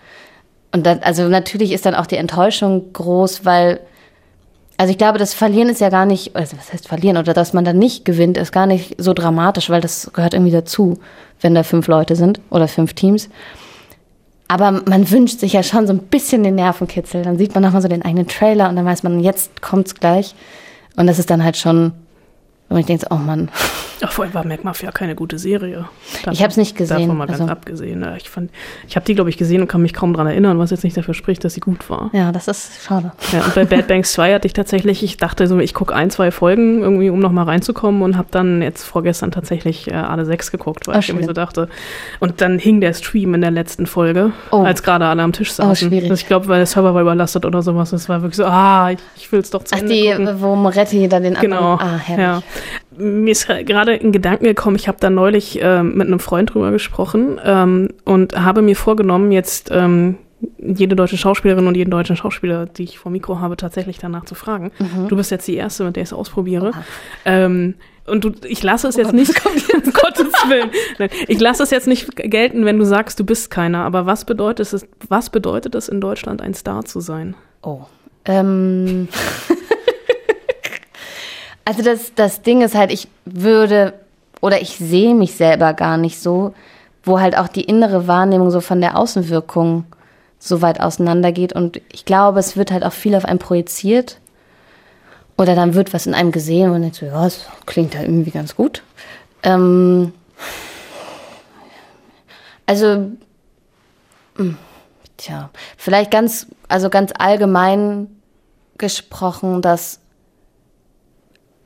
Und 0.71 0.85
dann, 0.85 0.99
also 0.99 1.27
natürlich 1.27 1.71
ist 1.71 1.85
dann 1.85 1.95
auch 1.95 2.07
die 2.07 2.17
Enttäuschung 2.17 2.93
groß, 2.93 3.45
weil, 3.45 3.79
also 4.77 4.91
ich 4.91 4.97
glaube, 4.97 5.19
das 5.19 5.33
Verlieren 5.33 5.69
ist 5.69 5.81
ja 5.81 5.89
gar 5.89 6.05
nicht, 6.05 6.35
also 6.35 6.57
was 6.57 6.73
heißt 6.73 6.87
verlieren, 6.87 7.17
oder 7.17 7.33
dass 7.33 7.53
man 7.53 7.65
dann 7.65 7.77
nicht 7.77 8.05
gewinnt, 8.05 8.37
ist 8.37 8.51
gar 8.51 8.65
nicht 8.65 8.95
so 8.97 9.13
dramatisch, 9.13 9.69
weil 9.69 9.81
das 9.81 10.11
gehört 10.13 10.33
irgendwie 10.33 10.51
dazu, 10.51 10.99
wenn 11.41 11.55
da 11.55 11.63
fünf 11.63 11.87
Leute 11.87 12.15
sind 12.15 12.41
oder 12.49 12.67
fünf 12.67 12.93
Teams. 12.93 13.29
Aber 14.53 14.83
man 14.85 15.09
wünscht 15.09 15.39
sich 15.39 15.53
ja 15.53 15.63
schon 15.63 15.87
so 15.87 15.93
ein 15.93 15.97
bisschen 15.97 16.43
den 16.43 16.53
Nervenkitzel. 16.53 17.23
Dann 17.23 17.39
sieht 17.39 17.55
man 17.55 17.63
nochmal 17.63 17.81
so 17.81 17.87
den 17.87 18.05
eigenen 18.05 18.27
Trailer 18.27 18.69
und 18.69 18.75
dann 18.75 18.85
weiß 18.85 19.01
man, 19.01 19.19
jetzt 19.19 19.63
kommt's 19.63 19.95
gleich. 19.95 20.35
Und 20.95 21.07
das 21.07 21.17
ist 21.17 21.31
dann 21.31 21.43
halt 21.43 21.57
schon 21.57 21.91
und 22.69 22.77
ich 22.77 22.85
denke, 22.85 23.07
oh 23.09 23.15
Mann. 23.15 23.49
Ach, 24.05 24.11
vorher 24.11 24.33
war 24.33 24.45
MacMafia 24.45 24.91
keine 24.91 25.15
gute 25.15 25.39
Serie. 25.39 25.85
Davon, 26.17 26.33
ich 26.33 26.41
habe 26.41 26.51
es 26.51 26.57
nicht 26.57 26.75
gesehen. 26.75 26.99
Davon 26.99 27.17
mal 27.17 27.25
ganz 27.25 27.39
also. 27.39 27.51
abgesehen. 27.51 28.05
Ich, 28.17 28.29
ich 28.87 28.95
habe 28.95 29.05
die, 29.05 29.15
glaube 29.15 29.29
ich, 29.29 29.37
gesehen 29.37 29.61
und 29.61 29.67
kann 29.67 29.81
mich 29.81 29.93
kaum 29.93 30.13
daran 30.13 30.27
erinnern, 30.27 30.59
was 30.59 30.71
jetzt 30.71 30.83
nicht 30.83 30.97
dafür 30.97 31.13
spricht, 31.13 31.43
dass 31.45 31.53
sie 31.53 31.61
gut 31.61 31.89
war. 31.89 32.09
Ja, 32.11 32.33
das 32.33 32.49
ist 32.49 32.83
schade. 32.83 33.13
Ja, 33.31 33.45
und 33.45 33.55
bei 33.55 33.63
Bad 33.63 33.87
Banks 33.87 34.11
2 34.13 34.33
hatte 34.33 34.47
ich 34.47 34.53
tatsächlich, 34.53 35.03
ich 35.03 35.17
dachte 35.17 35.47
so, 35.47 35.57
ich 35.59 35.73
gucke 35.73 35.95
ein, 35.95 36.09
zwei 36.09 36.31
Folgen 36.31 36.81
irgendwie, 36.81 37.09
um 37.09 37.19
nochmal 37.19 37.45
reinzukommen 37.45 38.01
und 38.01 38.17
habe 38.17 38.27
dann 38.31 38.61
jetzt 38.61 38.83
vorgestern 38.83 39.31
tatsächlich 39.31 39.89
äh, 39.89 39.93
alle 39.93 40.25
sechs 40.25 40.51
geguckt, 40.51 40.87
weil 40.87 40.97
oh, 40.97 40.99
ich 40.99 41.07
irgendwie 41.07 41.25
so 41.25 41.33
dachte. 41.33 41.69
Und 42.19 42.41
dann 42.41 42.59
hing 42.59 42.81
der 42.81 42.93
Stream 42.93 43.33
in 43.35 43.41
der 43.41 43.51
letzten 43.51 43.85
Folge, 43.85 44.33
oh. 44.51 44.63
als 44.63 44.83
gerade 44.83 45.05
alle 45.05 45.23
am 45.23 45.31
Tisch 45.31 45.53
saßen. 45.53 45.71
Oh, 45.71 45.75
schwierig. 45.75 46.11
Also 46.11 46.15
ich 46.15 46.27
glaube, 46.27 46.49
weil 46.49 46.57
der 46.57 46.65
Server 46.65 46.93
war 46.93 47.01
überlastet 47.01 47.45
oder 47.45 47.61
sowas. 47.61 47.93
Es 47.93 48.09
war 48.09 48.21
wirklich 48.21 48.37
so, 48.37 48.45
ah, 48.45 48.91
ich, 48.91 48.99
ich 49.15 49.31
will 49.31 49.39
es 49.39 49.49
doch 49.49 49.63
zu 49.63 49.75
Ach, 49.75 49.79
Ende 49.79 49.93
die, 49.93 50.09
gucken. 50.09 50.41
wo 50.41 50.55
Moretti 50.55 51.07
dann 51.07 51.23
den 51.23 51.35
Genau. 51.35 51.75
Ah, 51.75 51.97
herrlich. 51.97 52.23
Ja 52.23 52.43
mir 52.97 53.31
ist 53.31 53.47
gerade 53.47 53.95
in 53.95 54.11
Gedanken 54.11 54.45
gekommen, 54.45 54.75
ich 54.75 54.87
habe 54.87 54.97
da 54.99 55.09
neulich 55.09 55.61
äh, 55.61 55.83
mit 55.83 56.07
einem 56.07 56.19
Freund 56.19 56.53
drüber 56.53 56.71
gesprochen 56.71 57.39
ähm, 57.43 57.89
und 58.05 58.35
habe 58.35 58.61
mir 58.61 58.75
vorgenommen, 58.75 59.31
jetzt 59.31 59.69
ähm, 59.71 60.17
jede 60.57 60.95
deutsche 60.95 61.17
Schauspielerin 61.17 61.67
und 61.67 61.75
jeden 61.75 61.91
deutschen 61.91 62.15
Schauspieler, 62.15 62.65
die 62.65 62.83
ich 62.83 62.99
vor 62.99 63.11
Mikro 63.11 63.39
habe, 63.39 63.57
tatsächlich 63.57 63.97
danach 63.97 64.25
zu 64.25 64.35
fragen. 64.35 64.71
Mhm. 64.79 65.07
Du 65.07 65.15
bist 65.15 65.31
jetzt 65.31 65.47
die 65.47 65.55
Erste, 65.55 65.83
mit 65.83 65.95
der 65.95 66.03
ich 66.03 66.09
es 66.09 66.13
ausprobiere. 66.13 66.71
Ähm, 67.25 67.75
und 68.05 68.25
du, 68.25 68.31
ich 68.45 68.61
lasse 68.63 68.87
es 68.87 68.97
oh, 68.97 68.99
jetzt 68.99 69.13
nicht, 69.13 69.33
um 69.45 69.93
Gottes 69.93 70.33
Willen. 70.47 70.71
Ich 71.27 71.39
lasse 71.39 71.63
es 71.63 71.71
jetzt 71.71 71.87
nicht 71.87 72.15
gelten, 72.15 72.65
wenn 72.65 72.77
du 72.77 72.85
sagst, 72.85 73.19
du 73.19 73.25
bist 73.25 73.49
keiner. 73.49 73.85
Aber 73.85 74.05
was 74.05 74.25
bedeutet 74.25 74.73
es, 74.73 74.85
was 75.07 75.29
bedeutet 75.29 75.75
es 75.75 75.87
in 75.87 76.01
Deutschland, 76.01 76.41
ein 76.41 76.53
Star 76.53 76.83
zu 76.83 76.99
sein? 76.99 77.35
Oh. 77.61 77.81
Ähm. 78.25 79.07
Also 81.65 81.81
das, 81.81 82.13
das 82.15 82.41
Ding 82.41 82.61
ist 82.61 82.75
halt, 82.75 82.91
ich 82.91 83.07
würde 83.25 83.93
oder 84.41 84.61
ich 84.61 84.75
sehe 84.75 85.15
mich 85.15 85.35
selber 85.35 85.73
gar 85.73 85.97
nicht 85.97 86.19
so, 86.19 86.53
wo 87.03 87.19
halt 87.19 87.37
auch 87.37 87.47
die 87.47 87.63
innere 87.63 88.07
Wahrnehmung 88.07 88.51
so 88.51 88.59
von 88.59 88.81
der 88.81 88.97
Außenwirkung 88.97 89.85
so 90.39 90.61
weit 90.61 90.81
auseinandergeht. 90.81 91.53
Und 91.53 91.79
ich 91.91 92.03
glaube, 92.03 92.39
es 92.39 92.57
wird 92.57 92.71
halt 92.71 92.83
auch 92.83 92.91
viel 92.91 93.15
auf 93.15 93.23
einen 93.23 93.39
projiziert. 93.39 94.19
Oder 95.37 95.55
dann 95.55 95.73
wird 95.73 95.93
was 95.93 96.05
in 96.05 96.13
einem 96.13 96.31
gesehen 96.31 96.71
und 96.71 96.81
denkt 96.81 96.97
so, 96.97 97.05
ja, 97.05 97.23
das 97.23 97.47
klingt 97.65 97.93
ja 97.93 98.01
irgendwie 98.01 98.31
ganz 98.31 98.55
gut. 98.55 98.83
Ähm, 99.41 100.13
also, 102.65 103.11
hm, 104.35 104.57
tja, 105.17 105.49
vielleicht 105.77 106.11
ganz, 106.11 106.47
also 106.67 106.89
ganz 106.89 107.11
allgemein 107.17 108.07
gesprochen, 108.77 109.61
dass 109.61 109.99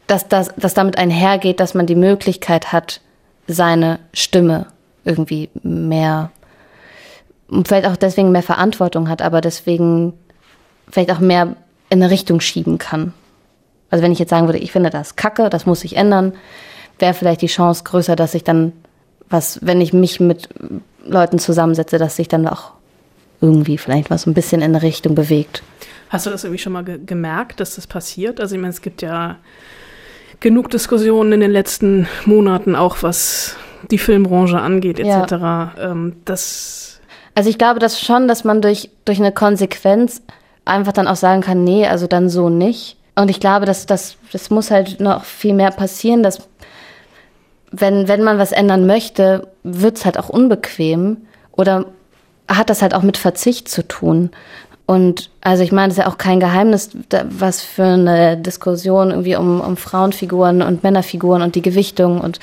dass, 0.08 0.28
dass, 0.28 0.54
dass 0.56 0.74
damit 0.74 0.98
einhergeht, 0.98 1.60
dass 1.60 1.74
man 1.74 1.86
die 1.86 1.96
Möglichkeit 1.96 2.72
hat, 2.72 3.02
seine 3.48 4.00
Stimme 4.14 4.68
irgendwie 5.06 5.50
mehr, 5.64 6.32
vielleicht 7.66 7.88
auch 7.88 7.96
deswegen 7.96 8.32
mehr 8.32 8.44
Verantwortung 8.44 9.10
hat, 9.10 9.22
aber 9.22 9.42
deswegen 9.42 10.14
vielleicht 10.90 11.12
auch 11.12 11.20
mehr 11.20 11.56
in 11.90 12.02
eine 12.02 12.12
Richtung 12.12 12.42
schieben 12.42 12.78
kann. 12.78 13.14
Also 13.90 14.04
wenn 14.04 14.12
ich 14.12 14.20
jetzt 14.20 14.30
sagen 14.30 14.48
würde, 14.48 14.60
ich 14.60 14.72
finde 14.72 14.90
das 14.90 15.16
kacke, 15.16 15.50
das 15.50 15.66
muss 15.66 15.82
sich 15.82 15.96
ändern, 15.96 16.34
wäre 17.00 17.14
vielleicht 17.14 17.42
die 17.42 17.48
Chance 17.48 17.84
größer, 17.86 18.16
dass 18.16 18.34
ich 18.34 18.44
dann 18.44 18.74
was, 19.30 19.60
wenn 19.62 19.82
ich 19.82 19.94
mich 19.94 20.20
mit 20.20 20.50
Leuten 21.06 21.40
zusammensetze, 21.40 21.98
dass 21.98 22.16
sich 22.16 22.28
dann 22.28 22.48
auch 22.48 22.72
irgendwie 23.42 23.78
vielleicht 23.78 24.10
was 24.10 24.26
ein 24.26 24.34
bisschen 24.34 24.62
in 24.62 24.76
eine 24.76 24.82
Richtung 24.82 25.16
bewegt. 25.16 25.64
Hast 26.10 26.26
du 26.26 26.30
das 26.30 26.44
irgendwie 26.44 26.62
schon 26.62 26.74
mal 26.74 26.84
ge 26.84 27.00
gemerkt, 27.06 27.60
dass 27.60 27.76
das 27.76 27.88
passiert? 27.88 28.40
Also 28.40 28.56
ich 28.56 28.62
meine, 28.62 28.74
es 28.74 28.82
gibt 28.82 29.02
ja 29.02 29.38
genug 30.40 30.70
Diskussionen 30.70 31.34
in 31.34 31.40
den 31.40 31.52
letzten 31.52 32.08
Monaten, 32.26 32.76
auch 32.76 33.04
was 33.04 33.56
die 33.92 33.98
Filmbranche 33.98 34.60
angeht, 34.60 35.00
etc. 35.00 35.32
Ja. 35.32 35.74
Ähm, 35.80 36.18
das 36.26 36.88
also 37.38 37.52
ich 37.52 37.60
glaube 37.60 37.80
das 37.80 38.02
schon, 38.02 38.28
dass 38.28 38.44
man 38.44 38.64
durch, 38.64 38.90
durch 39.06 39.20
eine 39.20 39.32
Konsequenz 39.32 40.24
einfach 40.66 40.92
dann 40.92 41.08
auch 41.08 41.16
sagen 41.16 41.42
kann, 41.42 41.64
nee, 41.64 41.86
also 41.86 42.08
dann 42.08 42.30
so 42.30 42.50
nicht. 42.50 42.98
Und 43.14 43.30
ich 43.30 43.40
glaube, 43.40 43.68
dass 43.68 43.86
das, 43.86 44.18
das 44.32 44.50
muss 44.50 44.72
halt 44.72 45.00
noch 45.00 45.24
viel 45.24 45.54
mehr 45.54 45.70
passieren, 45.70 46.24
dass 46.24 46.50
wenn, 47.70 48.08
wenn 48.08 48.24
man 48.24 48.40
was 48.40 48.54
ändern 48.54 48.88
möchte, 48.88 49.50
wird 49.62 49.98
es 49.98 50.06
halt 50.06 50.18
auch 50.18 50.30
unbequem 50.30 51.28
oder 51.52 51.86
hat 52.48 52.72
das 52.72 52.82
halt 52.82 52.96
auch 52.96 53.04
mit 53.04 53.18
Verzicht 53.18 53.70
zu 53.70 53.88
tun. 53.88 54.32
Und 54.88 55.30
also 55.42 55.64
ich 55.64 55.74
meine, 55.74 55.92
es 55.92 55.98
ist 55.98 56.06
ja 56.06 56.10
auch 56.10 56.18
kein 56.18 56.40
Geheimnis, 56.40 56.92
was 57.30 57.62
für 57.62 57.84
eine 57.84 58.38
Diskussion 58.38 59.12
irgendwie 59.12 59.36
um, 59.36 59.60
um 59.60 59.76
Frauenfiguren 59.76 60.62
und 60.62 60.82
Männerfiguren 60.82 61.42
und 61.42 61.56
die 61.56 61.62
Gewichtung 61.62 62.22
und 62.22 62.40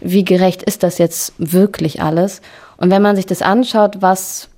wie 0.00 0.24
gerecht 0.24 0.64
ist 0.64 0.82
das 0.82 0.98
jetzt 0.98 1.32
wirklich 1.38 2.02
alles. 2.02 2.42
Und 2.76 2.90
wenn 2.90 3.02
man 3.02 3.14
sich 3.14 3.24
das 3.24 3.40
anschaut, 3.40 3.98
was, 4.02 4.48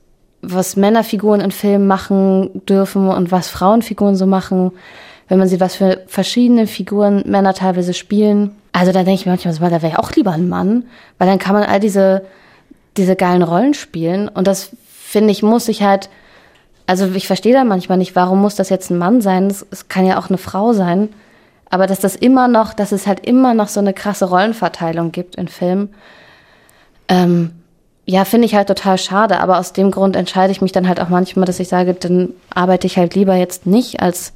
was 0.41 0.77
Männerfiguren 0.77 1.43
in 1.43 1.51
Filmen 1.51 1.87
machen 1.87 2.63
dürfen 2.67 3.09
und 3.09 3.31
was 3.31 3.49
Frauenfiguren 3.51 4.17
so 4.17 4.25
machen, 4.25 4.73
wenn 5.29 5.39
man 5.39 5.49
sieht, 5.49 5.61
was 5.61 5.77
für 5.77 6.05
verschiedene 6.07 6.67
Figuren 6.67 7.25
Männer 7.27 7.53
teilweise 7.53 7.93
spielen. 7.93 8.57
Also 8.73 8.93
da 8.93 9.03
denke 9.03 9.21
ich 9.21 9.27
mir 9.27 9.33
manchmal 9.33 9.53
so, 9.53 9.61
da 9.61 9.83
wäre 9.83 9.89
ich 9.89 9.99
auch 9.99 10.13
lieber 10.13 10.33
ein 10.33 10.49
Mann, 10.49 10.85
weil 11.19 11.29
dann 11.29 11.39
kann 11.39 11.53
man 11.53 11.65
all 11.65 11.79
diese, 11.79 12.25
diese 12.97 13.17
geilen 13.17 13.43
Rollen 13.43 13.75
spielen. 13.75 14.29
Und 14.29 14.47
das, 14.47 14.71
finde 14.87 15.31
ich, 15.31 15.43
muss 15.43 15.69
ich 15.69 15.83
halt 15.83 16.09
also 16.89 17.05
ich 17.15 17.27
verstehe 17.27 17.53
da 17.53 17.65
manchmal 17.65 17.99
nicht, 17.99 18.17
warum 18.17 18.41
muss 18.41 18.55
das 18.55 18.71
jetzt 18.71 18.91
ein 18.91 18.97
Mann 18.97 19.21
sein? 19.21 19.49
Es, 19.49 19.89
kann 19.89 20.07
ja 20.07 20.19
auch 20.19 20.31
eine 20.31 20.39
Frau 20.39 20.73
sein. 20.73 21.11
Aber 21.69 21.87
dass 21.87 22.01
das 22.01 22.17
immer 22.17 22.49
noch, 22.49 22.73
dass 22.73 22.93
es 22.93 23.07
halt 23.07 23.27
immer 23.27 23.53
noch 23.53 23.69
so 23.69 23.79
eine 23.79 23.93
krasse 23.93 24.25
Rollenverteilung 24.25 25.13
gibt 25.13 25.37
in 25.37 25.49
Filmen, 25.49 25.91
ähm, 27.09 27.51
ja, 28.07 28.25
finde 28.25 28.47
ich 28.47 28.55
halt 28.55 28.69
total 28.69 28.97
schade. 28.97 29.39
Aber 29.41 29.59
aus 29.59 29.75
dem 29.75 29.91
Grund 29.91 30.17
entscheide 30.17 30.51
ich 30.51 30.63
mich 30.63 30.73
dann 30.73 30.89
halt 30.89 30.99
auch 30.99 31.11
manchmal, 31.11 31.45
dass 31.45 31.61
ich 31.61 31.69
sage, 31.69 31.93
dann 31.93 32.31
arbeite 32.49 32.87
ich 32.87 32.97
halt 32.97 33.15
lieber 33.15 33.35
jetzt 33.35 33.67
nicht, 33.67 34.01
als 34.01 34.33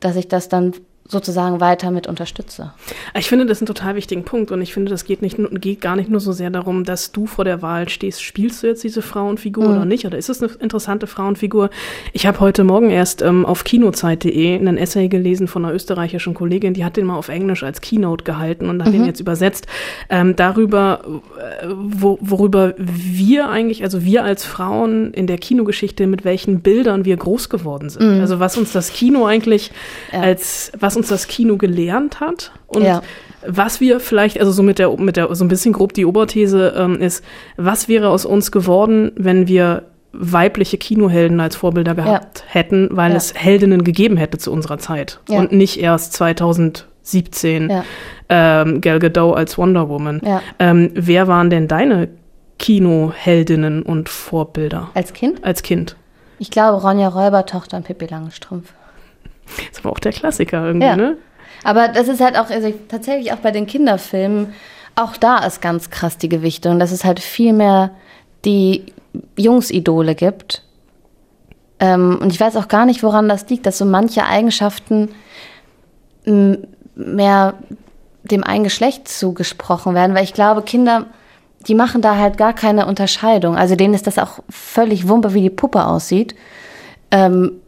dass 0.00 0.16
ich 0.16 0.26
das 0.26 0.48
dann 0.48 0.72
sozusagen 1.08 1.60
weiter 1.60 1.90
mit 1.90 2.06
unterstütze. 2.06 2.72
Ich 3.16 3.28
finde 3.28 3.46
das 3.46 3.60
einen 3.60 3.66
total 3.66 3.94
wichtigen 3.94 4.24
Punkt 4.24 4.50
und 4.50 4.60
ich 4.60 4.72
finde, 4.72 4.90
das 4.90 5.04
geht, 5.04 5.22
nicht, 5.22 5.36
geht 5.60 5.80
gar 5.80 5.96
nicht 5.96 6.10
nur 6.10 6.20
so 6.20 6.32
sehr 6.32 6.50
darum, 6.50 6.84
dass 6.84 7.12
du 7.12 7.26
vor 7.26 7.44
der 7.44 7.62
Wahl 7.62 7.88
stehst, 7.88 8.22
spielst 8.22 8.62
du 8.62 8.66
jetzt 8.66 8.82
diese 8.82 9.02
Frauenfigur 9.02 9.64
mhm. 9.64 9.70
oder 9.70 9.84
nicht 9.84 10.06
oder 10.06 10.18
ist 10.18 10.28
es 10.28 10.42
eine 10.42 10.52
interessante 10.52 11.06
Frauenfigur? 11.06 11.70
Ich 12.12 12.26
habe 12.26 12.40
heute 12.40 12.64
Morgen 12.64 12.90
erst 12.90 13.22
ähm, 13.22 13.46
auf 13.46 13.64
kinozeit.de 13.64 14.58
einen 14.58 14.76
Essay 14.76 15.08
gelesen 15.08 15.48
von 15.48 15.64
einer 15.64 15.74
österreichischen 15.74 16.34
Kollegin, 16.34 16.74
die 16.74 16.84
hat 16.84 16.96
den 16.96 17.06
mal 17.06 17.16
auf 17.16 17.28
Englisch 17.28 17.62
als 17.62 17.80
Keynote 17.80 18.24
gehalten 18.24 18.68
und 18.68 18.82
hat 18.82 18.88
mhm. 18.88 18.98
den 18.98 19.06
jetzt 19.06 19.20
übersetzt, 19.20 19.66
ähm, 20.08 20.34
darüber, 20.36 21.00
äh, 21.04 21.66
wo, 21.68 22.18
worüber 22.20 22.74
wir 22.78 23.48
eigentlich, 23.48 23.84
also 23.84 24.04
wir 24.04 24.24
als 24.24 24.44
Frauen 24.44 25.12
in 25.12 25.26
der 25.26 25.38
Kinogeschichte, 25.38 26.06
mit 26.06 26.24
welchen 26.24 26.60
Bildern 26.60 27.04
wir 27.04 27.16
groß 27.16 27.48
geworden 27.48 27.90
sind. 27.90 28.16
Mhm. 28.16 28.20
Also 28.20 28.40
was 28.40 28.56
uns 28.56 28.72
das 28.72 28.92
Kino 28.92 29.26
eigentlich 29.26 29.70
ja. 30.12 30.20
als, 30.20 30.72
was 30.78 30.95
uns 30.96 31.08
das 31.08 31.28
Kino 31.28 31.56
gelernt 31.56 32.20
hat 32.20 32.52
und 32.66 32.84
ja. 32.84 33.02
was 33.46 33.80
wir 33.80 34.00
vielleicht, 34.00 34.40
also 34.40 34.52
so 34.52 34.62
mit 34.62 34.78
der, 34.78 34.90
mit 34.98 35.16
der, 35.16 35.34
so 35.34 35.44
ein 35.44 35.48
bisschen 35.48 35.72
grob 35.72 35.92
die 35.92 36.06
Oberthese 36.06 36.74
ähm, 36.76 37.00
ist, 37.00 37.24
was 37.56 37.88
wäre 37.88 38.08
aus 38.08 38.24
uns 38.24 38.50
geworden, 38.50 39.12
wenn 39.16 39.48
wir 39.48 39.84
weibliche 40.12 40.78
Kinohelden 40.78 41.40
als 41.40 41.56
Vorbilder 41.56 41.94
gehabt 41.94 42.38
ja. 42.38 42.44
hätten, 42.54 42.88
weil 42.92 43.10
ja. 43.10 43.16
es 43.16 43.34
Heldinnen 43.34 43.84
gegeben 43.84 44.16
hätte 44.16 44.38
zu 44.38 44.50
unserer 44.50 44.78
Zeit 44.78 45.20
und 45.28 45.52
nicht 45.52 45.78
erst 45.78 46.14
2017 46.14 47.70
ähm, 48.28 48.80
Gal 48.80 48.98
Gadot 48.98 49.36
als 49.36 49.58
Wonder 49.58 49.88
Woman. 49.88 50.22
Ähm, 50.58 50.90
wer 50.94 51.28
waren 51.28 51.50
denn 51.50 51.68
deine 51.68 52.08
Kinoheldinnen 52.58 53.82
und 53.82 54.08
Vorbilder? 54.08 54.90
Als 54.94 55.12
Kind? 55.12 55.44
Als 55.44 55.62
Kind. 55.62 55.96
Ich 56.38 56.50
glaube 56.50 56.80
Ronja 56.80 57.08
Räubertochter 57.08 57.76
und 57.76 57.86
Pippi 57.86 58.06
Langstrumpf. 58.06 58.72
Das 59.72 59.84
war 59.84 59.92
auch 59.92 59.98
der 59.98 60.12
Klassiker 60.12 60.64
irgendwie, 60.64 60.86
ja. 60.86 60.96
ne? 60.96 61.16
Aber 61.64 61.88
das 61.88 62.08
ist 62.08 62.20
halt 62.20 62.38
auch, 62.38 62.50
also 62.50 62.72
tatsächlich 62.88 63.32
auch 63.32 63.38
bei 63.38 63.50
den 63.50 63.66
Kinderfilmen, 63.66 64.52
auch 64.94 65.16
da 65.16 65.38
ist 65.44 65.60
ganz 65.60 65.90
krass 65.90 66.16
die 66.16 66.28
Gewichtung, 66.28 66.78
dass 66.78 66.92
es 66.92 67.04
halt 67.04 67.20
viel 67.20 67.52
mehr 67.52 67.90
die 68.44 68.86
Jungsidole 69.36 70.14
gibt. 70.14 70.62
Ähm, 71.78 72.18
und 72.20 72.32
ich 72.32 72.40
weiß 72.40 72.56
auch 72.56 72.68
gar 72.68 72.86
nicht, 72.86 73.02
woran 73.02 73.28
das 73.28 73.48
liegt, 73.48 73.66
dass 73.66 73.78
so 73.78 73.84
manche 73.84 74.24
Eigenschaften 74.24 75.10
mehr 76.94 77.54
dem 78.24 78.42
einen 78.42 78.64
Geschlecht 78.64 79.08
zugesprochen 79.08 79.94
werden, 79.94 80.14
weil 80.16 80.24
ich 80.24 80.34
glaube, 80.34 80.62
Kinder, 80.62 81.06
die 81.66 81.74
machen 81.74 82.02
da 82.02 82.16
halt 82.16 82.38
gar 82.38 82.52
keine 82.52 82.86
Unterscheidung. 82.86 83.56
Also 83.56 83.76
denen 83.76 83.94
ist 83.94 84.06
das 84.06 84.18
auch 84.18 84.40
völlig 84.48 85.08
wumpe, 85.08 85.34
wie 85.34 85.42
die 85.42 85.50
Puppe 85.50 85.84
aussieht. 85.84 86.34
Ähm, 87.10 87.60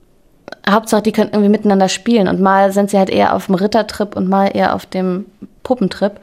Hauptsache, 0.68 1.02
die 1.02 1.12
können 1.12 1.30
irgendwie 1.32 1.50
miteinander 1.50 1.88
spielen. 1.88 2.28
Und 2.28 2.40
mal 2.40 2.72
sind 2.72 2.90
sie 2.90 2.98
halt 2.98 3.10
eher 3.10 3.34
auf 3.34 3.46
dem 3.46 3.54
Rittertrip 3.54 4.16
und 4.16 4.28
mal 4.28 4.46
eher 4.46 4.74
auf 4.74 4.86
dem 4.86 5.26
Puppentrip. 5.62 6.20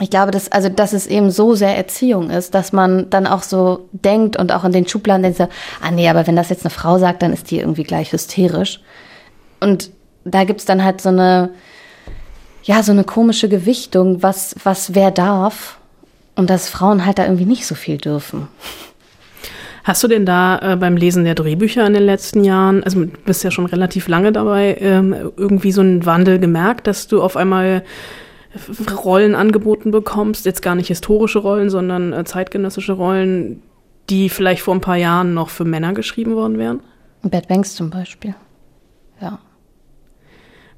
Ich 0.00 0.08
glaube, 0.08 0.30
dass, 0.30 0.50
also, 0.50 0.70
dass 0.70 0.92
es 0.94 1.06
eben 1.06 1.30
so 1.30 1.54
sehr 1.54 1.76
Erziehung 1.76 2.30
ist, 2.30 2.54
dass 2.54 2.72
man 2.72 3.10
dann 3.10 3.26
auch 3.26 3.42
so 3.42 3.88
denkt 3.92 4.36
und 4.36 4.50
auch 4.50 4.64
in 4.64 4.72
den 4.72 4.88
Schubladen 4.88 5.22
denkt, 5.22 5.40
ah 5.40 5.90
nee, 5.90 6.08
aber 6.08 6.26
wenn 6.26 6.36
das 6.36 6.48
jetzt 6.48 6.64
eine 6.64 6.70
Frau 6.70 6.98
sagt, 6.98 7.22
dann 7.22 7.32
ist 7.34 7.50
die 7.50 7.58
irgendwie 7.58 7.82
gleich 7.82 8.12
hysterisch. 8.12 8.80
Und 9.60 9.90
da 10.24 10.44
gibt's 10.44 10.64
dann 10.64 10.82
halt 10.82 11.02
so 11.02 11.10
eine, 11.10 11.50
ja, 12.62 12.82
so 12.82 12.92
eine 12.92 13.04
komische 13.04 13.48
Gewichtung, 13.48 14.22
was, 14.22 14.54
was 14.64 14.94
wer 14.94 15.10
darf. 15.10 15.78
Und 16.34 16.48
dass 16.48 16.70
Frauen 16.70 17.04
halt 17.04 17.18
da 17.18 17.24
irgendwie 17.24 17.44
nicht 17.44 17.66
so 17.66 17.74
viel 17.74 17.98
dürfen. 17.98 18.48
Hast 19.84 20.02
du 20.02 20.08
denn 20.08 20.26
da 20.26 20.58
äh, 20.58 20.76
beim 20.76 20.96
Lesen 20.96 21.24
der 21.24 21.34
Drehbücher 21.34 21.86
in 21.86 21.94
den 21.94 22.02
letzten 22.02 22.44
Jahren, 22.44 22.84
also 22.84 23.04
du 23.04 23.10
bist 23.24 23.44
ja 23.44 23.50
schon 23.50 23.66
relativ 23.66 24.08
lange 24.08 24.32
dabei, 24.32 24.76
ähm, 24.80 25.14
irgendwie 25.36 25.72
so 25.72 25.80
einen 25.80 26.04
Wandel 26.04 26.38
gemerkt, 26.38 26.86
dass 26.86 27.08
du 27.08 27.22
auf 27.22 27.36
einmal 27.36 27.82
Rollen 29.04 29.34
angeboten 29.34 29.90
bekommst, 29.90 30.44
jetzt 30.44 30.62
gar 30.62 30.74
nicht 30.74 30.88
historische 30.88 31.38
Rollen, 31.38 31.70
sondern 31.70 32.12
äh, 32.12 32.24
zeitgenössische 32.24 32.92
Rollen, 32.92 33.62
die 34.08 34.28
vielleicht 34.28 34.62
vor 34.62 34.74
ein 34.74 34.80
paar 34.80 34.96
Jahren 34.96 35.34
noch 35.34 35.50
für 35.50 35.64
Männer 35.64 35.94
geschrieben 35.94 36.34
worden 36.34 36.58
wären? 36.58 36.80
Bad 37.22 37.48
Banks 37.48 37.74
zum 37.74 37.90
Beispiel. 37.90 38.34
Ja. 39.20 39.38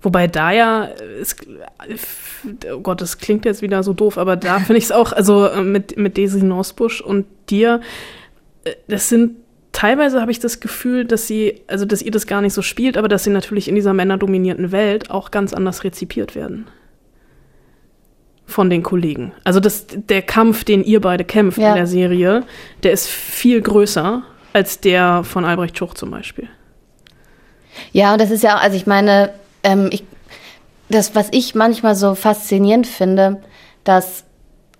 Wobei 0.02 0.26
da 0.26 0.50
ja, 0.50 0.88
es, 1.20 1.36
oh 2.72 2.80
Gott, 2.80 3.00
das 3.00 3.18
klingt 3.18 3.44
jetzt 3.44 3.62
wieder 3.62 3.82
so 3.82 3.92
doof, 3.92 4.18
aber 4.18 4.36
da 4.36 4.58
finde 4.58 4.78
ich 4.78 4.84
es 4.84 4.92
auch, 4.92 5.12
also 5.12 5.46
äh, 5.46 5.62
mit, 5.62 5.96
mit 5.96 6.18
Daisy 6.18 6.42
Nosbusch 6.42 7.00
und 7.00 7.26
dir, 7.48 7.80
das 8.88 9.08
sind 9.08 9.36
teilweise 9.72 10.20
habe 10.20 10.30
ich 10.30 10.38
das 10.38 10.60
Gefühl, 10.60 11.04
dass 11.04 11.26
sie, 11.26 11.62
also 11.66 11.84
dass 11.84 12.02
ihr 12.02 12.10
das 12.10 12.26
gar 12.26 12.40
nicht 12.40 12.52
so 12.52 12.62
spielt, 12.62 12.96
aber 12.96 13.08
dass 13.08 13.24
sie 13.24 13.30
natürlich 13.30 13.68
in 13.68 13.74
dieser 13.74 13.94
männerdominierten 13.94 14.70
Welt 14.70 15.10
auch 15.10 15.30
ganz 15.30 15.52
anders 15.52 15.82
rezipiert 15.82 16.34
werden. 16.34 16.68
Von 18.46 18.68
den 18.68 18.82
Kollegen. 18.82 19.32
Also 19.44 19.60
das, 19.60 19.86
der 19.88 20.20
Kampf, 20.20 20.64
den 20.64 20.84
ihr 20.84 21.00
beide 21.00 21.24
kämpft 21.24 21.58
ja. 21.58 21.70
in 21.70 21.76
der 21.76 21.86
Serie, 21.86 22.44
der 22.82 22.92
ist 22.92 23.08
viel 23.08 23.60
größer 23.62 24.22
als 24.52 24.80
der 24.80 25.24
von 25.24 25.44
Albrecht 25.44 25.78
Schuch 25.78 25.94
zum 25.94 26.10
Beispiel. 26.10 26.48
Ja, 27.92 28.12
und 28.12 28.20
das 28.20 28.30
ist 28.30 28.42
ja 28.42 28.56
auch, 28.56 28.62
also 28.62 28.76
ich 28.76 28.86
meine, 28.86 29.32
ähm, 29.62 29.88
ich, 29.90 30.04
das, 30.90 31.14
was 31.14 31.28
ich 31.32 31.54
manchmal 31.54 31.94
so 31.94 32.14
faszinierend 32.14 32.86
finde, 32.86 33.40
dass 33.84 34.24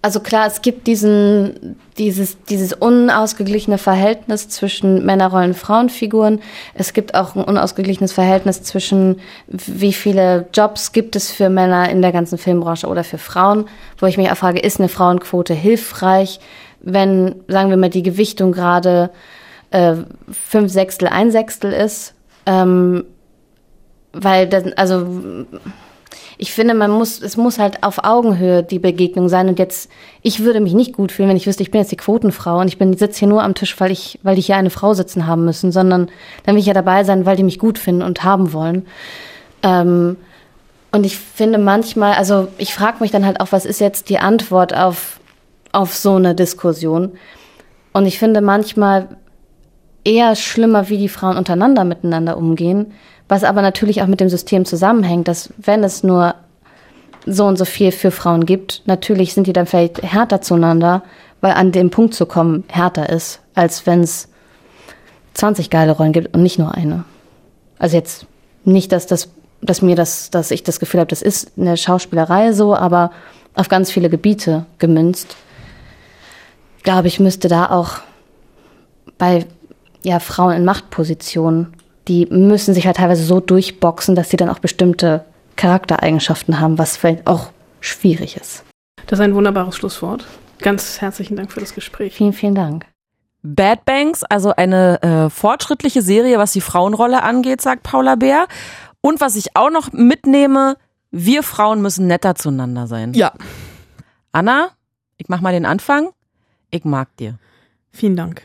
also 0.02 0.18
klar, 0.18 0.48
es 0.48 0.62
gibt 0.62 0.88
diesen, 0.88 1.76
dieses, 1.96 2.36
dieses 2.44 2.72
unausgeglichene 2.72 3.78
Verhältnis 3.78 4.48
zwischen 4.48 5.06
Männerrollen 5.06 5.52
und 5.52 5.56
Frauenfiguren. 5.56 6.40
Es 6.74 6.92
gibt 6.92 7.14
auch 7.14 7.36
ein 7.36 7.44
unausgeglichenes 7.44 8.12
Verhältnis 8.12 8.64
zwischen, 8.64 9.20
wie 9.46 9.92
viele 9.92 10.48
Jobs 10.52 10.90
gibt 10.90 11.14
es 11.14 11.30
für 11.30 11.48
Männer 11.48 11.88
in 11.88 12.02
der 12.02 12.10
ganzen 12.10 12.36
Filmbranche 12.36 12.88
oder 12.88 13.04
für 13.04 13.18
Frauen, 13.18 13.66
wo 13.98 14.06
ich 14.06 14.18
mich 14.18 14.28
auch 14.28 14.36
frage, 14.36 14.58
ist 14.58 14.80
eine 14.80 14.88
Frauenquote 14.88 15.54
hilfreich, 15.54 16.40
wenn, 16.80 17.36
sagen 17.46 17.70
wir 17.70 17.76
mal, 17.76 17.88
die 17.88 18.02
Gewichtung 18.02 18.50
gerade 18.50 19.10
äh, 19.70 19.94
fünf 20.32 20.72
Sechstel, 20.72 21.06
ein 21.06 21.30
Sechstel 21.30 21.72
ist? 21.72 22.14
Ähm, 22.44 23.04
weil 24.12 24.48
das, 24.48 24.64
also 24.76 25.46
ich 26.42 26.52
finde, 26.52 26.74
man 26.74 26.90
muss, 26.90 27.22
es 27.22 27.36
muss 27.36 27.60
halt 27.60 27.84
auf 27.84 28.02
Augenhöhe 28.02 28.64
die 28.64 28.80
Begegnung 28.80 29.28
sein. 29.28 29.48
Und 29.48 29.60
jetzt, 29.60 29.88
ich 30.22 30.40
würde 30.40 30.58
mich 30.58 30.74
nicht 30.74 30.92
gut 30.92 31.12
fühlen, 31.12 31.28
wenn 31.28 31.36
ich 31.36 31.46
wüsste, 31.46 31.62
ich 31.62 31.70
bin 31.70 31.80
jetzt 31.80 31.92
die 31.92 31.96
Quotenfrau 31.96 32.58
und 32.58 32.66
ich 32.66 32.78
bin, 32.78 32.96
sitze 32.96 33.20
hier 33.20 33.28
nur 33.28 33.44
am 33.44 33.54
Tisch, 33.54 33.80
weil 33.80 33.92
ich, 33.92 34.18
weil 34.24 34.34
die 34.34 34.42
hier 34.42 34.56
eine 34.56 34.70
Frau 34.70 34.92
sitzen 34.92 35.28
haben 35.28 35.44
müssen, 35.44 35.70
sondern 35.70 36.08
dann 36.44 36.56
will 36.56 36.60
ich 36.60 36.66
ja 36.66 36.74
dabei 36.74 37.04
sein, 37.04 37.26
weil 37.26 37.36
die 37.36 37.44
mich 37.44 37.60
gut 37.60 37.78
finden 37.78 38.02
und 38.02 38.24
haben 38.24 38.52
wollen. 38.52 38.86
Ähm, 39.62 40.16
und 40.90 41.06
ich 41.06 41.16
finde 41.16 41.58
manchmal, 41.58 42.14
also 42.14 42.48
ich 42.58 42.74
frage 42.74 42.96
mich 42.98 43.12
dann 43.12 43.24
halt 43.24 43.38
auch, 43.38 43.52
was 43.52 43.64
ist 43.64 43.80
jetzt 43.80 44.08
die 44.08 44.18
Antwort 44.18 44.76
auf, 44.76 45.20
auf 45.70 45.94
so 45.94 46.16
eine 46.16 46.34
Diskussion? 46.34 47.12
Und 47.92 48.04
ich 48.04 48.18
finde 48.18 48.40
manchmal 48.40 49.16
eher 50.02 50.34
schlimmer, 50.34 50.88
wie 50.88 50.98
die 50.98 51.08
Frauen 51.08 51.36
untereinander 51.36 51.84
miteinander 51.84 52.36
umgehen, 52.36 52.94
was 53.32 53.44
aber 53.44 53.62
natürlich 53.62 54.02
auch 54.02 54.06
mit 54.08 54.20
dem 54.20 54.28
System 54.28 54.66
zusammenhängt, 54.66 55.26
dass 55.26 55.48
wenn 55.56 55.82
es 55.84 56.04
nur 56.04 56.34
so 57.24 57.46
und 57.46 57.56
so 57.56 57.64
viel 57.64 57.90
für 57.90 58.10
Frauen 58.10 58.44
gibt, 58.44 58.82
natürlich 58.84 59.32
sind 59.32 59.46
die 59.46 59.54
dann 59.54 59.64
vielleicht 59.64 60.02
härter 60.02 60.42
zueinander, 60.42 61.02
weil 61.40 61.52
an 61.52 61.72
dem 61.72 61.88
Punkt 61.88 62.12
zu 62.12 62.26
kommen 62.26 62.64
härter 62.68 63.08
ist, 63.08 63.40
als 63.54 63.86
wenn 63.86 64.02
es 64.02 64.28
20 65.32 65.70
geile 65.70 65.92
Rollen 65.92 66.12
gibt 66.12 66.34
und 66.34 66.42
nicht 66.42 66.58
nur 66.58 66.74
eine. 66.74 67.04
Also 67.78 67.96
jetzt 67.96 68.26
nicht, 68.66 68.92
dass 68.92 69.06
das, 69.06 69.30
dass 69.62 69.80
mir 69.80 69.96
das, 69.96 70.28
dass 70.28 70.50
ich 70.50 70.62
das 70.62 70.78
Gefühl 70.78 71.00
habe, 71.00 71.08
das 71.08 71.22
ist 71.22 71.52
eine 71.56 71.78
Schauspielerei 71.78 72.52
so, 72.52 72.76
aber 72.76 73.12
auf 73.54 73.70
ganz 73.70 73.90
viele 73.90 74.10
Gebiete 74.10 74.66
gemünzt. 74.78 75.36
Glaube 76.82 77.08
ich, 77.08 77.18
müsste 77.18 77.48
da 77.48 77.70
auch 77.70 78.00
bei 79.16 79.46
ja, 80.02 80.20
Frauen 80.20 80.52
in 80.52 80.64
Machtpositionen, 80.66 81.72
die 82.08 82.26
müssen 82.26 82.74
sich 82.74 82.86
halt 82.86 82.96
teilweise 82.96 83.24
so 83.24 83.40
durchboxen, 83.40 84.14
dass 84.14 84.30
sie 84.30 84.36
dann 84.36 84.48
auch 84.48 84.58
bestimmte 84.58 85.24
Charaktereigenschaften 85.56 86.60
haben, 86.60 86.78
was 86.78 86.96
vielleicht 86.96 87.26
auch 87.26 87.50
schwierig 87.80 88.36
ist. 88.36 88.64
Das 89.06 89.18
ist 89.18 89.24
ein 89.24 89.34
wunderbares 89.34 89.76
Schlusswort. 89.76 90.26
Ganz 90.60 91.00
herzlichen 91.00 91.36
Dank 91.36 91.52
für 91.52 91.60
das 91.60 91.74
Gespräch. 91.74 92.14
Vielen, 92.14 92.32
vielen 92.32 92.54
Dank. 92.54 92.86
Bad 93.42 93.84
Banks, 93.84 94.22
also 94.24 94.54
eine 94.54 95.02
äh, 95.02 95.30
fortschrittliche 95.30 96.00
Serie, 96.00 96.38
was 96.38 96.52
die 96.52 96.60
Frauenrolle 96.60 97.22
angeht, 97.22 97.60
sagt 97.60 97.82
Paula 97.82 98.14
Bär. 98.14 98.46
Und 99.00 99.20
was 99.20 99.34
ich 99.34 99.56
auch 99.56 99.70
noch 99.70 99.92
mitnehme, 99.92 100.76
wir 101.10 101.42
Frauen 101.42 101.82
müssen 101.82 102.06
netter 102.06 102.36
zueinander 102.36 102.86
sein. 102.86 103.14
Ja. 103.14 103.32
Anna, 104.30 104.70
ich 105.18 105.28
mach 105.28 105.40
mal 105.40 105.52
den 105.52 105.66
Anfang. 105.66 106.10
Ich 106.70 106.84
mag 106.84 107.14
dir. 107.16 107.38
Vielen 107.90 108.16
Dank. 108.16 108.42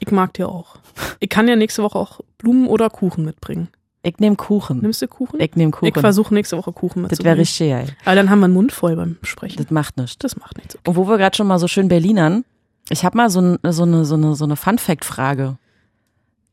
Ich 0.00 0.10
mag 0.10 0.34
dir 0.34 0.48
auch. 0.48 0.76
Ich 1.20 1.30
kann 1.30 1.48
ja 1.48 1.56
nächste 1.56 1.82
Woche 1.82 1.98
auch 1.98 2.20
Blumen 2.44 2.68
oder 2.68 2.90
Kuchen 2.90 3.24
mitbringen. 3.24 3.68
Ich 4.02 4.18
nehme 4.18 4.36
Kuchen. 4.36 4.80
Nimmst 4.80 5.00
du 5.00 5.08
Kuchen? 5.08 5.40
Ich 5.40 5.56
nehme 5.56 5.72
Kuchen. 5.72 5.88
Ich 5.88 5.98
versuche 5.98 6.34
nächste 6.34 6.58
Woche 6.58 6.72
Kuchen 6.72 7.02
das 7.02 7.12
mitzubringen. 7.12 7.24
wäre 7.24 7.40
richtig 7.40 7.70
geil. 7.70 7.96
Aber 8.04 8.14
dann 8.14 8.28
haben 8.28 8.40
wir 8.40 8.44
einen 8.44 8.54
Mund 8.54 8.70
voll 8.70 8.96
beim 8.96 9.16
Sprechen. 9.22 9.56
Das 9.62 9.70
macht 9.70 9.96
nichts. 9.96 10.18
Das 10.18 10.36
macht 10.36 10.58
nichts. 10.58 10.76
Und 10.86 10.94
wo 10.96 11.08
wir 11.08 11.16
gerade 11.16 11.34
schon 11.34 11.46
mal 11.46 11.58
so 11.58 11.68
schön 11.68 11.88
Berlinern, 11.88 12.44
ich 12.90 13.04
habe 13.04 13.16
mal 13.16 13.30
so, 13.30 13.40
ein, 13.40 13.58
so 13.62 13.82
eine, 13.84 14.04
so 14.04 14.14
eine, 14.14 14.34
so 14.34 14.44
eine 14.44 14.56
Fun-Fact-Frage, 14.56 15.56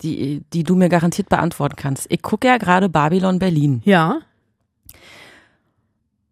die, 0.01 0.43
die 0.53 0.63
du 0.63 0.75
mir 0.75 0.87
garantiert 0.87 1.27
beantworten 1.27 1.75
kannst. 1.75 2.07
Ich 2.09 2.21
gucke 2.21 2.47
ja 2.47 2.57
gerade 2.57 2.87
Babylon 2.87 3.37
Berlin. 3.37 3.81
Ja. 3.83 4.19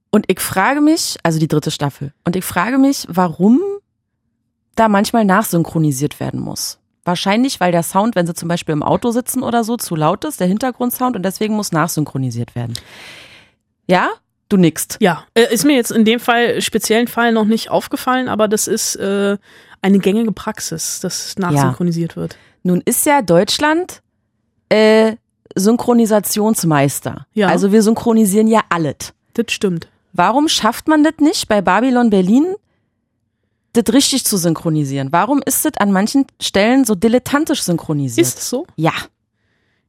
Und 0.09 0.25
ich 0.31 0.39
frage 0.39 0.79
mich, 0.79 1.17
also 1.21 1.37
die 1.37 1.49
dritte 1.49 1.69
Staffel, 1.69 2.13
und 2.23 2.35
ich 2.37 2.45
frage 2.45 2.77
mich, 2.77 3.05
warum 3.09 3.59
da 4.75 4.87
manchmal 4.87 5.25
nachsynchronisiert 5.25 6.19
werden 6.21 6.39
muss. 6.39 6.79
Wahrscheinlich, 7.09 7.59
weil 7.59 7.71
der 7.71 7.81
Sound, 7.81 8.15
wenn 8.15 8.27
sie 8.27 8.35
zum 8.35 8.47
Beispiel 8.47 8.73
im 8.73 8.83
Auto 8.83 9.09
sitzen 9.09 9.41
oder 9.41 9.63
so, 9.63 9.77
zu 9.77 9.95
laut 9.95 10.25
ist, 10.25 10.39
der 10.39 10.45
Hintergrundsound, 10.45 11.15
und 11.15 11.23
deswegen 11.23 11.55
muss 11.55 11.71
nachsynchronisiert 11.71 12.53
werden. 12.53 12.75
Ja? 13.87 14.09
Du 14.47 14.57
nickst. 14.57 14.97
Ja, 14.99 15.23
äh, 15.33 15.51
ist 15.51 15.65
mir 15.65 15.75
jetzt 15.75 15.89
in 15.89 16.05
dem 16.05 16.19
Fall, 16.19 16.61
speziellen 16.61 17.07
Fall 17.07 17.31
noch 17.31 17.45
nicht 17.45 17.71
aufgefallen, 17.71 18.29
aber 18.29 18.47
das 18.47 18.67
ist 18.67 18.95
äh, 18.97 19.37
eine 19.81 19.97
gängige 19.97 20.31
Praxis, 20.31 20.99
dass 20.99 21.35
nachsynchronisiert 21.39 22.15
wird. 22.15 22.37
Nun 22.61 22.81
ist 22.85 23.07
ja 23.07 23.23
Deutschland 23.23 24.03
äh, 24.69 25.15
Synchronisationsmeister. 25.55 27.25
Ja. 27.33 27.47
Also 27.47 27.71
wir 27.71 27.81
synchronisieren 27.81 28.45
ja 28.45 28.61
alles. 28.69 29.13
Das 29.33 29.51
stimmt. 29.51 29.87
Warum 30.13 30.47
schafft 30.47 30.87
man 30.87 31.03
das 31.03 31.13
nicht 31.17 31.47
bei 31.47 31.61
Babylon 31.61 32.11
Berlin, 32.11 32.53
das 33.73 33.93
richtig 33.93 34.25
zu 34.25 34.37
synchronisieren? 34.37 35.09
Warum 35.11 35.41
ist 35.45 35.63
das 35.65 35.73
an 35.77 35.91
manchen 35.91 36.25
Stellen 36.41 36.85
so 36.85 36.95
dilettantisch 36.95 37.61
synchronisiert? 37.63 38.25
Ist 38.27 38.39
es 38.39 38.49
so? 38.49 38.65
Ja. 38.75 38.93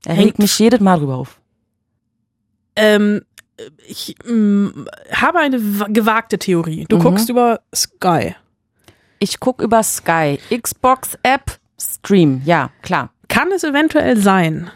Er 0.05 0.14
Hängt- 0.14 0.26
regt 0.28 0.39
mich 0.39 0.59
jedes 0.59 0.81
Mal 0.81 0.99
drüber 0.99 1.16
auf. 1.16 1.41
Ähm, 2.76 3.22
ich 3.87 4.14
ähm, 4.26 4.87
habe 5.12 5.39
eine 5.39 5.59
wa- 5.81 5.87
gewagte 5.89 6.39
Theorie. 6.39 6.87
Du 6.89 6.97
Mhm. 6.97 7.03
guckst 7.03 7.28
über 7.28 7.61
Sky. 7.74 8.35
Ich 9.18 9.39
guck 9.41 9.61
über 9.61 9.83
Sky, 9.83 10.39
Xbox 10.51 11.18
App, 11.22 11.59
Stream. 11.78 12.41
Ja, 12.47 12.70
klar. 12.83 13.11
Kann 13.28 13.53
es 13.53 13.64
eventuell 13.64 14.16
sein, 14.16 14.70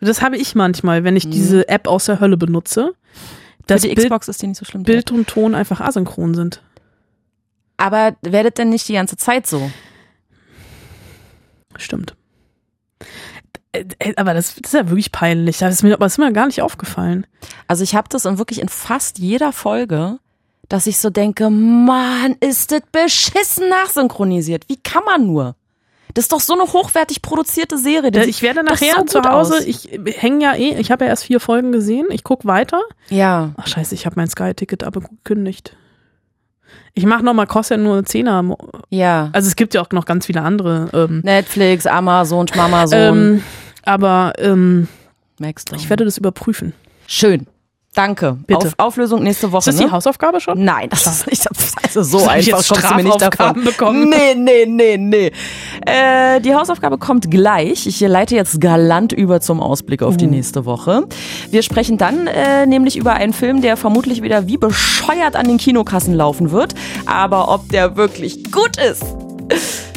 das 0.00 0.20
habe 0.20 0.36
ich 0.36 0.54
manchmal, 0.54 1.04
wenn 1.04 1.16
ich 1.16 1.26
Mhm. 1.26 1.30
diese 1.30 1.68
App 1.68 1.88
aus 1.88 2.04
der 2.04 2.20
Hölle 2.20 2.36
benutze, 2.36 2.92
dass 3.66 3.80
Für 3.82 3.88
die 3.88 3.94
Bild, 3.94 4.06
Xbox 4.08 4.28
ist 4.28 4.42
die 4.42 4.46
nicht 4.48 4.58
so 4.58 4.64
schlimm. 4.66 4.82
Bild 4.82 5.10
und 5.10 5.26
Ton 5.28 5.54
einfach 5.54 5.80
asynchron 5.80 6.34
sind. 6.34 6.62
Aber 7.78 8.14
werdet 8.22 8.58
denn 8.58 8.68
nicht 8.70 8.86
die 8.88 8.92
ganze 8.94 9.16
Zeit 9.16 9.46
so? 9.46 9.70
Stimmt. 11.76 12.14
Äh, 13.72 13.84
äh, 13.98 14.12
Aber 14.16 14.34
das, 14.34 14.54
das 14.56 14.72
ist 14.72 14.78
ja 14.78 14.88
wirklich 14.88 15.12
peinlich. 15.12 15.58
Das 15.58 15.72
ist 15.74 15.82
mir, 15.82 15.96
das 15.96 16.12
ist 16.12 16.18
mir 16.18 16.32
gar 16.32 16.46
nicht 16.46 16.60
aufgefallen. 16.62 17.26
Also 17.66 17.84
ich 17.84 17.94
habe 17.94 18.08
das 18.10 18.24
in 18.24 18.38
wirklich 18.38 18.60
in 18.60 18.68
fast 18.68 19.18
jeder 19.18 19.52
Folge, 19.52 20.18
dass 20.68 20.86
ich 20.86 20.98
so 20.98 21.08
denke, 21.10 21.50
Mann, 21.50 22.36
ist 22.40 22.72
das 22.72 22.82
beschissen 22.92 23.68
nachsynchronisiert. 23.68 24.68
Wie 24.68 24.76
kann 24.76 25.04
man 25.04 25.26
nur? 25.26 25.54
Das 26.14 26.24
ist 26.24 26.32
doch 26.32 26.40
so 26.40 26.54
eine 26.54 26.64
hochwertig 26.72 27.22
produzierte 27.22 27.78
Serie. 27.78 28.10
Das 28.10 28.26
Äh, 28.26 28.30
Ich 28.30 28.42
werde 28.42 28.64
nachher 28.64 28.94
so 28.96 29.04
zu 29.04 29.22
Hause, 29.22 29.58
aus. 29.58 29.64
ich 29.66 29.88
hänge 30.16 30.42
ja 30.42 30.54
eh, 30.54 30.80
ich 30.80 30.90
habe 30.90 31.04
ja 31.04 31.10
erst 31.10 31.24
vier 31.24 31.38
Folgen 31.38 31.70
gesehen, 31.70 32.06
ich 32.10 32.24
guck 32.24 32.44
weiter. 32.44 32.80
Ja, 33.08 33.52
Ach 33.56 33.66
scheiße, 33.66 33.94
ich 33.94 34.04
habe 34.06 34.16
mein 34.16 34.28
Sky-Ticket 34.28 34.82
aber 34.82 35.00
gekündigt. 35.02 35.76
Ich 36.94 37.04
mache 37.06 37.22
nochmal, 37.24 37.46
kostet 37.46 37.78
ja 37.78 37.84
nur 37.84 37.94
einen 37.96 38.06
Zehner. 38.06 38.42
mo- 38.42 38.58
ja. 38.90 39.30
Also 39.32 39.48
es 39.48 39.56
gibt 39.56 39.74
ja 39.74 39.80
auch 39.80 39.90
noch 39.92 40.04
ganz 40.04 40.26
viele 40.26 40.42
andere. 40.42 40.88
Ähm, 40.92 41.20
Netflix, 41.22 41.86
Amazon, 41.86 42.48
Schmamazon, 42.48 42.98
ähm, 42.98 43.42
aber 43.84 44.32
ähm, 44.38 44.88
ich 45.76 45.88
werde 45.88 46.04
das 46.04 46.18
überprüfen. 46.18 46.72
Schön. 47.06 47.46
Danke. 47.98 48.36
Bitte. 48.46 48.68
Auf 48.68 48.74
Auflösung 48.76 49.24
nächste 49.24 49.50
Woche. 49.50 49.58
Ist 49.58 49.66
das 49.66 49.74
ne? 49.80 49.86
die 49.86 49.90
Hausaufgabe 49.90 50.40
schon? 50.40 50.64
Nein, 50.64 50.88
das 50.88 51.04
ist 51.04 51.26
nicht 51.26 51.44
also 51.82 52.02
so 52.04 52.18
ich 52.36 52.54
einfach 52.54 52.68
kommst 52.68 52.90
du 52.90 52.94
mir 52.94 53.02
nicht 53.02 53.20
davon. 53.20 53.64
Bekommen? 53.64 54.08
Nee, 54.08 54.36
nee, 54.36 54.66
nee, 54.66 54.96
nee. 54.96 55.32
Äh, 55.84 56.40
die 56.40 56.54
Hausaufgabe 56.54 56.98
kommt 56.98 57.28
gleich. 57.28 57.88
Ich 57.88 57.98
leite 57.98 58.36
jetzt 58.36 58.60
galant 58.60 59.12
über 59.12 59.40
zum 59.40 59.60
Ausblick 59.60 60.04
auf 60.04 60.16
die 60.16 60.26
Uh. 60.26 60.30
nächste 60.30 60.64
Woche. 60.64 61.08
Wir 61.50 61.64
sprechen 61.64 61.98
dann 61.98 62.28
äh, 62.28 62.66
nämlich 62.66 62.96
über 62.96 63.14
einen 63.14 63.32
Film, 63.32 63.62
der 63.62 63.76
vermutlich 63.76 64.22
wieder 64.22 64.46
wie 64.46 64.58
bescheuert 64.58 65.34
an 65.34 65.48
den 65.48 65.58
Kinokassen 65.58 66.14
laufen 66.14 66.52
wird. 66.52 66.76
Aber 67.06 67.52
ob 67.52 67.68
der 67.70 67.96
wirklich 67.96 68.52
gut 68.52 68.76
ist. 68.76 69.02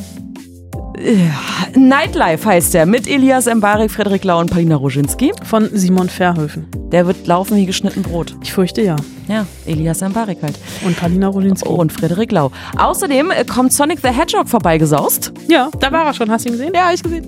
Ja, 1.04 1.80
Nightlife 1.80 2.48
heißt 2.48 2.74
der 2.76 2.86
mit 2.86 3.08
Elias 3.08 3.48
Mbarek, 3.48 3.90
Frederik 3.90 4.24
Lau 4.24 4.40
und 4.40 4.52
Palina 4.52 4.76
Roginski. 4.76 5.32
Von 5.44 5.68
Simon 5.74 6.10
Verhöfen. 6.10 6.68
Der 6.92 7.08
wird 7.08 7.26
laufen 7.26 7.58
wie 7.58 7.66
geschnitten 7.66 8.04
Brot. 8.04 8.36
Ich 8.44 8.54
fürchte 8.54 8.82
ja. 8.82 8.96
Ja, 9.28 9.48
Elias 9.66 10.02
Mbarek 10.02 10.44
halt. 10.44 10.60
Und 10.86 10.96
Palina 11.00 11.28
Rolinski. 11.28 11.68
Und 11.68 11.92
Frederik 11.92 12.32
Lau. 12.32 12.52
Außerdem 12.78 13.32
äh, 13.32 13.46
kommt 13.46 13.74
Sonic 13.74 14.00
the 14.02 14.10
Hedgehog 14.10 14.48
vorbeigesaust. 14.48 15.34
Ja, 15.48 15.70
da 15.80 15.92
war 15.92 16.06
er 16.06 16.14
schon. 16.14 16.30
Hast 16.30 16.46
du 16.46 16.50
ihn 16.50 16.54
gesehen? 16.58 16.74
Ja, 16.76 16.92
ich 16.94 17.02
gesehen. 17.02 17.26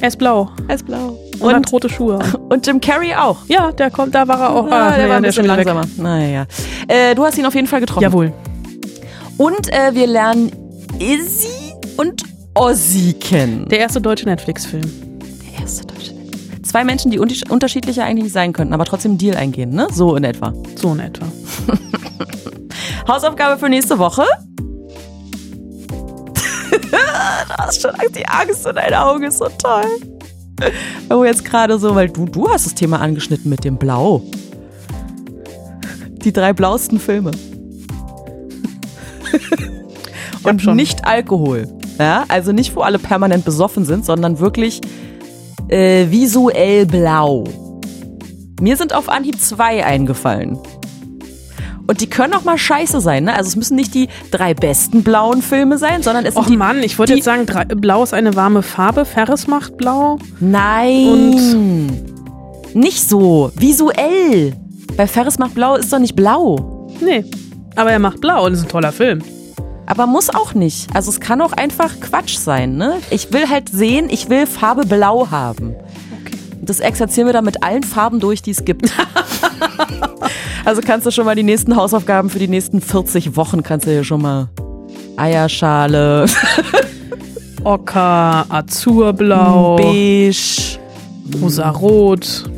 Er 0.00 0.08
ist 0.08 0.18
blau. 0.18 0.50
Er 0.68 0.74
ist 0.76 0.86
blau. 0.86 1.18
Und, 1.40 1.54
Und, 1.54 1.72
rote 1.72 1.88
Schuhe. 1.88 2.18
und 2.48 2.66
Jim 2.66 2.80
Carrey 2.80 3.14
auch. 3.14 3.38
Ja, 3.48 3.72
der 3.72 3.90
kommt, 3.90 4.14
da 4.14 4.28
war 4.28 4.40
er 4.40 4.50
auch. 4.50 4.66
Ah, 4.70 4.90
der 4.90 5.04
nee, 5.04 5.10
war 5.10 5.16
ein 5.16 5.22
bisschen 5.22 5.44
weg. 5.44 5.56
langsamer. 5.56 5.84
Naja. 5.96 6.46
Äh, 6.86 7.14
du 7.14 7.24
hast 7.24 7.36
ihn 7.38 7.46
auf 7.46 7.54
jeden 7.54 7.66
Fall 7.66 7.80
getroffen. 7.80 8.02
Jawohl. 8.02 8.32
Und 9.38 9.72
äh, 9.72 9.94
wir 9.94 10.06
lernen 10.06 10.52
Izzy 10.98 11.72
und 11.96 12.22
Ozzy 12.56 13.12
kennen. 13.12 13.68
Der 13.68 13.80
erste 13.80 14.00
deutsche 14.00 14.24
Netflix-Film. 14.24 14.90
Der 15.20 15.60
erste 15.60 15.86
deutsche. 15.86 16.14
Zwei 16.62 16.84
Menschen, 16.84 17.10
die 17.10 17.18
unterschiedlicher 17.18 18.04
eigentlich 18.04 18.32
sein 18.32 18.54
könnten, 18.54 18.72
aber 18.72 18.86
trotzdem 18.86 19.12
einen 19.12 19.18
Deal 19.18 19.36
eingehen, 19.36 19.70
ne? 19.70 19.88
So 19.92 20.16
in 20.16 20.24
etwa. 20.24 20.54
So 20.74 20.94
in 20.94 21.00
etwa. 21.00 21.26
Hausaufgabe 23.08 23.58
für 23.58 23.68
nächste 23.68 23.98
Woche. 23.98 24.24
du 26.80 27.56
hast 27.58 27.82
schon 27.82 27.90
Angst, 27.90 28.16
die 28.16 28.26
Angst 28.26 28.66
in 28.66 28.74
deinen 28.74 28.94
Augen 28.94 29.24
ist 29.24 29.38
so 29.38 29.48
toll. 29.58 29.84
Du 31.10 31.24
jetzt 31.24 31.44
gerade 31.44 31.78
so, 31.78 31.94
weil 31.94 32.08
du, 32.08 32.24
du 32.24 32.48
hast 32.48 32.64
das 32.64 32.74
Thema 32.74 33.00
angeschnitten 33.00 33.50
mit 33.50 33.64
dem 33.64 33.76
Blau. 33.76 34.22
Die 36.24 36.32
drei 36.32 36.54
blauesten 36.54 36.98
Filme. 36.98 37.32
Und 40.42 40.62
schon. 40.62 40.76
nicht 40.76 41.06
Alkohol. 41.06 41.75
Ja, 41.98 42.24
also 42.28 42.52
nicht, 42.52 42.76
wo 42.76 42.80
alle 42.80 42.98
permanent 42.98 43.44
besoffen 43.44 43.84
sind, 43.84 44.04
sondern 44.04 44.38
wirklich 44.38 44.80
äh, 45.68 46.10
visuell 46.10 46.86
blau. 46.86 47.44
Mir 48.60 48.76
sind 48.76 48.94
auf 48.94 49.08
Anhieb 49.08 49.40
zwei 49.40 49.84
eingefallen. 49.84 50.58
Und 51.88 52.00
die 52.00 52.08
können 52.08 52.34
auch 52.34 52.42
mal 52.42 52.58
scheiße 52.58 53.00
sein, 53.00 53.24
ne? 53.24 53.34
Also 53.34 53.48
es 53.48 53.56
müssen 53.56 53.76
nicht 53.76 53.94
die 53.94 54.08
drei 54.30 54.54
besten 54.54 55.04
blauen 55.04 55.40
Filme 55.40 55.78
sein, 55.78 56.02
sondern 56.02 56.24
es 56.24 56.34
sind 56.34 56.42
Och 56.42 56.48
die. 56.48 56.56
Mann, 56.56 56.82
ich 56.82 56.98
wollte 56.98 57.14
jetzt 57.14 57.24
sagen, 57.24 57.46
drei, 57.46 57.64
blau 57.64 58.02
ist 58.02 58.12
eine 58.12 58.34
warme 58.34 58.62
Farbe, 58.62 59.04
Ferris 59.04 59.46
macht 59.46 59.76
blau. 59.76 60.18
Nein. 60.40 61.86
nicht 62.74 63.08
so. 63.08 63.52
Visuell. 63.56 64.54
Bei 64.96 65.06
Ferris 65.06 65.38
macht 65.38 65.54
blau 65.54 65.76
ist 65.76 65.92
doch 65.92 65.98
nicht 66.00 66.16
blau. 66.16 66.90
Nee, 67.00 67.24
aber 67.76 67.92
er 67.92 67.98
macht 67.98 68.20
blau 68.20 68.46
und 68.46 68.54
ist 68.54 68.62
ein 68.62 68.68
toller 68.68 68.92
Film. 68.92 69.22
Aber 69.86 70.06
muss 70.06 70.30
auch 70.30 70.54
nicht. 70.54 70.88
Also 70.94 71.10
es 71.10 71.20
kann 71.20 71.40
auch 71.40 71.52
einfach 71.52 72.00
Quatsch 72.00 72.36
sein, 72.38 72.76
ne? 72.76 72.94
Ich 73.10 73.32
will 73.32 73.48
halt 73.48 73.68
sehen, 73.68 74.08
ich 74.10 74.28
will 74.28 74.46
Farbe 74.46 74.84
blau 74.84 75.30
haben. 75.30 75.74
Und 76.60 76.68
das 76.68 76.80
exerzieren 76.80 77.26
wir 77.28 77.32
dann 77.32 77.44
mit 77.44 77.62
allen 77.62 77.84
Farben 77.84 78.18
durch, 78.18 78.42
die 78.42 78.50
es 78.50 78.64
gibt. 78.64 78.92
also 80.64 80.80
kannst 80.84 81.06
du 81.06 81.10
schon 81.12 81.24
mal 81.24 81.36
die 81.36 81.44
nächsten 81.44 81.76
Hausaufgaben 81.76 82.30
für 82.30 82.38
die 82.40 82.48
nächsten 82.48 82.80
40 82.80 83.36
Wochen 83.36 83.62
kannst 83.62 83.86
du 83.86 83.90
hier 83.92 84.04
schon 84.04 84.22
mal 84.22 84.48
Eierschale, 85.16 86.26
Ocker, 87.64 88.44
Azurblau, 88.48 89.76
beige, 89.76 90.78
rosarot. 91.40 92.50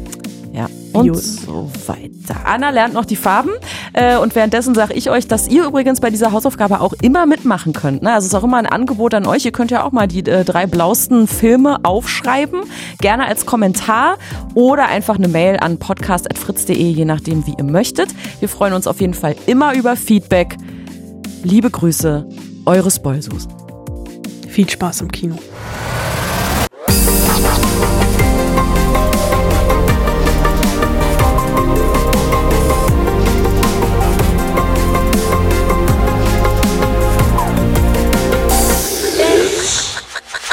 Ja, 0.53 0.67
und 0.93 1.05
Viol- 1.07 1.15
so 1.17 1.71
weiter. 1.87 2.18
Anna 2.45 2.71
lernt 2.71 2.95
noch 2.95 3.05
die 3.05 3.17
Farben 3.17 3.51
äh, 3.93 4.17
und 4.17 4.35
währenddessen 4.35 4.75
sage 4.75 4.95
ich 4.95 5.11
euch, 5.11 5.27
dass 5.29 5.49
ihr 5.49 5.65
übrigens 5.65 6.01
bei 6.01 6.11
dieser 6.11 6.33
Hausaufgabe 6.33 6.81
auch 6.81 6.93
immer 7.03 7.27
mitmachen 7.27 7.73
könnt. 7.73 8.03
Ne? 8.03 8.13
Also 8.13 8.27
es 8.27 8.33
ist 8.33 8.39
auch 8.39 8.45
immer 8.45 8.59
ein 8.59 8.67
Angebot 8.67 9.15
an 9.15 9.27
euch. 9.27 9.45
Ihr 9.45 9.53
könnt 9.53 9.71
ja 9.71 9.85
auch 9.85 9.93
mal 9.93 10.07
die 10.09 10.21
äh, 10.21 10.45
drei 10.45 10.67
blausten 10.67 11.27
Filme 11.27 11.79
aufschreiben, 11.85 12.61
gerne 13.01 13.27
als 13.27 13.47
Kommentar 13.47 14.19
oder 14.55 14.87
einfach 14.87 15.17
eine 15.17 15.29
Mail 15.29 15.59
an 15.59 15.79
podcast.fritz.de, 15.79 16.75
je 16.75 17.05
nachdem, 17.05 17.47
wie 17.47 17.55
ihr 17.57 17.65
möchtet. 17.65 18.09
Wir 18.41 18.49
freuen 18.49 18.73
uns 18.73 18.87
auf 18.87 19.01
jeden 19.01 19.15
Fall 19.15 19.35
immer 19.47 19.75
über 19.75 19.97
Feedback. 19.97 20.57
Liebe 21.43 21.71
Grüße, 21.71 22.29
eure 22.67 22.91
Spoilsusen. 22.91 23.53
Viel 24.49 24.69
Spaß 24.69 25.03
im 25.03 25.13
Kino. 25.13 25.37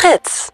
Fritz. 0.06 0.45